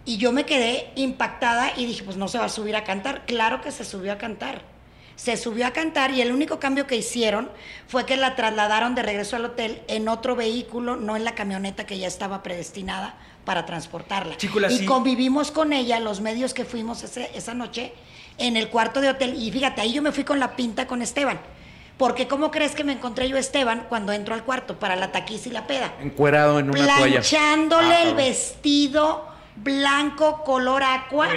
Y 0.05 0.19
yo 0.19 0.31
me 0.31 0.45
quedé 0.45 0.93
impactada 0.95 1.73
y 1.77 1.87
dije, 1.87 2.05
pues 2.05 2.17
no 2.17 2.29
se 2.29 2.39
va 2.39 2.45
a 2.45 2.51
subir 2.51 2.77
a 2.77 2.85
cantar. 2.85 3.27
Claro 3.27 3.63
que 3.63 3.73
se 3.73 3.85
subió 3.85 4.13
a 4.13 4.19
cantar. 4.19 4.74
Se 5.17 5.37
subió 5.37 5.67
a 5.67 5.71
cantar 5.71 6.11
y 6.11 6.21
el 6.21 6.33
único 6.33 6.59
cambio 6.59 6.87
que 6.87 6.97
hicieron 6.97 7.51
fue 7.89 8.05
que 8.07 8.17
la 8.17 8.35
trasladaron 8.37 8.95
de 8.95 9.03
regreso 9.03 9.37
al 9.37 9.45
hotel 9.45 9.83
en 9.89 10.09
otro 10.09 10.35
vehículo, 10.37 10.97
no 10.97 11.17
en 11.17 11.25
la 11.25 11.35
camioneta 11.35 11.87
que 11.87 11.99
ya 11.99 12.07
estaba 12.09 12.43
predestinada 12.43 13.15
para 13.45 13.67
transportarla. 13.67 14.37
Chicuela, 14.37 14.71
y 14.73 14.79
sí. 14.79 14.87
convivimos 14.87 15.51
con 15.51 15.73
ella, 15.73 16.01
los 16.01 16.21
medios 16.21 16.55
que 16.55 16.65
fuimos 16.65 17.03
ese- 17.05 17.31
esa 17.35 17.55
noche, 17.55 17.93
en 18.39 18.57
el 18.57 18.69
cuarto 18.69 19.01
de 19.01 19.11
hotel. 19.11 19.35
Y 19.41 19.53
fíjate, 19.53 19.81
ahí 19.81 19.93
yo 19.93 20.03
me 20.03 20.11
fui 20.13 20.25
con 20.25 20.41
la 20.41 20.57
pinta 20.57 20.87
con 20.87 21.03
Esteban. 21.03 21.39
Porque 21.97 22.27
¿cómo 22.27 22.51
crees 22.51 22.75
que 22.75 22.83
me 22.83 22.93
encontré 22.93 23.29
yo 23.29 23.37
a 23.37 23.39
Esteban 23.39 23.87
cuando 23.89 24.13
entro 24.13 24.35
al 24.35 24.43
cuarto 24.43 24.81
para 24.81 24.97
la 24.97 25.13
taquiza 25.13 25.49
y 25.49 25.53
la 25.53 25.69
peda? 25.69 25.93
Encuerado 26.01 26.59
en 26.59 26.71
una 26.71 26.85
toalla. 26.97 27.21
planchándole 27.21 27.95
Ah, 27.95 28.03
el 28.03 28.15
vestido 28.17 29.29
blanco 29.55 30.43
color 30.43 30.83
aqua, 30.83 31.29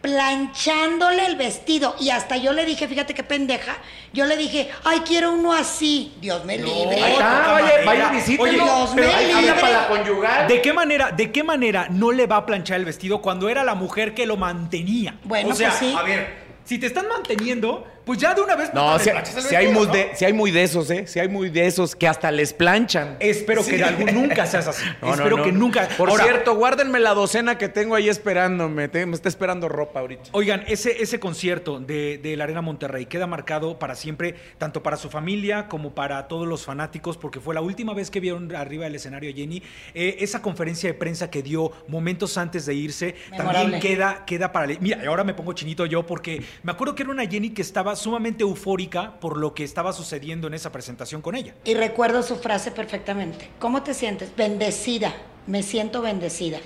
planchándole 0.00 1.26
el 1.26 1.36
vestido. 1.36 1.94
Y 2.00 2.10
hasta 2.10 2.36
yo 2.36 2.52
le 2.52 2.64
dije, 2.64 2.88
fíjate 2.88 3.14
qué 3.14 3.22
pendeja, 3.22 3.76
yo 4.12 4.26
le 4.26 4.36
dije, 4.36 4.70
ay, 4.84 5.00
quiero 5.00 5.32
uno 5.32 5.52
así. 5.52 6.14
Dios 6.20 6.44
me 6.44 6.56
libre. 6.56 7.02
Ahí 7.02 7.12
está, 7.12 7.52
vaya, 7.52 7.72
vaya, 7.84 8.10
visítelo. 8.10 8.42
Oye, 8.42 8.52
Dios 8.54 8.90
pero 8.94 9.06
me 9.06 9.14
habla 9.14 9.40
libre. 9.40 9.60
para 9.60 9.82
la 9.82 9.88
conyugal. 9.88 10.48
¿De 10.48 10.62
qué 10.62 10.72
manera, 10.72 11.10
de 11.12 11.32
qué 11.32 11.42
manera 11.42 11.86
no 11.90 12.12
le 12.12 12.26
va 12.26 12.36
a 12.36 12.46
planchar 12.46 12.78
el 12.78 12.84
vestido 12.84 13.20
cuando 13.20 13.48
era 13.48 13.64
la 13.64 13.74
mujer 13.74 14.14
que 14.14 14.26
lo 14.26 14.36
mantenía? 14.36 15.18
Bueno, 15.24 15.50
o 15.50 15.54
sea, 15.54 15.68
pues 15.70 15.78
sí. 15.78 15.94
a 15.96 16.02
ver, 16.02 16.50
si 16.64 16.78
te 16.78 16.86
están 16.86 17.08
manteniendo, 17.08 17.86
pues 18.04 18.18
ya 18.18 18.34
de 18.34 18.40
una 18.40 18.56
vez 18.56 18.72
No, 18.74 18.98
si, 18.98 19.10
hay 19.54 19.68
muy 19.68 19.86
¿no? 19.86 19.92
de, 19.92 20.10
si 20.14 20.24
hay 20.24 20.32
muy 20.32 20.50
de 20.50 20.62
esos, 20.62 20.90
¿eh? 20.90 21.06
Si 21.06 21.18
hay 21.20 21.28
muy 21.28 21.50
de 21.50 21.66
esos 21.66 21.94
que 21.94 22.08
hasta 22.08 22.30
les 22.30 22.52
planchan. 22.52 23.16
Espero 23.20 23.62
Sí. 23.62 23.72
que 23.76 23.84
algún- 23.84 24.12
nunca 24.14 24.46
seas 24.46 24.66
así. 24.68 24.84
No, 25.02 25.14
Espero 25.14 25.36
no, 25.38 25.44
que 25.44 25.52
nunca. 25.52 25.88
Por 25.96 26.10
Ahora, 26.10 26.24
cierto, 26.24 26.54
guárdenme 26.54 26.98
la 27.00 27.14
docena 27.14 27.58
que 27.58 27.68
tengo 27.68 27.94
ahí 27.94 28.08
esperándome. 28.08 28.88
Te- 28.88 29.06
me 29.06 29.14
está 29.14 29.28
esperando 29.28 29.68
ropa 29.68 30.00
ahorita. 30.00 30.24
Oigan, 30.32 30.64
ese, 30.68 31.02
ese 31.02 31.18
concierto 31.20 31.80
de, 31.80 32.18
de 32.18 32.36
la 32.36 32.44
Arena 32.44 32.60
Monterrey 32.62 33.06
queda 33.06 33.26
marcado 33.26 33.78
para 33.78 33.94
siempre, 33.94 34.34
tanto 34.58 34.82
para 34.82 34.96
su 34.96 35.10
familia 35.10 35.68
como 35.68 35.94
para 35.94 36.28
todos 36.28 36.46
los 36.46 36.64
fanáticos, 36.64 37.16
porque 37.16 37.40
fue 37.40 37.54
la 37.54 37.60
última 37.60 37.94
vez 37.94 38.10
que 38.10 38.20
vieron 38.20 38.54
arriba 38.54 38.84
del 38.84 38.94
escenario 38.94 39.30
a 39.30 39.34
Jenny. 39.34 39.62
Eh, 39.94 40.16
esa 40.20 40.42
conferencia 40.42 40.88
de 40.90 40.94
prensa 40.94 41.30
que 41.30 41.42
dio 41.42 41.72
momentos 41.88 42.36
antes 42.38 42.66
de 42.66 42.74
irse 42.74 43.14
Memorable. 43.30 43.60
también 43.62 43.80
queda, 43.80 44.24
queda 44.26 44.52
para. 44.52 44.66
Mira, 44.80 44.98
y 45.02 45.06
ahora 45.06 45.24
me 45.24 45.34
pongo 45.34 45.52
chinito 45.52 45.86
yo, 45.86 46.06
porque 46.06 46.42
me 46.62 46.72
acuerdo 46.72 46.94
que 46.94 47.02
era 47.02 47.10
una 47.12 47.26
Jenny 47.26 47.50
que 47.50 47.62
estaba 47.62 47.89
sumamente 47.96 48.42
eufórica 48.42 49.18
por 49.20 49.36
lo 49.36 49.54
que 49.54 49.64
estaba 49.64 49.92
sucediendo 49.92 50.46
en 50.46 50.54
esa 50.54 50.72
presentación 50.72 51.22
con 51.22 51.34
ella. 51.36 51.54
Y 51.64 51.74
recuerdo 51.74 52.22
su 52.22 52.36
frase 52.36 52.70
perfectamente. 52.70 53.48
¿Cómo 53.58 53.82
te 53.82 53.94
sientes? 53.94 54.34
Bendecida. 54.36 55.12
Me 55.46 55.62
siento 55.62 56.02
bendecida. 56.02 56.58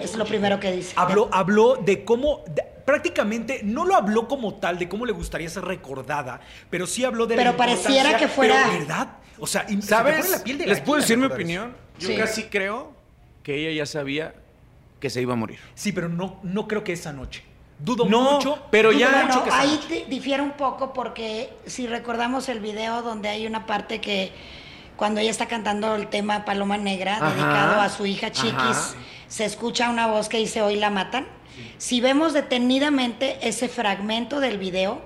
Es 0.00 0.16
lo 0.16 0.24
primero 0.24 0.58
que 0.58 0.72
dice. 0.72 0.92
Habló, 0.96 1.28
habló 1.32 1.76
de 1.76 2.04
cómo. 2.04 2.42
de- 2.48 2.62
prácticamente 2.84 3.60
no 3.64 3.84
lo 3.86 3.94
habló 3.96 4.28
como 4.28 4.54
tal, 4.56 4.78
de 4.78 4.88
cómo 4.90 5.06
le 5.06 5.12
gustaría 5.12 5.48
ser 5.48 5.64
recordada, 5.64 6.40
pero 6.68 6.86
sí 6.86 7.02
habló 7.02 7.26
de 7.26 7.34
la 7.36 7.42
Pero 7.42 7.56
pareciera 7.56 8.16
que 8.18 8.28
fuera- 8.28 8.62
pero, 8.66 8.78
¿Verdad? 8.80 9.08
O 9.38 9.46
sea, 9.46 9.66
se 9.66 9.80
¿Sabes? 9.82 10.30
la 10.30 10.44
piel 10.44 10.58
de 10.58 10.66
¿Les 10.66 10.80
puedo 10.82 11.00
decir 11.00 11.16
mi 11.16 11.24
opinión? 11.26 11.74
Yo 11.98 12.08
Sí. 12.08 12.16
casi 12.16 12.42
creo 12.44 12.92
que 13.42 13.54
ella 13.56 13.78
ya 13.78 13.86
sabía 13.86 14.34
que 15.00 15.08
se 15.10 15.22
iba 15.22 15.32
a 15.32 15.36
morir. 15.36 15.58
Sí, 15.74 15.92
pero 15.92 16.08
no, 16.10 16.38
no 16.42 16.68
creo 16.68 16.84
que 16.84 16.92
esa 16.92 17.12
noche. 17.12 17.42
Dudo 17.78 18.06
No, 18.06 18.32
mucho. 18.34 18.58
pero 18.70 18.90
dudo 18.90 19.00
ya- 19.00 19.10
mucho 19.10 19.40
Bueno, 19.40 19.44
que 19.44 19.50
ahí 19.50 19.80
di- 19.88 20.04
difiere 20.08 20.42
un 20.42 20.52
poco 20.52 20.92
porque 20.92 21.52
si 21.66 21.86
recordamos 21.86 22.48
el 22.48 22.60
video 22.60 23.02
donde 23.02 23.28
hay 23.28 23.46
una 23.46 23.66
parte 23.66 24.00
que 24.00 24.32
cuando 24.96 25.20
ella 25.20 25.30
está 25.30 25.46
cantando 25.46 25.94
el 25.96 26.06
tema 26.08 26.44
Paloma 26.44 26.76
Negra, 26.76 27.16
Ajá, 27.16 27.30
dedicado 27.30 27.80
a 27.80 27.88
su 27.88 28.06
hija 28.06 28.30
Chiquis, 28.30 28.52
ajá. 28.54 28.94
se 29.28 29.44
escucha 29.44 29.90
una 29.90 30.06
voz 30.06 30.28
que 30.28 30.38
dice 30.38 30.62
hoy 30.62 30.76
la 30.76 30.90
matan. 30.90 31.26
Si 31.78 32.00
vemos 32.00 32.32
detenidamente 32.32 33.38
ese 33.42 33.68
fragmento 33.68 34.40
del 34.40 34.58
video, 34.58 35.00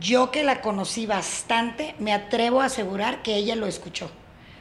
yo 0.00 0.30
que 0.30 0.42
la 0.42 0.60
conocí 0.62 1.06
bastante, 1.06 1.94
me 1.98 2.12
atrevo 2.12 2.60
a 2.60 2.66
asegurar 2.66 3.22
que 3.22 3.36
ella 3.36 3.56
lo 3.56 3.66
escuchó. 3.66 4.10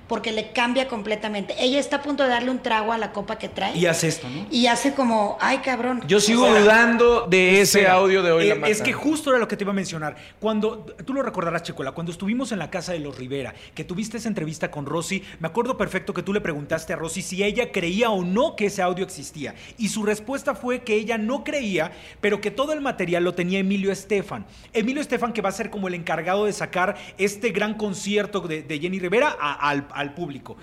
Porque 0.07 0.31
le 0.31 0.51
cambia 0.51 0.87
completamente. 0.87 1.55
Ella 1.57 1.79
está 1.79 1.97
a 1.97 2.01
punto 2.03 2.23
de 2.23 2.29
darle 2.29 2.51
un 2.51 2.59
trago 2.59 2.93
a 2.93 2.97
la 2.97 3.11
copa 3.11 3.37
que 3.37 3.49
trae. 3.49 3.75
Y 3.77 3.85
hace 3.87 4.07
esto, 4.07 4.27
¿no? 4.29 4.45
y 4.51 4.67
hace 4.67 4.93
como, 4.93 5.37
ay 5.41 5.57
cabrón. 5.59 6.01
Yo 6.07 6.19
sigo 6.19 6.47
dudando 6.47 7.25
de 7.27 7.61
ese 7.61 7.79
Espera, 7.79 7.93
audio 7.95 8.21
de 8.21 8.31
hoy 8.31 8.47
eh, 8.49 8.55
la. 8.59 8.67
Es 8.67 8.81
que 8.81 8.93
justo 8.93 9.31
era 9.31 9.39
lo 9.39 9.47
que 9.47 9.57
te 9.57 9.63
iba 9.63 9.71
a 9.71 9.75
mencionar. 9.75 10.15
Cuando, 10.39 10.85
tú 11.05 11.13
lo 11.13 11.23
recordarás, 11.23 11.63
Chicuela, 11.63 11.91
cuando 11.93 12.11
estuvimos 12.11 12.51
en 12.51 12.59
la 12.59 12.69
casa 12.69 12.93
de 12.93 12.99
los 12.99 13.17
Rivera, 13.17 13.53
que 13.73 13.83
tuviste 13.83 14.17
esa 14.17 14.27
entrevista 14.27 14.69
con 14.69 14.85
Rosy, 14.85 15.23
me 15.39 15.47
acuerdo 15.47 15.77
perfecto 15.77 16.13
que 16.13 16.21
tú 16.21 16.33
le 16.33 16.41
preguntaste 16.41 16.93
a 16.93 16.95
Rosy 16.97 17.21
si 17.21 17.43
ella 17.43 17.71
creía 17.71 18.09
o 18.11 18.23
no 18.23 18.55
que 18.55 18.67
ese 18.67 18.81
audio 18.81 19.03
existía. 19.03 19.55
Y 19.77 19.89
su 19.89 20.03
respuesta 20.03 20.53
fue 20.55 20.83
que 20.83 20.93
ella 20.95 21.17
no 21.17 21.43
creía, 21.43 21.91
pero 22.21 22.41
que 22.41 22.51
todo 22.51 22.73
el 22.73 22.81
material 22.81 23.23
lo 23.23 23.33
tenía 23.33 23.59
Emilio 23.59 23.91
Estefan. 23.91 24.45
Emilio 24.73 25.01
Estefan 25.01 25.33
que 25.33 25.41
va 25.41 25.49
a 25.49 25.53
ser 25.53 25.69
como 25.71 25.87
el 25.87 25.95
encargado 25.95 26.45
de 26.45 26.53
sacar 26.53 26.95
este 27.17 27.49
gran 27.49 27.73
concierto 27.73 28.41
de, 28.41 28.61
de 28.61 28.79
Jenny 28.79 28.99
Rivera 28.99 29.35
a- 29.39 29.69
al, 29.69 29.87
al 29.95 30.13
público. 30.13 30.57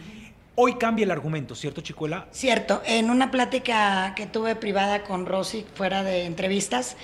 Hoy 0.54 0.74
cambia 0.74 1.04
el 1.04 1.10
argumento, 1.10 1.54
¿cierto, 1.54 1.80
Chicuela? 1.80 2.26
Cierto, 2.30 2.82
en 2.84 3.10
una 3.10 3.30
plática 3.30 4.12
que 4.14 4.26
tuve 4.26 4.54
privada 4.54 5.02
con 5.02 5.24
Rosy 5.26 5.64
fuera 5.74 6.02
de 6.02 6.26
entrevistas, 6.26 6.96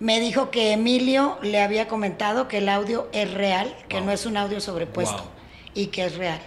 me 0.00 0.20
dijo 0.20 0.50
que 0.50 0.72
Emilio 0.72 1.38
le 1.42 1.60
había 1.62 1.86
comentado 1.88 2.48
que 2.48 2.58
el 2.58 2.68
audio 2.68 3.08
es 3.12 3.32
real, 3.32 3.74
que 3.88 4.00
no 4.00 4.10
es 4.10 4.26
un 4.26 4.36
audio 4.36 4.60
sobrepuesto 4.60 5.22
Wow. 5.22 5.30
y 5.74 5.86
que 5.86 6.04
es 6.04 6.16
real. 6.16 6.40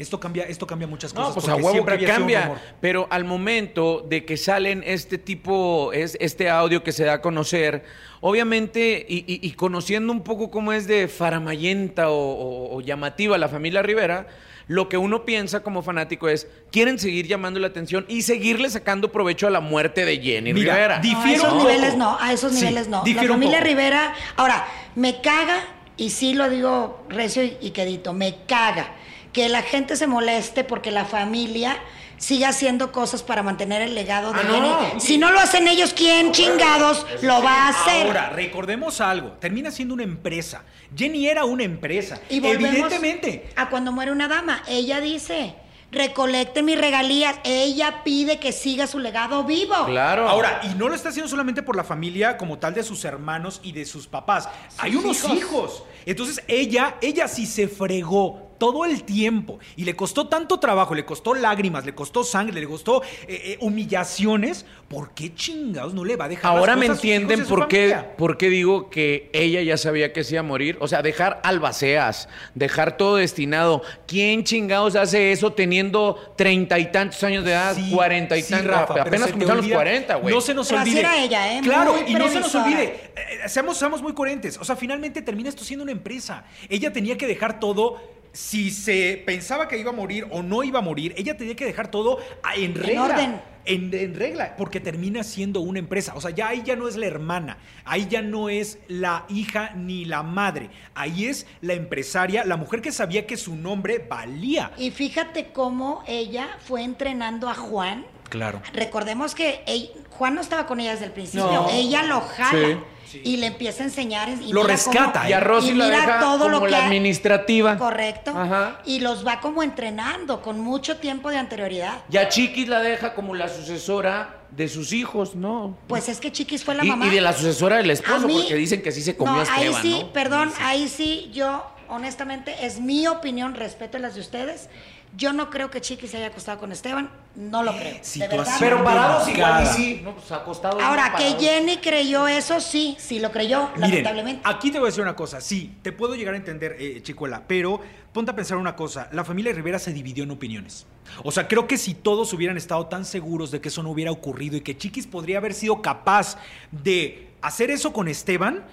Esto 0.00 0.18
cambia, 0.18 0.44
esto 0.44 0.66
cambia 0.66 0.88
muchas 0.88 1.12
cosas. 1.12 1.28
No, 1.28 1.34
pues 1.34 1.48
a 1.48 1.56
huevo 1.56 1.84
que 1.84 2.04
cambia. 2.04 2.60
Pero 2.80 3.06
al 3.10 3.24
momento 3.24 4.04
de 4.08 4.24
que 4.24 4.36
salen 4.36 4.82
este 4.86 5.18
tipo, 5.18 5.92
es, 5.92 6.16
este 6.20 6.48
audio 6.48 6.82
que 6.82 6.92
se 6.92 7.04
da 7.04 7.14
a 7.14 7.20
conocer, 7.20 7.84
obviamente, 8.20 9.04
y, 9.08 9.18
y- 9.26 9.40
y 9.46 9.52
conociendo 9.52 10.12
un 10.12 10.22
poco 10.22 10.50
cómo 10.50 10.72
es 10.72 10.86
de 10.86 11.08
faramayenta 11.08 12.10
o, 12.10 12.14
o- 12.16 12.76
o 12.76 12.80
llamativa 12.80 13.36
la 13.38 13.48
familia 13.48 13.82
Rivera, 13.82 14.26
lo 14.68 14.88
que 14.88 14.96
uno 14.96 15.24
piensa 15.24 15.64
como 15.64 15.82
fanático 15.82 16.28
es, 16.28 16.46
quieren 16.70 16.98
seguir 16.98 17.26
llamando 17.26 17.58
la 17.58 17.66
atención 17.66 18.04
y 18.08 18.22
seguirle 18.22 18.70
sacando 18.70 19.10
provecho 19.10 19.48
a 19.48 19.50
la 19.50 19.60
muerte 19.60 20.04
de 20.04 20.18
Jenny 20.18 20.52
Mira, 20.54 20.74
Rivera. 20.74 21.00
No, 21.02 21.20
a 21.24 21.32
esos 21.32 21.54
niveles 21.56 21.96
no, 21.96 22.16
a 22.20 22.32
esos 22.32 22.52
Sí, 22.52 22.60
niveles 22.60 22.88
no. 22.88 23.02
La 23.04 23.22
familia. 23.24 23.60
Rivera, 23.60 24.14
ahora, 24.36 24.66
me 24.94 25.20
caga, 25.20 25.58
y 25.96 26.10
sí 26.10 26.34
lo 26.34 26.48
digo 26.48 27.04
recio 27.08 27.42
y, 27.42 27.56
y 27.60 27.70
quedito, 27.72 28.12
me 28.12 28.36
caga 28.46 28.94
que 29.32 29.48
la 29.48 29.62
gente 29.62 29.96
se 29.96 30.06
moleste 30.06 30.64
porque 30.64 30.90
la 30.90 31.04
familia 31.04 31.78
siga 32.16 32.48
haciendo 32.50 32.92
cosas 32.92 33.22
para 33.22 33.42
mantener 33.42 33.80
el 33.80 33.94
legado 33.94 34.32
de 34.32 34.40
Ah, 34.40 34.44
no. 34.44 34.52
Jenny. 34.80 35.00
Si 35.00 35.16
no 35.16 35.30
lo 35.30 35.40
hacen 35.40 35.66
ellos, 35.68 35.94
¿quién 35.94 36.32
chingados 36.32 37.06
lo 37.22 37.42
va 37.42 37.66
a 37.66 37.68
hacer? 37.70 38.06
Ahora, 38.06 38.30
recordemos 38.30 39.00
algo. 39.00 39.32
Termina 39.40 39.70
siendo 39.70 39.94
una 39.94 40.02
empresa. 40.02 40.62
Jenny 40.94 41.28
era 41.28 41.44
una 41.44 41.62
empresa. 41.62 42.20
Y 42.28 42.44
Evidentemente. 42.44 43.48
A 43.56 43.70
cuando 43.70 43.90
muere 43.92 44.12
una 44.12 44.28
dama, 44.28 44.62
ella 44.68 45.00
dice, 45.00 45.54
recolecte 45.92 46.62
mis 46.62 46.78
regalías. 46.78 47.36
Ella 47.44 48.02
pide 48.04 48.38
que 48.38 48.52
siga 48.52 48.86
su 48.86 48.98
legado 48.98 49.44
vivo. 49.44 49.86
Claro. 49.86 50.28
Ahora, 50.28 50.60
y 50.64 50.74
no 50.76 50.88
lo 50.90 50.94
está 50.94 51.08
haciendo 51.08 51.28
solamente 51.30 51.62
por 51.62 51.74
la 51.74 51.84
familia 51.84 52.36
como 52.36 52.58
tal 52.58 52.74
de 52.74 52.82
sus 52.82 53.02
hermanos 53.06 53.60
y 53.62 53.72
de 53.72 53.86
sus 53.86 54.06
papás. 54.06 54.46
Hay 54.76 54.94
unos 54.94 55.24
hijos. 55.24 55.36
hijos. 55.38 55.82
Entonces, 56.04 56.42
ella, 56.48 56.96
ella 57.00 57.28
sí 57.28 57.46
se 57.46 57.66
fregó 57.66 58.49
todo 58.60 58.84
el 58.84 59.02
tiempo 59.04 59.58
y 59.74 59.84
le 59.84 59.96
costó 59.96 60.28
tanto 60.28 60.60
trabajo, 60.60 60.94
le 60.94 61.04
costó 61.06 61.34
lágrimas, 61.34 61.84
le 61.86 61.94
costó 61.94 62.22
sangre, 62.22 62.60
le 62.60 62.66
costó 62.68 63.02
eh, 63.02 63.08
eh, 63.26 63.58
humillaciones. 63.60 64.66
¿Por 64.86 65.14
qué 65.14 65.34
chingados 65.34 65.94
no 65.94 66.04
le 66.04 66.16
va 66.16 66.26
a 66.26 66.28
dejar? 66.28 66.52
las 66.52 66.58
Ahora 66.60 66.76
me 66.76 66.86
cosas 66.88 66.98
a 66.98 67.00
sus 67.00 67.04
hijos 67.06 67.10
y 67.10 67.22
entienden 67.22 67.46
a 67.46 67.48
por 67.48 67.68
qué, 67.68 67.96
por 68.18 68.36
qué 68.36 68.50
digo 68.50 68.90
que 68.90 69.30
ella 69.32 69.62
ya 69.62 69.76
sabía 69.76 70.12
que 70.12 70.22
se 70.24 70.34
iba 70.34 70.40
a 70.40 70.44
morir. 70.44 70.76
O 70.80 70.88
sea, 70.88 71.00
dejar 71.02 71.40
albaceas, 71.42 72.28
dejar 72.54 72.96
todo 72.96 73.16
destinado. 73.16 73.82
¿Quién 74.06 74.44
chingados 74.44 74.94
hace 74.94 75.32
eso 75.32 75.52
teniendo 75.52 76.34
treinta 76.36 76.78
y 76.78 76.92
tantos 76.92 77.22
años 77.24 77.44
de 77.44 77.52
edad, 77.52 77.74
Sí, 77.74 77.90
cuarenta 77.90 78.36
y 78.36 78.42
sí, 78.42 78.50
tantos? 78.52 78.96
Apenas 78.98 79.30
comenzaron 79.32 79.64
los 79.66 79.72
40, 79.72 80.14
güey. 80.16 80.34
No 80.34 80.40
se 80.42 80.52
nos 80.54 80.68
Pero 80.68 80.82
olvide. 80.82 81.00
era 81.00 81.16
ella, 81.22 81.56
¿eh? 81.56 81.60
Claro, 81.62 81.94
Muy 81.94 82.10
y 82.10 82.14
no 82.14 82.28
se 82.28 82.40
nos 82.40 82.54
olvide. 82.54 83.12
eh, 83.16 83.48
seamos, 83.48 83.78
seamos 83.78 84.02
muy 84.02 84.12
coherentes. 84.12 84.58
O 84.58 84.64
sea, 84.64 84.76
finalmente 84.76 85.22
termina 85.22 85.48
esto 85.48 85.64
siendo 85.64 85.82
una 85.84 85.92
empresa. 85.92 86.44
Ella 86.68 86.92
tenía 86.92 87.16
que 87.16 87.26
dejar 87.26 87.58
todo. 87.58 88.19
Si 88.32 88.70
se 88.70 89.22
pensaba 89.26 89.66
que 89.68 89.78
iba 89.78 89.90
a 89.90 89.94
morir 89.94 90.26
o 90.30 90.42
no 90.42 90.62
iba 90.62 90.78
a 90.78 90.82
morir, 90.82 91.14
ella 91.16 91.36
tenía 91.36 91.56
que 91.56 91.64
dejar 91.64 91.90
todo 91.90 92.18
en 92.56 92.74
regla. 92.74 93.04
orden. 93.04 93.40
En, 93.66 93.92
en 93.92 94.14
regla, 94.14 94.56
porque 94.56 94.80
termina 94.80 95.22
siendo 95.22 95.60
una 95.60 95.78
empresa. 95.78 96.14
O 96.16 96.20
sea, 96.20 96.30
ya 96.30 96.48
ahí 96.48 96.62
ya 96.64 96.76
no 96.76 96.88
es 96.88 96.96
la 96.96 97.06
hermana, 97.06 97.58
ahí 97.84 98.06
ya 98.08 98.22
no 98.22 98.48
es 98.48 98.78
la 98.88 99.26
hija 99.28 99.72
ni 99.76 100.06
la 100.06 100.22
madre. 100.22 100.70
Ahí 100.94 101.26
es 101.26 101.46
la 101.60 101.74
empresaria, 101.74 102.44
la 102.44 102.56
mujer 102.56 102.80
que 102.80 102.90
sabía 102.90 103.26
que 103.26 103.36
su 103.36 103.54
nombre 103.56 103.98
valía. 103.98 104.72
Y 104.78 104.90
fíjate 104.90 105.52
cómo 105.52 106.02
ella 106.06 106.48
fue 106.66 106.82
entrenando 106.82 107.48
a 107.50 107.54
Juan. 107.54 108.06
Claro. 108.30 108.62
Recordemos 108.72 109.34
que 109.34 109.62
Juan 110.10 110.36
no 110.36 110.40
estaba 110.40 110.66
con 110.66 110.80
ella 110.80 110.92
desde 110.92 111.06
el 111.06 111.12
principio. 111.12 111.50
No. 111.52 111.68
Ella 111.70 112.04
lo 112.04 112.20
jala. 112.22 112.50
Sí, 112.50 112.76
y 113.14 113.36
le 113.36 113.46
empieza 113.46 113.82
a 113.82 113.86
enseñar. 113.86 114.28
Y 114.28 114.52
Lo 114.52 114.62
mira 114.62 114.74
rescata, 114.74 115.20
cómo-. 115.20 115.28
Y 115.30 115.32
a 115.32 115.40
Rosy 115.40 115.70
y 115.70 115.74
la 115.74 115.84
mira 115.86 115.96
deja 116.00 116.20
todo 116.20 116.48
lo 116.48 116.54
como 116.56 116.66
que 116.66 116.72
la 116.72 116.78
ha- 116.78 116.84
administrativa. 116.86 117.76
Correcto. 117.78 118.32
Ajá. 118.36 118.80
Y 118.84 119.00
los 119.00 119.26
va 119.26 119.40
como 119.40 119.62
entrenando 119.62 120.42
con 120.42 120.60
mucho 120.60 120.98
tiempo 120.98 121.30
de 121.30 121.38
anterioridad. 121.38 121.98
Y 122.10 122.16
a 122.16 122.28
Chiquis 122.28 122.68
la 122.68 122.80
deja 122.80 123.14
como 123.14 123.34
la 123.34 123.48
sucesora 123.48 124.36
de 124.50 124.68
sus 124.68 124.92
hijos, 124.92 125.34
¿no? 125.36 125.76
Pues 125.86 126.08
es 126.08 126.18
que 126.18 126.32
Chiquis 126.32 126.64
fue 126.64 126.74
la 126.74 126.84
y, 126.84 126.88
mamá. 126.88 127.06
y 127.06 127.10
de 127.10 127.20
la 127.20 127.32
sucesora 127.32 127.76
del 127.76 127.90
esposo, 127.90 128.26
mí- 128.26 128.34
porque 128.40 128.54
dicen 128.56 128.82
que 128.82 128.90
sí 128.92 129.02
se 129.02 129.16
comió 129.16 129.34
no, 129.34 129.40
a 129.40 129.42
Esteban, 129.44 129.64
ahí 129.74 129.74
sí, 129.82 130.00
¿no? 130.02 130.12
perdón, 130.12 130.52
ahí 130.60 130.88
sí, 130.88 131.30
yo, 131.32 131.64
honestamente, 131.88 132.54
es 132.66 132.80
mi 132.80 133.06
opinión, 133.06 133.54
respeto 133.54 133.98
las 133.98 134.14
de 134.16 134.20
ustedes. 134.20 134.68
Yo 135.16 135.32
no 135.32 135.50
creo 135.50 135.70
que 135.70 135.80
Chiquis 135.80 136.10
se 136.10 136.18
haya 136.18 136.28
acostado 136.28 136.58
con 136.58 136.70
Esteban, 136.72 137.10
no 137.34 137.62
lo 137.62 137.72
creo. 137.72 137.94
de 137.94 138.04
Situación 138.04 138.38
verdad. 138.38 138.56
Pero 138.60 138.84
parados 138.84 139.28
igual 139.28 139.64
y 139.64 139.66
sí. 139.66 140.00
No, 140.04 140.14
pues 140.14 140.30
acostados. 140.30 140.80
Ahora, 140.82 141.10
no, 141.10 141.16
que 141.16 141.24
parados. 141.24 141.42
Jenny 141.42 141.76
creyó 141.78 142.28
eso, 142.28 142.60
sí, 142.60 142.96
sí 142.98 143.18
lo 143.18 143.30
creyó, 143.32 143.70
Miren, 143.74 143.90
lamentablemente. 143.90 144.42
aquí 144.44 144.70
te 144.70 144.78
voy 144.78 144.86
a 144.86 144.90
decir 144.90 145.02
una 145.02 145.16
cosa. 145.16 145.40
Sí, 145.40 145.74
te 145.82 145.92
puedo 145.92 146.14
llegar 146.14 146.34
a 146.34 146.36
entender, 146.36 146.76
eh, 146.78 147.00
Chicuela, 147.02 147.42
pero 147.46 147.80
ponte 148.12 148.30
a 148.30 148.36
pensar 148.36 148.56
una 148.56 148.76
cosa. 148.76 149.08
La 149.12 149.24
familia 149.24 149.52
Rivera 149.52 149.78
se 149.78 149.92
dividió 149.92 150.24
en 150.24 150.30
opiniones. 150.30 150.86
O 151.24 151.32
sea, 151.32 151.48
creo 151.48 151.66
que 151.66 151.76
si 151.76 151.94
todos 151.94 152.32
hubieran 152.32 152.56
estado 152.56 152.86
tan 152.86 153.04
seguros 153.04 153.50
de 153.50 153.60
que 153.60 153.68
eso 153.68 153.82
no 153.82 153.90
hubiera 153.90 154.12
ocurrido 154.12 154.56
y 154.56 154.60
que 154.60 154.78
Chiquis 154.78 155.06
podría 155.08 155.38
haber 155.38 155.54
sido 155.54 155.82
capaz 155.82 156.36
de 156.70 157.30
hacer 157.42 157.70
eso 157.70 157.92
con 157.92 158.06
Esteban, 158.06 158.64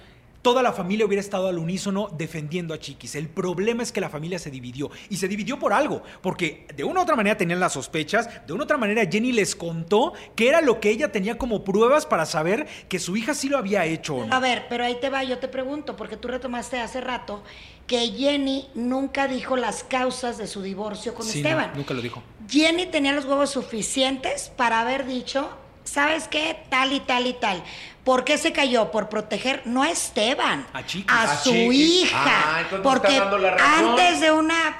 toda 0.42 0.62
la 0.62 0.72
familia 0.72 1.04
hubiera 1.04 1.20
estado 1.20 1.48
al 1.48 1.58
unísono 1.58 2.08
defendiendo 2.16 2.74
a 2.74 2.78
Chiquis. 2.78 3.14
El 3.14 3.28
problema 3.28 3.82
es 3.82 3.92
que 3.92 4.00
la 4.00 4.08
familia 4.08 4.38
se 4.38 4.50
dividió. 4.50 4.90
Y 5.10 5.16
se 5.16 5.28
dividió 5.28 5.58
por 5.58 5.72
algo. 5.72 6.02
Porque 6.22 6.66
de 6.76 6.84
una 6.84 7.00
u 7.00 7.02
otra 7.02 7.16
manera 7.16 7.36
tenían 7.36 7.60
las 7.60 7.72
sospechas. 7.72 8.46
De 8.46 8.52
una 8.52 8.62
u 8.62 8.64
otra 8.64 8.78
manera 8.78 9.04
Jenny 9.10 9.32
les 9.32 9.56
contó 9.56 10.12
que 10.36 10.48
era 10.48 10.60
lo 10.60 10.80
que 10.80 10.90
ella 10.90 11.10
tenía 11.12 11.38
como 11.38 11.64
pruebas 11.64 12.06
para 12.06 12.24
saber 12.26 12.66
que 12.88 12.98
su 12.98 13.16
hija 13.16 13.34
sí 13.34 13.48
lo 13.48 13.58
había 13.58 13.84
hecho 13.84 14.16
o 14.16 14.26
no. 14.26 14.34
A 14.34 14.40
ver, 14.40 14.66
pero 14.68 14.84
ahí 14.84 14.96
te 15.00 15.10
va, 15.10 15.24
yo 15.24 15.38
te 15.38 15.48
pregunto, 15.48 15.96
porque 15.96 16.16
tú 16.16 16.28
retomaste 16.28 16.78
hace 16.78 17.00
rato 17.00 17.42
que 17.86 17.98
Jenny 18.10 18.68
nunca 18.74 19.28
dijo 19.28 19.56
las 19.56 19.82
causas 19.82 20.36
de 20.38 20.46
su 20.46 20.62
divorcio 20.62 21.14
con 21.14 21.24
Sí, 21.26 21.42
no, 21.42 21.48
Esteban. 21.48 21.72
nunca 21.74 21.94
lo 21.94 22.02
dijo. 22.02 22.22
Jenny 22.48 22.86
tenía 22.86 23.12
los 23.12 23.24
huevos 23.24 23.50
suficientes 23.50 24.52
para 24.56 24.80
haber 24.80 25.06
dicho, 25.06 25.48
¿sabes 25.88 26.28
qué? 26.28 26.62
Tal 26.68 26.92
y 26.92 27.00
tal 27.00 27.26
y 27.26 27.32
tal. 27.34 27.62
¿Por 28.04 28.24
qué 28.24 28.38
se 28.38 28.52
cayó? 28.52 28.90
Por 28.90 29.08
proteger 29.08 29.62
no 29.66 29.82
a 29.82 29.90
Esteban, 29.90 30.66
A 30.72 30.84
Chiquis. 30.86 31.10
a 31.12 31.22
A 31.22 31.36
su 31.36 31.50
Chiquis. 31.50 32.04
hija. 32.04 32.18
Ah, 32.24 32.62
porque 32.82 33.08
estás 33.08 33.20
dando 33.20 33.38
la 33.38 33.50
razón. 33.52 33.88
antes 33.90 34.20
de 34.20 34.30
una 34.32 34.76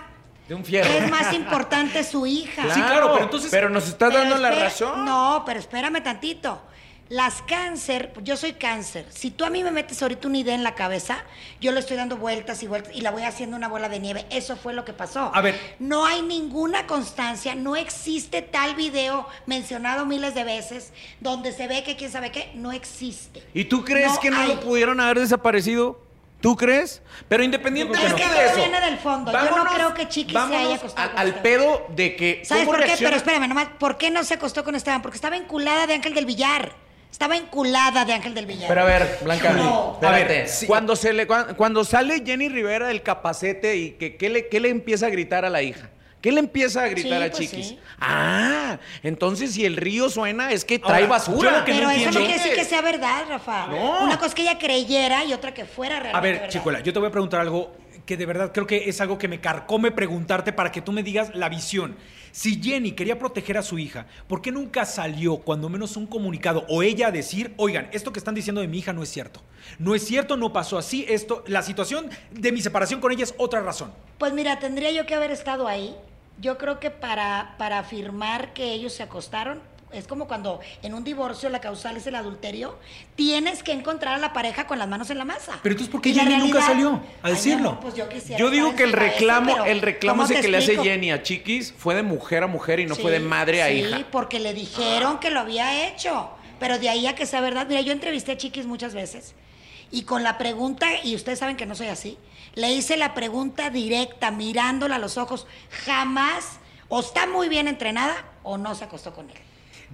De 0.49 0.55
un 0.55 0.65
fierro. 0.65 0.89
es 0.91 1.11
más 1.11 1.33
importante 1.35 2.05
su 2.05 2.27
hija. 2.27 2.63
Sí, 2.75 2.81
claro, 2.81 3.13
pero 3.13 3.25
entonces- 3.25 3.51
Pero 3.51 3.69
nos 3.69 3.85
Pero 3.95 4.11
dando 4.19 4.39
la 4.39 4.51
razón. 4.51 5.05
No, 5.05 5.43
pero 5.45 5.59
espérame 5.61 6.03
tantito. 6.03 6.63
Las 7.11 7.41
cáncer, 7.41 8.13
yo 8.23 8.37
soy 8.37 8.53
cáncer. 8.53 9.07
Si 9.09 9.31
tú 9.31 9.47
a 9.47 9.51
mí 9.51 9.65
me 9.65 9.71
metes 9.71 10.03
ahorita 10.03 10.29
una 10.29 10.37
idea 10.39 10.55
en 10.55 10.63
la 10.63 10.75
cabeza, 10.75 11.25
yo 11.59 11.73
le 11.73 11.81
estoy 11.81 11.97
dando 11.97 12.19
vueltas 12.19 12.63
y 12.63 12.67
vueltas 12.67 12.95
y 12.95 13.01
la 13.01 13.11
voy 13.11 13.23
haciendo 13.23 13.57
una 13.57 13.67
bola 13.67 13.89
de 13.89 13.99
nieve. 13.99 14.27
Eso 14.29 14.57
fue 14.57 14.75
lo 14.75 14.85
que 14.85 14.93
pasó. 14.93 15.31
A 15.35 15.41
ver. 15.41 15.59
No 15.79 16.05
hay 16.05 16.21
ninguna 16.21 16.87
constancia, 16.87 17.55
no 17.55 17.77
existe 17.77 18.43
tal 18.43 18.75
video 18.75 19.27
mencionado 19.47 20.05
miles 20.05 20.35
de 20.35 20.45
veces 20.45 20.93
donde 21.21 21.53
se 21.53 21.67
ve 21.67 21.83
que 21.83 21.97
quién 21.97 22.13
sabe 22.13 22.31
qué, 22.31 22.51
no 22.55 22.73
existe. 22.73 23.43
¿Y 23.55 23.65
tú 23.65 23.87
crees 23.87 24.13
No 24.13 24.21
que 24.21 24.31
no 24.31 24.41
hay. 24.41 24.49
lo 24.49 24.61
pudieron 24.61 25.01
haber 25.01 25.19
desaparecido? 25.21 26.07
¿Tú 26.43 26.57
crees? 26.57 27.01
Pero 27.27 27.43
independientemente 27.43 28.07
Es 28.07 28.15
que 28.15 28.29
de 28.29 28.47
eso. 28.47 28.57
viene 28.57 28.81
del 28.83 28.99
fondo. 28.99 29.33
Yo 29.33 29.57
no 29.57 29.65
creo 29.65 29.95
que 29.95 30.09
Chiquis 30.09 30.39
se 30.39 30.57
haya 30.57 30.77
acostado 30.77 31.11
al, 31.17 31.35
pedo 31.37 31.87
de 31.89 32.15
que. 32.15 32.43
¿Sabes 32.45 32.67
¿cómo 32.67 32.77
por 32.77 32.87
qué? 32.87 32.95
Pero 32.99 33.17
espérame, 33.17 33.49
nomás, 33.49 33.69
¿por 33.79 33.97
qué 33.97 34.11
no 34.11 34.23
se 34.25 34.35
acostó 34.35 34.63
con 34.63 34.75
Esteban? 34.75 35.01
Porque 35.01 35.17
estaba 35.17 35.37
enculada 35.39 35.87
de 35.87 35.95
Ángel 35.95 36.13
del 36.13 36.27
Villar. 36.27 36.87
Estaba 37.11 37.37
enculada 37.37 38.05
de 38.05 38.13
Ángel 38.13 38.35
del 38.35 38.47
Villar. 38.47 38.69
Pero 38.69 38.81
a 38.83 38.85
ver, 38.85 39.19
Blanca, 39.23 39.53
No. 39.53 39.93
espérate. 39.95 40.23
A 40.23 40.27
ver, 40.41 40.49
sí. 40.49 40.67
cuando, 40.67 40.95
se 40.95 41.13
le, 41.13 41.27
cuando 41.27 41.85
sale 41.85 42.23
Jenny 42.25 42.49
Rivera 42.49 42.87
del 42.89 43.03
capacete 43.03 43.77
y 43.77 43.91
que 43.93 44.17
¿qué 44.17 44.29
le, 44.29 44.49
qué 44.49 44.61
le 44.61 44.69
empieza 44.69 45.07
a 45.07 45.11
gritar 45.11 45.45
a 45.45 45.51
la 45.51 45.63
hija? 45.63 45.91
¿Qué 46.21 46.33
le 46.33 46.41
empieza 46.41 46.83
a 46.83 46.89
gritar 46.89 47.19
Sí, 47.21 47.27
a 47.27 47.31
pues 47.31 47.51
Chiquis? 47.51 47.69
sí. 47.69 47.79
Ah, 48.01 48.79
entonces 49.03 49.53
si 49.53 49.65
el 49.65 49.77
río 49.77 50.09
suena 50.11 50.51
es 50.53 50.65
que 50.65 50.79
trae 50.79 50.95
Ahora, 51.05 51.07
basura. 51.07 51.51
yo 51.53 51.59
lo 51.59 51.65
que 51.65 51.73
no 51.75 51.79
Pero 51.79 51.91
eso 51.91 52.11
no 52.11 52.19
quiere 52.27 52.35
decir 52.35 52.55
que 52.55 52.65
sea 52.65 52.83
verdad, 52.83 53.25
Rafa. 53.29 53.67
No. 53.69 54.05
Una 54.05 54.17
cosa 54.17 54.27
es 54.29 54.35
que 54.35 54.43
ella 54.43 54.59
creyera 54.59 55.25
y 55.25 55.33
otra 55.33 55.55
que 55.55 55.65
fuera 55.65 56.01
realmente 56.01 56.19
A 56.19 56.21
ver, 56.21 56.35
verdad. 56.35 56.49
Chicuela, 56.51 56.81
yo 56.81 56.93
te 56.93 56.99
voy 56.99 57.09
a 57.09 57.13
preguntar 57.13 57.41
algo 57.41 57.73
que 58.05 58.17
de 58.17 58.27
verdad 58.27 58.51
creo 58.53 58.67
que 58.67 58.89
es 58.89 59.01
algo 59.01 59.17
que 59.19 59.29
me 59.29 59.41
carcome 59.41 59.91
preguntarte 59.93 60.53
para 60.53 60.73
que 60.73 60.81
tú 60.83 60.93
me 60.93 61.03
digas 61.03 61.31
la 61.35 61.49
visión. 61.49 61.97
Si 62.33 62.63
Jenny 62.63 62.93
quería 62.93 63.19
proteger 63.19 63.59
a 63.59 63.63
su 63.63 63.79
hija, 63.79 64.07
¿por 64.27 64.43
qué 64.43 64.53
nunca 64.53 64.85
salió 64.85 65.39
cuando 65.39 65.69
menos 65.69 65.97
un 65.97 66.07
comunicado 66.07 66.65
o 66.69 66.83
ella 66.83 67.09
a 67.09 67.11
decir, 67.11 67.55
oigan, 67.57 67.89
esto 67.93 68.13
que 68.13 68.19
están 68.19 68.35
diciendo 68.35 68.61
de 68.61 68.69
mi 68.69 68.79
hija 68.79 68.93
no 68.93 69.03
es 69.03 69.09
cierto? 69.09 69.41
No 69.79 69.95
es 69.95 70.05
cierto, 70.05 70.37
no 70.37 70.53
pasó 70.53 70.79
así, 70.79 71.05
esto, 71.09 71.45
la 71.47 71.63
situación 71.63 72.11
de 72.31 72.53
mi 72.53 72.61
separación 72.61 73.01
con 73.01 73.13
ella 73.13 73.25
es 73.25 73.35
otra 73.39 73.61
razón. 73.61 73.93
Pues 74.19 74.33
mira, 74.33 74.59
tendría 74.59 74.91
yo 74.93 75.07
que 75.07 75.15
haber 75.15 75.31
estado 75.31 75.69
ahí. 75.69 75.95
Yo 76.41 76.57
creo 76.59 76.79
que 76.79 76.91
para, 76.91 77.57
para 77.59 77.81
afirmar 77.81 78.53
que 78.53 78.73
ellos 78.73 78.93
se 78.93 79.03
acostaron, 79.03 79.61
es 79.93 80.07
como 80.07 80.27
cuando 80.29 80.61
en 80.83 80.95
un 80.95 81.05
divorcio 81.05 81.49
la 81.49 81.61
causal 81.61 81.97
es 81.97 82.07
el 82.07 82.15
adulterio, 82.15 82.79
tienes 83.17 83.63
que 83.63 83.73
encontrar 83.73 84.15
a 84.15 84.19
la 84.19 84.33
pareja 84.33 84.67
con 84.67 84.79
las 84.79 84.89
manos 84.89 85.11
en 85.11 85.19
la 85.19 85.25
masa. 85.25 85.59
Pero 85.63 85.73
entonces, 85.75 85.91
¿por 85.93 86.01
qué 86.01 86.11
Y 86.11 86.15
Jenny 86.15 86.37
nunca 86.37 86.61
salió 86.63 86.91
a 86.91 87.03
Ay, 87.23 87.33
decirlo? 87.35 87.71
amor, 87.71 87.81
pues 87.81 87.95
yo 87.95 88.09
quisiera 88.09 88.39
Yo 88.39 88.51
digo 88.51 88.75
que 88.75 88.85
el 88.85 88.93
cabeza, 88.93 89.13
reclamo, 89.15 89.65
el 89.65 89.81
reclamo 89.81 90.23
¿cómo 90.23 90.33
ese 90.33 90.41
que 90.43 90.49
le 90.49 90.59
hace? 90.59 90.77
Jenny 90.79 91.11
a 91.11 91.23
Chiquis 91.23 91.73
fue 91.77 91.95
de 91.95 92.03
mujer 92.03 92.43
a 92.43 92.47
mujer 92.47 92.81
y 92.81 92.87
no 92.87 92.95
fue 92.97 93.11
de 93.11 93.19
Sí, 93.19 93.25
madre 93.25 93.63
a 93.63 93.69
sí, 93.69 93.75
hija. 93.81 94.07
porque 94.11 94.39
le 94.41 94.55
dijeron 94.55 95.19
que 95.19 95.31
lo 95.31 95.41
había 95.41 95.89
hecho. 95.89 96.31
Pero 96.61 96.79
de 96.79 96.89
ahí 96.89 97.07
a 97.07 97.15
que 97.15 97.25
sea 97.25 97.41
verdad. 97.41 97.67
Mira, 97.69 97.81
yo 97.83 97.93
entrevisté 97.93 98.33
a 98.33 98.37
Chiquis 98.37 98.67
muchas 98.67 98.93
veces. 98.93 99.35
Y 99.91 100.03
con 100.03 100.23
la 100.23 100.37
pregunta, 100.39 100.87
y 101.03 101.15
ustedes 101.15 101.39
saben 101.39 101.57
que 101.57 101.65
no 101.67 101.75
soy 101.75 101.87
así, 101.87 102.19
le 102.55 102.73
hice 102.73 102.97
la 102.97 103.15
pregunta 103.15 103.71
directa, 103.71 104.31
mirándola 104.33 104.97
a 104.97 104.99
los 104.99 105.17
ojos. 105.19 105.47
Jamás, 105.87 106.59
o 106.89 107.01
está 107.01 107.27
muy 107.27 107.49
bien 107.49 107.69
entrenada, 107.69 108.25
o 108.43 108.59
no 108.59 108.75
se 108.75 108.85
acostó 108.85 109.15
con 109.15 109.31
él. 109.31 109.37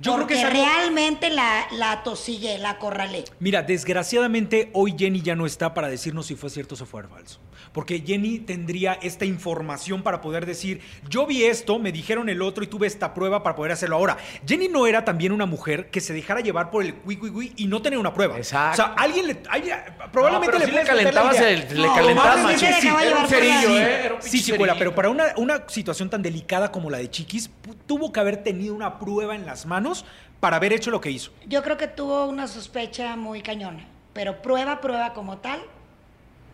Yo 0.01 0.15
creo 0.15 0.27
que 0.27 0.35
Porque 0.35 0.41
es 0.41 0.45
algo- 0.45 0.65
realmente 0.65 1.31
la, 1.31 1.67
la 1.73 2.03
tosigué, 2.03 2.59
la 2.59 2.71
acorralé. 2.71 3.25
Mira, 3.39 3.63
desgraciadamente 3.63 4.71
hoy 4.73 4.95
Jenny 4.99 5.23
ya 5.23 5.37
no 5.37 5.47
está 5.47 5.73
para 5.73 5.89
decirnos 5.89 6.27
si 6.27 6.35
fue 6.35 6.51
cierto 6.51 6.75
o 6.75 6.79
si 6.79 6.85
fue 6.85 7.03
falso. 7.05 7.39
Porque 7.73 8.03
Jenny 8.07 8.39
tendría 8.39 8.95
esta 8.95 9.25
información 9.25 10.03
para 10.03 10.21
poder 10.21 10.47
decir, 10.47 10.81
yo 11.09 11.27
vi 11.27 11.45
esto, 11.45 11.79
me 11.79 11.93
dijeron 11.93 12.29
el 12.29 12.43
otro 12.43 12.65
y 12.65 12.67
tuve 12.67 12.87
esta 12.87 13.15
prueba 13.15 13.43
para 13.43 13.57
poder 13.57 13.73
hacerlo 13.73 13.97
ahora. 13.97 14.17
Jenny 14.47 14.69
no 14.69 14.87
era 14.87 15.05
también 15.05 15.33
una 15.33 15.47
mujer 15.47 15.91
que 15.91 16.01
se 16.01 16.13
dejara 16.13 16.41
llevar 16.41 16.71
por 16.71 16.85
el 16.85 16.95
cui, 16.95 17.17
cui 17.17 17.53
y 17.57 17.67
no 17.67 17.83
tener 17.83 17.99
una 17.99 18.13
prueba. 18.15 18.37
Exacto. 18.37 18.83
O 18.83 18.87
sea, 18.87 18.95
alguien 18.95 19.27
le... 19.27 19.43
alguien- 19.49 19.79
probablemente 20.13 20.47
No, 20.47 20.53
pero 20.53 20.59
le 20.59 20.65
sí 20.67 20.71
le 20.73 20.85
calentabas 20.87 21.41
el- 21.41 21.61
le 21.81 21.87
No, 21.87 21.95
calentabas 21.95 22.63
Era 22.63 23.19
un 23.19 23.29
cerillo, 23.29 23.69
Sí, 23.69 23.77
¿eh? 23.77 24.01
Era 24.05 24.15
un 24.15 24.23
sí, 24.23 24.39
cerillo. 24.41 24.75
pero 24.79 24.95
para 24.95 25.11
una, 25.11 25.25
una 25.37 25.65
situación 25.69 26.11
tan 26.11 26.23
delicada 26.23 26.71
como 26.73 26.91
la 26.91 26.99
de 26.99 27.11
Chiquis, 27.11 27.51
tuvo 27.87 28.13
que 28.13 28.21
haber 28.21 28.43
tenido 28.43 28.75
una 28.75 28.99
prueba 28.99 29.35
en 29.35 29.47
las 29.47 29.67
manos 29.67 30.05
para 30.41 30.57
haber 30.57 30.73
hecho 30.73 30.91
lo 30.91 31.01
que 31.01 31.11
hizo. 31.11 31.33
Yo 31.47 31.63
creo 31.63 31.77
que 31.77 31.87
tuvo 31.89 32.27
una 32.27 32.47
sospecha 32.47 33.17
muy 33.17 33.41
cañona. 33.43 33.87
Pero 34.13 34.43
prueba, 34.43 34.81
prueba 34.81 35.13
como 35.13 35.39
tal. 35.39 35.61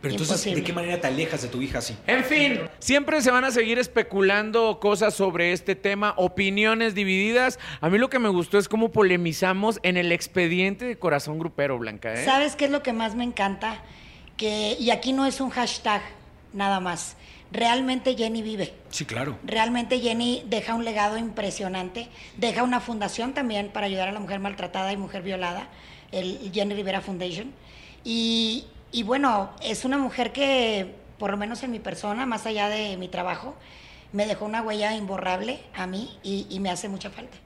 Pero 0.01 0.15
entonces, 0.15 0.55
¿de 0.55 0.63
qué 0.63 0.73
manera 0.73 1.01
te 1.01 1.07
alejas 1.07 1.43
de 1.43 1.49
tu 1.49 1.61
hija 1.61 1.79
así? 1.79 1.95
En 2.07 2.25
fin, 2.25 2.61
siempre 2.79 3.21
se 3.21 3.31
van 3.31 3.45
a 3.45 3.51
seguir 3.51 3.79
especulando 3.79 4.81
cosas 4.81 5.13
sobre 5.15 5.53
este 5.53 5.75
tema, 5.75 6.15
opiniones 6.17 6.95
divididas. 6.95 7.59
A 7.81 7.91
mí 7.91 7.99
lo 7.99 8.09
que 8.09 8.19
me 8.19 8.31
gustó 8.31 8.59
es 8.59 8.69
cómo 8.69 8.93
polemizamos 8.93 9.79
en 9.83 9.99
el 9.99 10.13
expediente 10.13 10.87
de 10.87 10.99
Corazón 10.99 11.39
Grupero, 11.39 11.79
Blanca. 11.79 12.15
¿eh? 12.15 12.25
¿Sabes 12.25 12.57
qué 12.57 12.65
es 12.65 12.71
lo 12.71 12.83
que 12.83 12.95
más 12.95 13.15
me 13.15 13.25
encanta? 13.25 13.83
Que, 14.39 14.77
y 14.81 14.91
aquí 14.91 15.13
no 15.13 15.27
es 15.27 15.41
un 15.41 15.51
hashtag 15.51 16.01
nada 16.55 16.81
más. 16.81 17.17
Realmente 17.53 18.17
Jenny 18.17 18.43
vive. 18.43 18.73
Sí, 18.91 19.05
claro. 19.05 19.37
Realmente 19.45 19.99
Jenny 20.01 20.45
deja 20.47 20.75
un 20.75 20.85
legado 20.85 21.19
impresionante. 21.19 22.09
Deja 22.37 22.63
una 22.63 22.81
fundación 22.81 23.35
también 23.35 23.69
para 23.69 23.87
ayudar 23.87 24.09
a 24.09 24.13
la 24.13 24.21
mujer 24.21 24.39
maltratada 24.39 24.93
y 24.93 24.97
mujer 24.97 25.23
violada, 25.23 25.69
el 26.13 26.51
Jenny 26.55 26.75
Rivera 26.75 27.01
Foundation. 27.01 27.53
Y, 28.05 28.67
y 28.93 29.03
bueno, 29.03 29.51
es 29.63 29.85
una 29.85 29.99
mujer 29.99 30.33
que, 30.33 30.95
por 31.19 31.31
lo 31.31 31.37
menos 31.37 31.63
en 31.63 31.71
mi 31.71 31.79
persona, 31.79 32.27
más 32.27 32.47
allá 32.47 32.69
de 32.69 32.97
mi 32.97 33.09
trabajo, 33.09 33.55
me 34.13 34.27
dejó 34.27 34.45
una 34.45 34.63
huella 34.63 34.95
imborrable 34.97 35.61
a 35.75 35.87
mí 35.87 36.19
y, 36.23 36.59
me 36.61 36.71
hace 36.71 36.89
mucha 36.89 37.11
falta. 37.11 37.37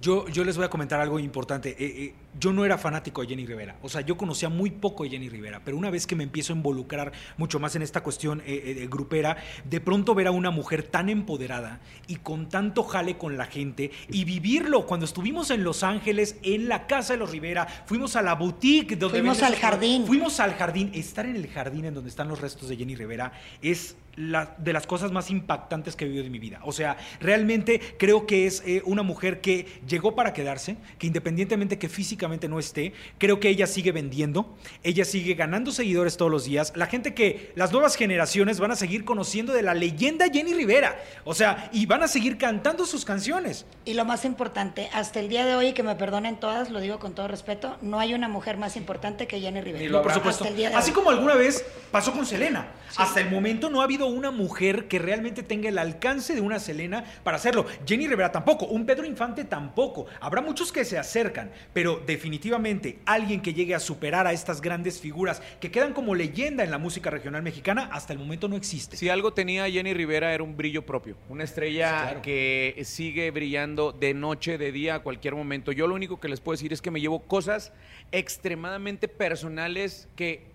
Yo, 0.00 0.26
yo 0.28 0.44
les 0.44 0.56
voy 0.56 0.66
a 0.66 0.70
comentar 0.70 1.00
algo 1.00 1.18
importante. 1.18 1.70
Eh, 1.78 2.04
eh, 2.04 2.14
yo 2.38 2.52
no 2.52 2.64
era 2.64 2.78
fanático 2.78 3.22
de 3.22 3.28
Jenny 3.28 3.44
Rivera. 3.46 3.76
O 3.82 3.88
sea, 3.88 4.02
yo 4.02 4.16
conocía 4.16 4.48
muy 4.48 4.70
poco 4.70 5.02
de 5.04 5.10
Jenny 5.10 5.28
Rivera. 5.28 5.60
Pero 5.64 5.76
una 5.76 5.90
vez 5.90 6.06
que 6.06 6.14
me 6.14 6.22
empiezo 6.24 6.52
a 6.52 6.56
involucrar 6.56 7.12
mucho 7.36 7.58
más 7.58 7.74
en 7.74 7.82
esta 7.82 8.02
cuestión 8.02 8.40
eh, 8.46 8.76
eh, 8.78 8.86
grupera, 8.88 9.36
de 9.64 9.80
pronto 9.80 10.14
ver 10.14 10.28
a 10.28 10.30
una 10.30 10.50
mujer 10.50 10.84
tan 10.84 11.08
empoderada 11.08 11.80
y 12.06 12.16
con 12.16 12.48
tanto 12.48 12.84
jale 12.84 13.18
con 13.18 13.36
la 13.36 13.46
gente 13.46 13.90
y 14.08 14.24
vivirlo. 14.24 14.86
Cuando 14.86 15.06
estuvimos 15.06 15.50
en 15.50 15.64
Los 15.64 15.82
Ángeles, 15.82 16.36
en 16.42 16.68
la 16.68 16.86
casa 16.86 17.14
de 17.14 17.18
los 17.18 17.30
Rivera, 17.32 17.66
fuimos 17.86 18.14
a 18.14 18.22
la 18.22 18.34
boutique 18.34 18.94
donde 18.96 19.18
Fuimos 19.18 19.42
al 19.42 19.56
jardín. 19.56 20.06
Fuimos 20.06 20.38
al 20.38 20.54
jardín. 20.54 20.90
Estar 20.94 21.26
en 21.26 21.34
el 21.36 21.48
jardín 21.48 21.86
en 21.86 21.94
donde 21.94 22.10
están 22.10 22.28
los 22.28 22.40
restos 22.40 22.68
de 22.68 22.76
Jenny 22.76 22.94
Rivera 22.94 23.32
es 23.60 23.96
la- 24.16 24.54
de 24.58 24.72
las 24.72 24.86
cosas 24.86 25.12
más 25.12 25.30
impactantes 25.30 25.96
que 25.96 26.04
he 26.04 26.08
vivido 26.08 26.26
en 26.26 26.32
mi 26.32 26.38
vida. 26.38 26.60
O 26.64 26.72
sea, 26.72 26.96
realmente 27.20 27.80
creo 27.98 28.26
que 28.26 28.46
es 28.46 28.62
eh, 28.66 28.82
una 28.84 29.02
mujer 29.02 29.40
que 29.40 29.66
llegó 29.88 30.14
para 30.14 30.32
quedarse, 30.32 30.76
que 30.98 31.06
independientemente 31.06 31.78
que 31.78 31.88
físicamente 31.88 32.19
físicamente 32.20 32.48
no 32.48 32.58
esté, 32.58 32.92
creo 33.16 33.40
que 33.40 33.48
ella 33.48 33.66
sigue 33.66 33.92
vendiendo, 33.92 34.54
ella 34.82 35.06
sigue 35.06 35.32
ganando 35.32 35.72
seguidores 35.72 36.18
todos 36.18 36.30
los 36.30 36.44
días. 36.44 36.72
La 36.76 36.84
gente 36.84 37.14
que 37.14 37.52
las 37.56 37.72
nuevas 37.72 37.96
generaciones 37.96 38.60
van 38.60 38.72
a 38.72 38.76
seguir 38.76 39.06
conociendo 39.06 39.54
de 39.54 39.62
la 39.62 39.72
leyenda 39.72 40.26
Jenny 40.30 40.52
Rivera. 40.52 41.00
O 41.24 41.34
sea, 41.34 41.70
y 41.72 41.86
van 41.86 42.02
a 42.02 42.08
seguir 42.08 42.36
cantando 42.36 42.84
sus 42.84 43.06
canciones. 43.06 43.64
Y 43.86 43.94
lo 43.94 44.04
más 44.04 44.26
importante, 44.26 44.90
hasta 44.92 45.18
el 45.18 45.30
día 45.30 45.46
de 45.46 45.54
hoy, 45.54 45.72
que 45.72 45.82
me 45.82 45.94
perdonen 45.94 46.38
todas, 46.38 46.68
lo 46.68 46.80
digo 46.80 46.98
con 46.98 47.14
todo 47.14 47.26
respeto, 47.26 47.78
no 47.80 47.98
hay 47.98 48.12
una 48.12 48.28
mujer 48.28 48.58
más 48.58 48.76
importante 48.76 49.26
que 49.26 49.40
Jenny 49.40 49.62
Rivera. 49.62 49.90
No, 49.90 50.02
por 50.02 50.12
supuesto. 50.12 50.44
Así 50.74 50.92
como 50.92 51.08
alguna 51.08 51.36
vez 51.36 51.64
pasó 51.90 52.12
con 52.12 52.26
Selena. 52.26 52.68
Hasta 52.96 53.20
el 53.20 53.30
momento 53.30 53.70
no 53.70 53.80
ha 53.80 53.84
habido 53.84 54.08
una 54.08 54.30
mujer 54.30 54.88
que 54.88 54.98
realmente 54.98 55.42
tenga 55.42 55.70
el 55.70 55.78
alcance 55.78 56.34
de 56.34 56.42
una 56.42 56.58
Selena 56.58 57.02
para 57.22 57.38
hacerlo. 57.38 57.64
Jenny 57.86 58.08
Rivera 58.08 58.30
tampoco, 58.30 58.66
un 58.66 58.84
Pedro 58.84 59.06
Infante 59.06 59.44
tampoco. 59.44 60.06
Habrá 60.20 60.42
muchos 60.42 60.70
que 60.70 60.84
se 60.84 60.98
acercan, 60.98 61.50
pero 61.72 62.02
definitivamente 62.10 62.98
alguien 63.06 63.40
que 63.40 63.54
llegue 63.54 63.74
a 63.74 63.80
superar 63.80 64.26
a 64.26 64.32
estas 64.32 64.60
grandes 64.60 65.00
figuras 65.00 65.42
que 65.60 65.70
quedan 65.70 65.92
como 65.92 66.14
leyenda 66.14 66.64
en 66.64 66.70
la 66.70 66.78
música 66.78 67.10
regional 67.10 67.42
mexicana, 67.42 67.88
hasta 67.92 68.12
el 68.12 68.18
momento 68.18 68.48
no 68.48 68.56
existe. 68.56 68.96
Si 68.96 69.08
algo 69.08 69.32
tenía 69.32 69.70
Jenny 69.70 69.94
Rivera 69.94 70.34
era 70.34 70.42
un 70.42 70.56
brillo 70.56 70.84
propio, 70.84 71.16
una 71.28 71.44
estrella 71.44 72.20
que 72.22 72.80
sigue 72.84 73.30
brillando 73.30 73.92
de 73.92 74.14
noche, 74.14 74.58
de 74.58 74.72
día, 74.72 74.96
a 74.96 74.98
cualquier 75.00 75.34
momento. 75.34 75.72
Yo 75.72 75.86
lo 75.86 75.94
único 75.94 76.20
que 76.20 76.28
les 76.28 76.40
puedo 76.40 76.54
decir 76.54 76.72
es 76.72 76.82
que 76.82 76.90
me 76.90 77.00
llevo 77.00 77.20
cosas 77.20 77.72
extremadamente 78.12 79.08
personales 79.08 80.08
que 80.16 80.50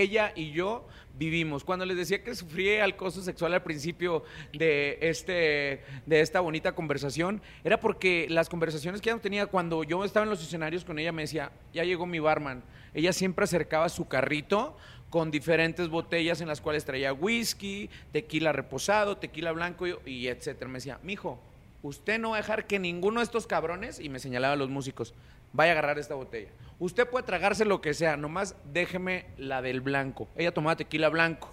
ella 0.00 0.32
y 0.34 0.52
yo 0.52 0.86
vivimos. 1.18 1.64
Cuando 1.64 1.84
les 1.84 1.96
decía 1.96 2.22
que 2.22 2.34
sufrí 2.34 2.76
acoso 2.76 3.22
sexual 3.22 3.54
al 3.54 3.62
principio 3.62 4.22
de, 4.52 4.98
este, 5.00 5.82
de 6.06 6.20
esta 6.20 6.40
bonita 6.40 6.72
conversación, 6.72 7.42
era 7.64 7.80
porque 7.80 8.26
las 8.30 8.48
conversaciones 8.48 9.00
que 9.00 9.10
ella 9.10 9.20
tenía 9.20 9.46
cuando 9.46 9.82
yo 9.84 10.04
estaba 10.04 10.24
en 10.24 10.30
los 10.30 10.42
escenarios 10.42 10.84
con 10.84 10.98
ella 10.98 11.12
me 11.12 11.22
decía, 11.22 11.50
ya 11.72 11.84
llegó 11.84 12.06
mi 12.06 12.20
barman. 12.20 12.62
Ella 12.94 13.12
siempre 13.12 13.44
acercaba 13.44 13.88
su 13.88 14.08
carrito 14.08 14.76
con 15.10 15.30
diferentes 15.30 15.88
botellas 15.88 16.40
en 16.40 16.48
las 16.48 16.60
cuales 16.60 16.84
traía 16.84 17.12
whisky, 17.12 17.90
tequila 18.12 18.52
reposado, 18.52 19.16
tequila 19.16 19.52
blanco 19.52 19.86
y, 19.86 19.94
y 20.06 20.28
etcétera. 20.28 20.68
Me 20.68 20.78
decía, 20.78 20.98
mijo, 21.02 21.40
usted 21.82 22.18
no 22.18 22.30
va 22.30 22.36
a 22.36 22.40
dejar 22.40 22.66
que 22.66 22.78
ninguno 22.78 23.20
de 23.20 23.24
estos 23.24 23.46
cabrones, 23.46 24.00
y 24.00 24.08
me 24.08 24.18
señalaba 24.18 24.54
a 24.54 24.56
los 24.56 24.68
músicos, 24.68 25.14
vaya 25.52 25.72
a 25.72 25.74
agarrar 25.74 25.98
esta 25.98 26.14
botella. 26.14 26.50
Usted 26.78 27.08
puede 27.08 27.26
tragarse 27.26 27.64
lo 27.64 27.80
que 27.80 27.94
sea, 27.94 28.16
nomás 28.16 28.54
déjeme 28.64 29.26
la 29.36 29.62
del 29.62 29.80
blanco. 29.80 30.28
Ella 30.36 30.54
tomaba 30.54 30.76
tequila 30.76 31.08
blanco. 31.08 31.52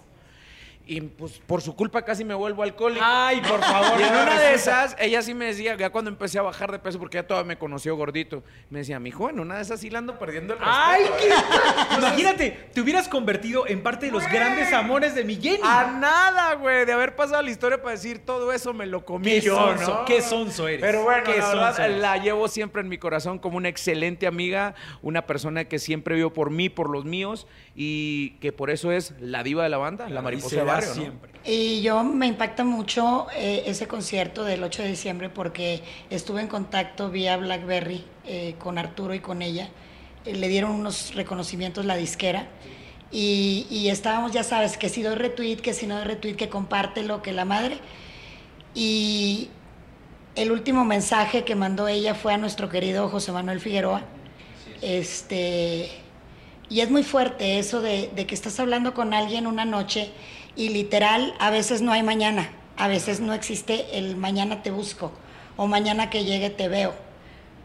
Y 0.88 1.00
pues 1.00 1.40
por 1.46 1.62
su 1.62 1.74
culpa 1.74 2.02
casi 2.02 2.24
me 2.24 2.34
vuelvo 2.34 2.62
alcohólico. 2.62 3.04
Ay, 3.04 3.40
por 3.40 3.60
favor. 3.60 4.00
Y 4.00 4.04
en 4.04 4.12
una 4.12 4.38
de 4.38 4.54
esas, 4.54 4.96
ella 5.00 5.20
sí 5.20 5.34
me 5.34 5.46
decía, 5.46 5.76
ya 5.76 5.90
cuando 5.90 6.10
empecé 6.10 6.38
a 6.38 6.42
bajar 6.42 6.70
de 6.70 6.78
peso, 6.78 7.00
porque 7.00 7.18
ella 7.18 7.26
todavía 7.26 7.48
me 7.48 7.58
conoció 7.58 7.96
gordito, 7.96 8.44
me 8.70 8.80
decía, 8.80 9.00
mi 9.00 9.10
en 9.10 9.40
una 9.40 9.56
de 9.56 9.62
esas 9.62 9.80
sí 9.80 9.90
la 9.90 9.98
ando 9.98 10.18
perdiendo 10.18 10.54
el 10.54 10.60
respeto. 10.60 10.80
Ay, 10.80 11.04
qué... 11.18 11.96
Imagínate, 11.98 12.68
te 12.72 12.80
hubieras 12.80 13.08
convertido 13.08 13.66
en 13.66 13.82
parte 13.82 14.06
de 14.06 14.12
los 14.12 14.22
grandes 14.30 14.72
amores 14.72 15.14
de 15.14 15.24
mi 15.24 15.36
Jenny. 15.36 15.58
A 15.62 15.90
nada, 15.98 16.54
güey, 16.54 16.84
de 16.84 16.92
haber 16.92 17.16
pasado 17.16 17.42
la 17.42 17.50
historia 17.50 17.80
para 17.80 17.92
decir 17.92 18.24
todo 18.24 18.52
eso 18.52 18.72
me 18.72 18.86
lo 18.86 19.04
comí 19.04 19.24
qué 19.24 19.40
yo, 19.40 19.56
sonso, 19.56 20.04
Qué 20.06 20.22
sonso 20.22 20.68
eres. 20.68 20.80
Pero 20.80 21.02
bueno, 21.02 21.24
la 21.36 21.72
verdad, 21.72 21.90
la 21.98 22.16
llevo 22.18 22.46
siempre 22.46 22.82
en 22.82 22.88
mi 22.88 22.98
corazón 22.98 23.38
como 23.38 23.56
una 23.56 23.68
excelente 23.68 24.26
amiga, 24.26 24.74
una 25.02 25.26
persona 25.26 25.64
que 25.64 25.78
siempre 25.78 26.14
vio 26.14 26.32
por 26.32 26.50
mí, 26.50 26.68
por 26.68 26.90
los 26.90 27.04
míos, 27.04 27.46
y 27.74 28.30
que 28.40 28.52
por 28.52 28.70
eso 28.70 28.92
es 28.92 29.14
la 29.18 29.42
diva 29.42 29.62
de 29.62 29.68
la 29.68 29.78
banda, 29.78 30.08
la 30.08 30.22
mariposa 30.22 30.56
de 30.56 30.75
barrio, 30.76 30.94
siempre. 30.94 31.36
Y 31.48 31.80
yo 31.80 32.02
me 32.02 32.26
impacta 32.26 32.64
mucho 32.64 33.28
eh, 33.32 33.62
ese 33.66 33.86
concierto 33.86 34.44
del 34.44 34.64
8 34.64 34.82
de 34.82 34.88
diciembre 34.88 35.28
porque 35.28 35.80
estuve 36.10 36.40
en 36.40 36.48
contacto 36.48 37.08
vía 37.08 37.36
BlackBerry 37.36 38.04
eh, 38.24 38.56
con 38.58 38.78
Arturo 38.78 39.14
y 39.14 39.20
con 39.20 39.42
ella. 39.42 39.68
Eh, 40.24 40.34
le 40.34 40.48
dieron 40.48 40.72
unos 40.72 41.14
reconocimientos 41.14 41.84
la 41.84 41.96
disquera. 41.96 42.48
Y, 43.12 43.68
y, 43.70 43.90
estábamos, 43.90 44.32
ya 44.32 44.42
sabes, 44.42 44.76
que 44.76 44.88
si 44.88 45.02
doy 45.02 45.14
retweet, 45.14 45.58
que 45.58 45.72
si 45.72 45.86
no 45.86 45.94
doy 45.94 46.04
retweet, 46.04 46.34
que 46.34 46.48
compártelo, 46.48 47.22
que 47.22 47.30
la 47.30 47.44
madre. 47.44 47.78
Y 48.74 49.48
el 50.34 50.50
último 50.50 50.84
mensaje 50.84 51.44
que 51.44 51.54
mandó 51.54 51.86
ella 51.86 52.16
fue 52.16 52.34
a 52.34 52.38
nuestro 52.38 52.68
querido 52.68 53.08
José 53.08 53.30
Manuel 53.30 53.60
Figueroa. 53.60 54.02
Este, 54.82 55.88
y 56.68 56.80
es 56.80 56.90
muy 56.90 57.04
fuerte 57.04 57.60
eso 57.60 57.80
de, 57.80 58.10
de 58.16 58.26
que 58.26 58.34
estás 58.34 58.58
hablando 58.58 58.94
con 58.94 59.14
alguien 59.14 59.46
una 59.46 59.64
noche 59.64 60.10
y 60.56 60.70
literal, 60.70 61.34
a 61.38 61.50
veces 61.50 61.82
no 61.82 61.92
hay 61.92 62.02
mañana, 62.02 62.50
a 62.76 62.88
veces 62.88 63.20
no 63.20 63.34
existe 63.34 63.98
el 63.98 64.16
mañana 64.16 64.62
te 64.62 64.70
busco 64.70 65.12
o 65.56 65.66
mañana 65.66 66.10
que 66.10 66.24
llegue 66.24 66.50
te 66.50 66.68
veo, 66.68 66.94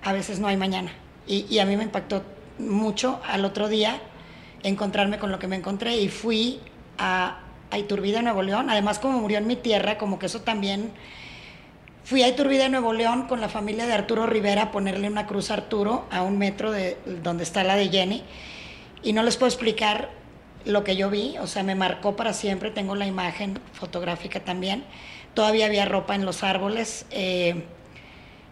a 0.04 0.14
veces 0.14 0.40
no 0.40 0.48
hay 0.48 0.58
mañana. 0.58 0.92
Y, 1.28 1.60
a 1.60 1.66
mí 1.66 1.78
me 1.78 1.84
impactó 1.84 2.24
mucho 2.60 3.22
al 3.26 3.46
otro 3.46 3.70
día 3.70 4.02
encontrarme 4.64 5.18
con 5.18 5.32
lo 5.32 5.40
que 5.40 5.48
me 5.48 5.56
encontré 5.56 5.98
y 5.98 6.10
fui 6.10 6.60
a, 6.98 7.40
a 7.70 7.78
Iturbide, 7.78 8.22
Nuevo 8.22 8.42
León, 8.42 8.70
además 8.70 9.00
como 9.00 9.20
murió 9.20 9.38
en 9.38 9.48
mi 9.48 9.56
tierra, 9.56 9.98
como 9.98 10.20
que 10.20 10.26
eso 10.26 10.42
también... 10.42 10.92
Fui 12.04 12.24
a 12.24 12.28
Iturbide, 12.28 12.68
Nuevo 12.68 12.94
León, 12.94 13.28
con 13.28 13.42
la 13.42 13.48
familia 13.48 13.86
de 13.86 13.94
Arturo 13.94 14.26
Rivera 14.26 14.64
a 14.64 14.72
ponerle 14.72 15.08
una 15.08 15.28
cruz 15.28 15.52
a 15.52 15.54
Arturo 15.54 16.08
a 16.10 16.24
un 16.24 16.40
metro 16.40 16.72
de 16.72 16.98
donde 17.24 17.44
está 17.44 17.64
la 17.64 17.76
de 17.76 17.90
Jenny. 17.90 18.24
Y 19.04 19.14
no 19.14 19.22
les 19.22 19.38
puedo 19.38 19.48
explicar 19.48 20.10
lo 20.66 20.84
que 20.84 20.96
yo 20.96 21.10
vi, 21.10 21.38
o 21.40 21.48
sea, 21.48 21.64
me 21.64 21.76
marcó 21.76 22.16
para 22.16 22.34
siempre, 22.34 22.72
tengo 22.72 22.96
la 22.96 23.06
imagen 23.06 23.60
fotográfica 23.74 24.40
también, 24.42 24.84
todavía 25.34 25.66
había 25.66 25.86
ropa 25.86 26.16
en 26.16 26.26
los 26.26 26.44
árboles, 26.44 27.06
eh, 27.12 27.64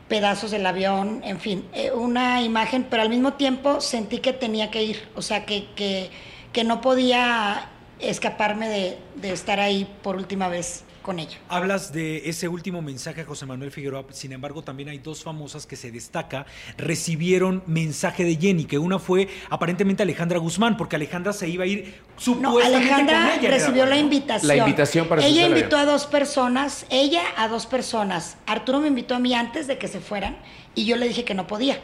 pedazos 0.08 0.52
del 0.52 0.66
avión, 0.66 1.22
en 1.24 1.40
fin, 1.40 1.66
eh, 1.74 1.92
una 1.92 2.42
imagen, 2.42 2.86
pero 2.90 3.04
al 3.04 3.10
mismo 3.10 3.34
tiempo 3.34 3.80
sentí 3.82 4.20
que 4.20 4.34
tenía 4.34 4.72
que 4.72 4.84
ir, 4.84 5.08
o 5.16 5.22
sea, 5.22 5.46
que, 5.46 5.68
que, 5.76 6.10
que 6.52 6.64
no 6.64 6.82
podía 6.82 7.70
escaparme 8.00 8.68
de, 8.70 8.98
de 9.16 9.32
estar 9.32 9.60
ahí 9.60 9.88
por 10.02 10.16
última 10.16 10.48
vez 10.48 10.84
con 11.10 11.18
ella. 11.18 11.40
Hablas 11.50 11.92
de 11.92 12.30
ese 12.30 12.48
último 12.48 12.84
mensaje 12.84 13.22
a 13.22 13.26
José 13.26 13.48
Manuel 13.48 13.72
Figueroa, 13.72 14.06
sin 14.12 14.32
embargo 14.32 14.62
también 14.62 14.90
hay 14.90 15.00
dos 15.00 15.24
famosas 15.24 15.66
que 15.66 15.76
se 15.76 15.90
destaca, 15.90 16.46
recibieron 16.78 17.64
mensaje 17.66 18.24
de 18.24 18.36
Jenny, 18.36 18.66
que 18.66 18.78
una 18.78 19.00
fue 19.00 19.28
aparentemente 19.50 20.04
Alejandra 20.04 20.38
Guzmán, 20.38 20.78
porque 20.78 20.98
Alejandra 20.98 21.34
se 21.34 21.50
iba 21.50 21.64
a 21.64 21.68
ir 21.68 21.96
supuestamente 22.16 22.70
no, 22.70 22.78
Alejandra 22.78 23.40
recibió 23.42 23.88
la 23.88 23.98
invitación. 23.98 24.48
La 24.48 24.58
invitación 24.58 25.08
para 25.08 25.26
Ella 25.26 25.48
invitó 25.48 25.78
a 25.78 25.86
dos 25.86 26.06
personas, 26.06 26.86
ella 26.92 27.24
a 27.38 27.48
dos 27.48 27.66
personas. 27.66 28.38
Arturo 28.46 28.80
me 28.80 28.90
invitó 28.90 29.16
a 29.16 29.20
mí 29.20 29.34
antes 29.34 29.66
de 29.66 29.80
que 29.80 29.88
se 29.88 30.02
fueran 30.02 30.38
y 30.76 30.86
yo 30.86 30.96
le 30.96 31.08
dije 31.08 31.24
que 31.24 31.34
no 31.34 31.48
podía. 31.48 31.82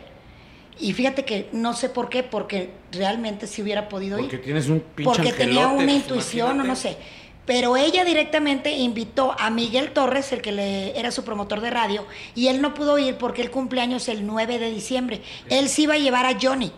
Y 0.80 0.94
fíjate 0.94 1.26
que 1.26 1.50
no 1.52 1.74
sé 1.74 1.90
por 1.90 2.10
qué, 2.10 2.22
porque 2.22 2.70
realmente 2.92 3.48
si 3.48 3.64
hubiera 3.64 3.90
podido 3.90 4.20
ir. 4.20 4.26
Porque 4.26 4.38
tienes 4.38 4.68
un 4.68 4.82
pinche 4.82 5.12
Porque 5.12 5.34
tenía 5.34 5.70
una 5.70 5.92
intuición 5.92 6.60
o 6.60 6.64
no 6.64 6.76
sé. 6.76 6.98
Pero 7.46 7.78
ella 7.78 8.04
directamente 8.04 8.72
invitó 8.72 9.36
a 9.38 9.50
Miguel 9.50 9.92
Torres, 9.92 10.32
el 10.32 10.42
que 10.42 10.52
le, 10.52 11.00
era 11.00 11.12
su 11.12 11.24
promotor 11.24 11.62
de 11.62 11.70
radio, 11.70 12.06
y 12.34 12.48
él 12.48 12.62
no 12.62 12.74
pudo 12.74 12.98
ir 12.98 13.18
porque 13.18 13.42
el 13.42 13.52
cumpleaños 13.52 14.08
el 14.10 14.26
9 14.26 14.58
de 14.60 14.72
diciembre. 14.72 15.22
Él 15.50 15.70
sí 15.70 15.84
iba 15.84 15.94
a 15.94 16.00
llevar 16.00 16.26
a 16.26 16.38
Johnny. 16.42 16.72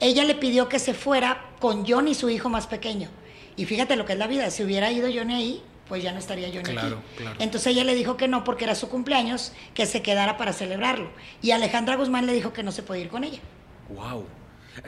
Ella 0.00 0.24
le 0.24 0.34
pidió 0.34 0.68
que 0.68 0.78
se 0.78 0.94
fuera 0.94 1.50
con 1.60 1.86
Johnny, 1.86 2.14
su 2.14 2.30
hijo 2.30 2.48
más 2.48 2.66
pequeño. 2.66 3.08
Y 3.56 3.64
fíjate 3.64 3.96
lo 3.96 4.04
que 4.04 4.14
es 4.14 4.18
la 4.18 4.26
vida, 4.26 4.50
si 4.50 4.62
hubiera 4.62 4.90
ido 4.90 5.08
Johnny 5.12 5.34
ahí, 5.34 5.62
pues 5.88 6.02
ya 6.02 6.12
no 6.12 6.18
estaría 6.18 6.48
Johnny 6.48 6.76
aquí. 6.76 6.94
Entonces 7.38 7.68
ella 7.68 7.84
le 7.84 7.94
dijo 7.94 8.16
que 8.16 8.28
no 8.28 8.44
porque 8.44 8.64
era 8.64 8.74
su 8.74 8.88
cumpleaños, 8.88 9.52
que 9.74 9.86
se 9.86 10.02
quedara 10.02 10.36
para 10.36 10.52
celebrarlo. 10.52 11.10
Y 11.42 11.52
Alejandra 11.52 11.96
Guzmán 11.96 12.26
le 12.26 12.32
dijo 12.32 12.52
que 12.52 12.62
no 12.62 12.72
se 12.72 12.82
podía 12.82 13.02
ir 13.04 13.08
con 13.08 13.24
ella. 13.24 13.38
Wow. 13.90 14.26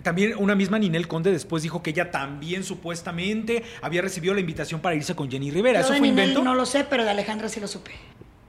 También 0.03 0.35
una 0.39 0.55
misma 0.55 0.79
Ninel 0.79 1.09
Conde 1.09 1.31
después 1.31 1.63
dijo 1.63 1.83
que 1.83 1.91
ella 1.91 2.11
también 2.11 2.65
supuestamente 2.65 3.63
había 3.83 4.03
recibido 4.03 4.35
la 4.35 4.41
invitación 4.41 4.81
para 4.81 4.95
irse 4.95 5.15
con 5.15 5.31
Jenny 5.31 5.51
Rivera. 5.51 5.81
¿Eso 5.81 5.95
fue 5.95 6.09
invento? 6.09 6.43
No 6.43 6.55
lo 6.55 6.67
sé, 6.67 6.85
pero 6.85 7.05
de 7.05 7.11
Alejandra 7.11 7.49
sí 7.49 7.61
lo 7.61 7.69
supe. 7.69 7.93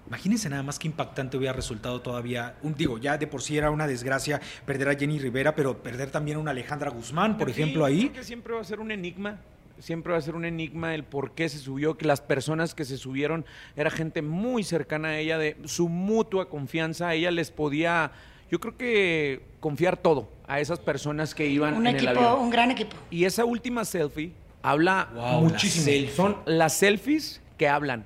Imagínense 0.08 0.50
nada 0.50 0.64
más 0.64 0.80
que 0.80 0.88
impactante 0.88 1.38
hubiera 1.38 1.54
resultado 1.54 2.02
todavía. 2.02 2.56
Un, 2.64 2.74
digo, 2.74 2.98
ya 2.98 3.18
de 3.20 3.28
por 3.28 3.44
sí 3.44 3.58
era 3.58 3.70
una 3.70 3.86
desgracia 3.86 4.42
perder 4.66 4.90
a 4.90 4.96
Jenny 4.96 5.20
Rivera, 5.20 5.54
pero 5.54 5.84
perder 5.84 6.10
también 6.10 6.38
a 6.38 6.40
una 6.40 6.50
Alejandra 6.50 6.90
Guzmán, 6.90 7.38
por 7.38 7.48
ejemplo, 7.48 7.86
ahí. 7.86 8.10
Creo 8.10 8.14
que 8.14 8.24
siempre 8.24 8.56
va 8.56 8.62
a 8.62 8.64
ser 8.64 8.80
un 8.80 8.90
enigma. 8.90 9.40
Siempre 9.78 10.12
va 10.12 10.18
a 10.18 10.22
ser 10.22 10.34
un 10.34 10.46
enigma 10.46 10.96
el 10.96 11.04
por 11.04 11.32
qué 11.32 11.48
se 11.48 11.60
subió, 11.60 11.96
que 11.96 12.06
las 12.06 12.22
personas 12.22 12.74
que 12.74 12.86
se 12.86 12.98
subieron 12.98 13.46
era 13.78 13.92
gente 13.92 14.24
muy 14.24 14.64
cercana 14.64 15.10
a 15.10 15.20
ella, 15.20 15.38
de 15.38 15.56
su 15.66 15.90
mutua 15.90 16.50
confianza. 16.50 17.14
Ella 17.14 17.30
les 17.30 17.52
podía 17.52 18.12
yo 18.50 18.60
creo 18.60 18.78
que 18.78 19.42
confiar 19.60 19.98
todo 19.98 20.30
a 20.48 20.60
esas 20.60 20.80
personas 20.80 21.36
que 21.36 21.48
iban 21.48 21.76
un 21.76 21.88
en 21.88 21.96
equipo, 21.96 22.12
el 22.12 22.18
avión. 22.18 22.40
Un 22.40 22.50
gran 22.50 22.72
equipo. 22.72 22.96
Y 23.12 23.26
esa 23.26 23.46
última 23.46 23.86
selfie 23.86 24.32
habla 24.62 25.10
muchísimo. 25.42 26.10
Son 26.16 26.38
las 26.46 26.74
selfies 26.74 27.42
que 27.58 27.68
hablan. 27.68 28.06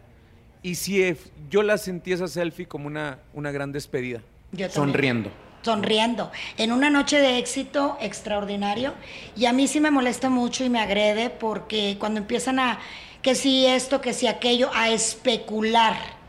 Y 0.61 0.75
si 0.75 1.15
yo 1.49 1.63
la 1.63 1.77
sentí 1.77 2.11
esa 2.11 2.27
selfie 2.27 2.67
como 2.67 2.87
una, 2.87 3.19
una 3.33 3.51
gran 3.51 3.71
despedida. 3.71 4.21
sonriendo. 4.69 5.29
Sonriendo. 5.61 6.31
En 6.57 6.73
una 6.73 6.89
noche 6.89 7.19
de 7.19 7.37
éxito 7.37 7.97
extraordinario. 8.01 8.93
Y 9.35 9.45
a 9.45 9.53
mí 9.53 9.67
sí 9.67 9.79
me 9.79 9.91
molesta 9.91 10.29
mucho 10.29 10.65
y 10.65 10.69
me 10.69 10.79
agrede 10.79 11.29
porque 11.29 11.97
cuando 11.99 12.19
empiezan 12.19 12.59
a, 12.59 12.79
que 13.21 13.35
si 13.35 13.65
esto, 13.65 14.01
que 14.01 14.13
si 14.13 14.27
aquello, 14.27 14.69
a 14.73 14.89
especular 14.89 16.22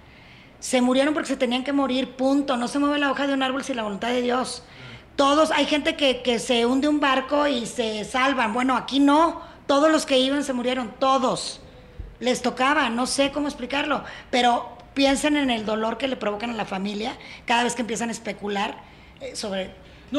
se 0.65 0.81
murieron 0.81 1.13
porque 1.13 1.29
se 1.29 1.37
tenían 1.37 1.63
que 1.63 1.75
morir, 1.75 2.17
punto. 2.17 2.57
No 2.57 2.69
se 2.69 2.79
mueve 2.79 2.99
la 2.99 3.11
hoja 3.11 3.27
de 3.27 3.35
un 3.35 3.43
árbol 3.43 3.63
sin 3.63 3.77
la 3.77 3.83
voluntad 3.83 4.09
de 4.09 4.23
Dios. 4.23 4.63
Todos, 5.15 5.51
hay 5.51 5.67
gente 5.67 5.95
que, 5.95 6.23
que 6.23 6.39
se 6.39 6.65
hunde 6.65 6.89
un 6.89 7.01
barco 7.01 7.47
y 7.47 7.67
se 7.67 8.03
salvan. 8.05 8.55
Bueno, 8.55 8.75
aquí 8.75 8.99
no. 8.99 9.43
Todos 9.67 9.93
los 9.93 10.07
que 10.07 10.19
iban 10.19 10.43
se 10.43 10.55
murieron, 10.55 10.95
todos. 10.99 11.61
Les 12.19 12.41
tocaba, 12.41 12.89
no 12.89 13.07
sé 13.07 13.31
cómo 13.31 13.47
explicarlo, 13.47 14.05
pero 14.31 14.79
piensen 14.95 15.37
en 15.37 15.51
el 15.51 15.67
dolor 15.67 15.99
que 15.99 16.09
le 16.09 16.17
provocan 16.17 16.49
a 16.49 16.55
la 16.55 16.65
familia 16.65 17.15
cada 17.45 17.65
vez 17.65 17.75
que 17.75 17.83
empiezan 17.83 18.09
a 18.09 18.13
especular 18.13 18.79
eh, 19.21 19.37
sobre 19.37 19.71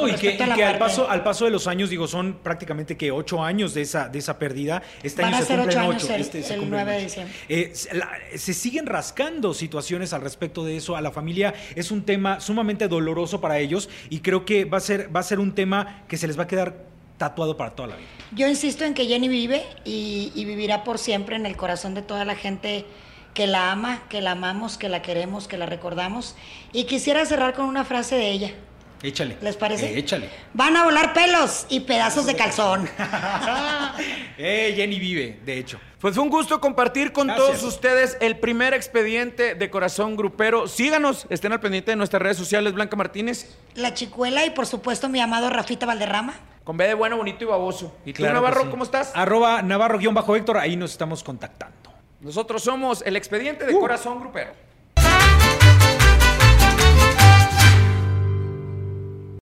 no, 0.02 0.08
y 0.08 0.14
que, 0.16 0.32
y 0.34 0.38
que 0.38 0.64
al, 0.64 0.78
paso, 0.78 1.10
al 1.10 1.24
paso 1.24 1.46
de 1.46 1.52
los 1.52 1.68
años, 1.68 1.90
digo, 1.90 2.08
son 2.08 2.36
prácticamente 2.44 2.98
que 2.98 3.12
ocho 3.12 3.44
años 3.44 3.74
de 3.74 3.82
esa, 3.82 4.08
de 4.10 4.20
esa 4.20 4.38
pérdida. 4.38 4.84
Este 5.04 5.22
Van 5.22 5.34
año 5.34 5.38
a 5.38 5.42
se 5.42 5.48
ser 5.48 5.58
cumplen 5.60 5.78
ocho 5.80 5.90
años 5.90 6.04
ocho. 6.04 6.14
el- 6.16 6.22
este 6.22 6.44
se 6.44 6.54
el 6.54 6.60
cumplen 6.60 6.84
9 6.86 6.92
de 6.92 6.98
ocho. 6.98 7.06
diciembre. 7.06 7.36
Eh, 7.50 7.72
se, 7.74 7.94
la- 7.96 8.12
se 8.36 8.54
siguen 8.54 8.86
rascando 8.86 9.54
situaciones 9.54 10.14
al 10.14 10.22
respecto 10.22 10.64
de 10.66 10.78
eso. 10.78 10.96
A 10.96 11.02
la 11.02 11.12
familia 11.12 11.54
es 11.76 11.92
un 11.92 12.04
tema 12.04 12.40
sumamente 12.40 12.88
doloroso 12.88 13.42
para 13.42 13.58
ellos 13.60 13.90
y 14.10 14.20
creo 14.20 14.46
que 14.46 14.66
va 14.66 14.78
a 14.78 14.82
ser, 14.82 15.16
va 15.16 15.20
a 15.22 15.24
ser 15.24 15.40
un 15.40 15.56
tema 15.56 16.04
que 16.08 16.18
se 16.18 16.28
les 16.28 16.38
va 16.38 16.44
a 16.44 16.48
quedar 16.48 16.76
tatuado 17.18 17.56
para 17.56 17.72
toda 17.72 17.88
la 17.90 17.96
vida. 17.96 18.08
Yo 18.36 18.48
insisto 18.48 18.84
en 18.84 18.94
que 18.94 19.06
Jenny 19.06 19.30
vive 19.30 19.64
y, 19.86 20.32
y 20.36 20.44
vivirá 20.46 20.84
por 20.84 20.98
siempre 20.98 21.38
en 21.38 21.46
el 21.46 21.56
corazón 21.56 21.94
de 21.94 22.02
toda 22.02 22.26
la 22.26 22.36
gente 22.36 22.86
que 23.34 23.48
la 23.48 23.72
ama, 23.72 24.04
que 24.10 24.22
la 24.22 24.32
amamos, 24.32 24.78
que 24.78 24.90
la 24.90 25.02
queremos, 25.02 25.48
que 25.48 25.58
la 25.58 25.66
recordamos. 25.66 26.36
Y 26.74 26.84
quisiera 26.86 27.26
cerrar 27.26 27.54
con 27.54 27.66
una 27.66 27.84
frase 27.86 28.16
de 28.16 28.32
ella. 28.32 28.52
Échale. 29.04 29.38
¿Les 29.42 29.56
parece? 29.56 29.94
Eh, 29.94 30.00
échale. 30.00 30.30
Van 30.54 30.76
a 30.76 30.84
volar 30.84 31.14
pelos 31.14 31.66
y 31.70 31.82
pedazos 31.82 32.26
de 32.26 32.36
calzón. 32.36 32.90
eh, 34.38 34.74
Jenny 34.76 35.00
vive, 35.00 35.40
de 35.46 35.58
hecho. 35.60 35.80
Pues 36.00 36.16
fue 36.16 36.24
un 36.24 36.30
gusto 36.30 36.60
compartir 36.62 37.12
con 37.12 37.28
Gracias. 37.28 37.48
todos 37.48 37.64
ustedes 37.64 38.18
el 38.22 38.38
primer 38.38 38.74
expediente 38.74 39.56
de 39.56 39.70
Corazón 39.70 40.16
Grupero. 40.16 40.68
Síganos, 40.68 41.26
estén 41.30 41.52
al 41.52 41.60
pendiente 41.60 41.92
de 41.92 41.98
nuestras 41.98 42.22
redes 42.22 42.38
sociales, 42.38 42.74
Blanca 42.74 42.96
Martínez, 42.96 43.58
La 43.76 43.94
chicuela 43.94 44.46
y 44.46 44.52
por 44.52 44.66
supuesto 44.68 45.10
mi 45.10 45.20
amado 45.20 45.50
Rafita 45.50 45.86
Valderrama. 45.86 46.34
con 46.64 46.78
B 46.78 46.88
de 46.88 46.94
bueno, 46.94 47.18
bonito 47.18 47.44
y 47.44 47.48
baboso. 47.48 47.96
¿Y 48.06 48.14
tú, 48.14 48.18
Claro 48.18 48.34
que 48.34 48.42
Navarro, 48.42 48.62
sí. 48.64 48.68
cómo 48.70 48.84
estás? 48.84 49.12
Arroba 49.16 49.62
Navarro-Héctor, 49.62 50.58
ahí 50.58 50.76
nos 50.76 50.92
estamos 50.92 51.24
contactando. 51.24 51.92
Nosotros 52.22 52.64
somos 52.64 53.04
el 53.06 53.16
expediente 53.16 53.66
de 53.66 53.74
Corazón 53.74 54.20
Grupero. 54.20 54.52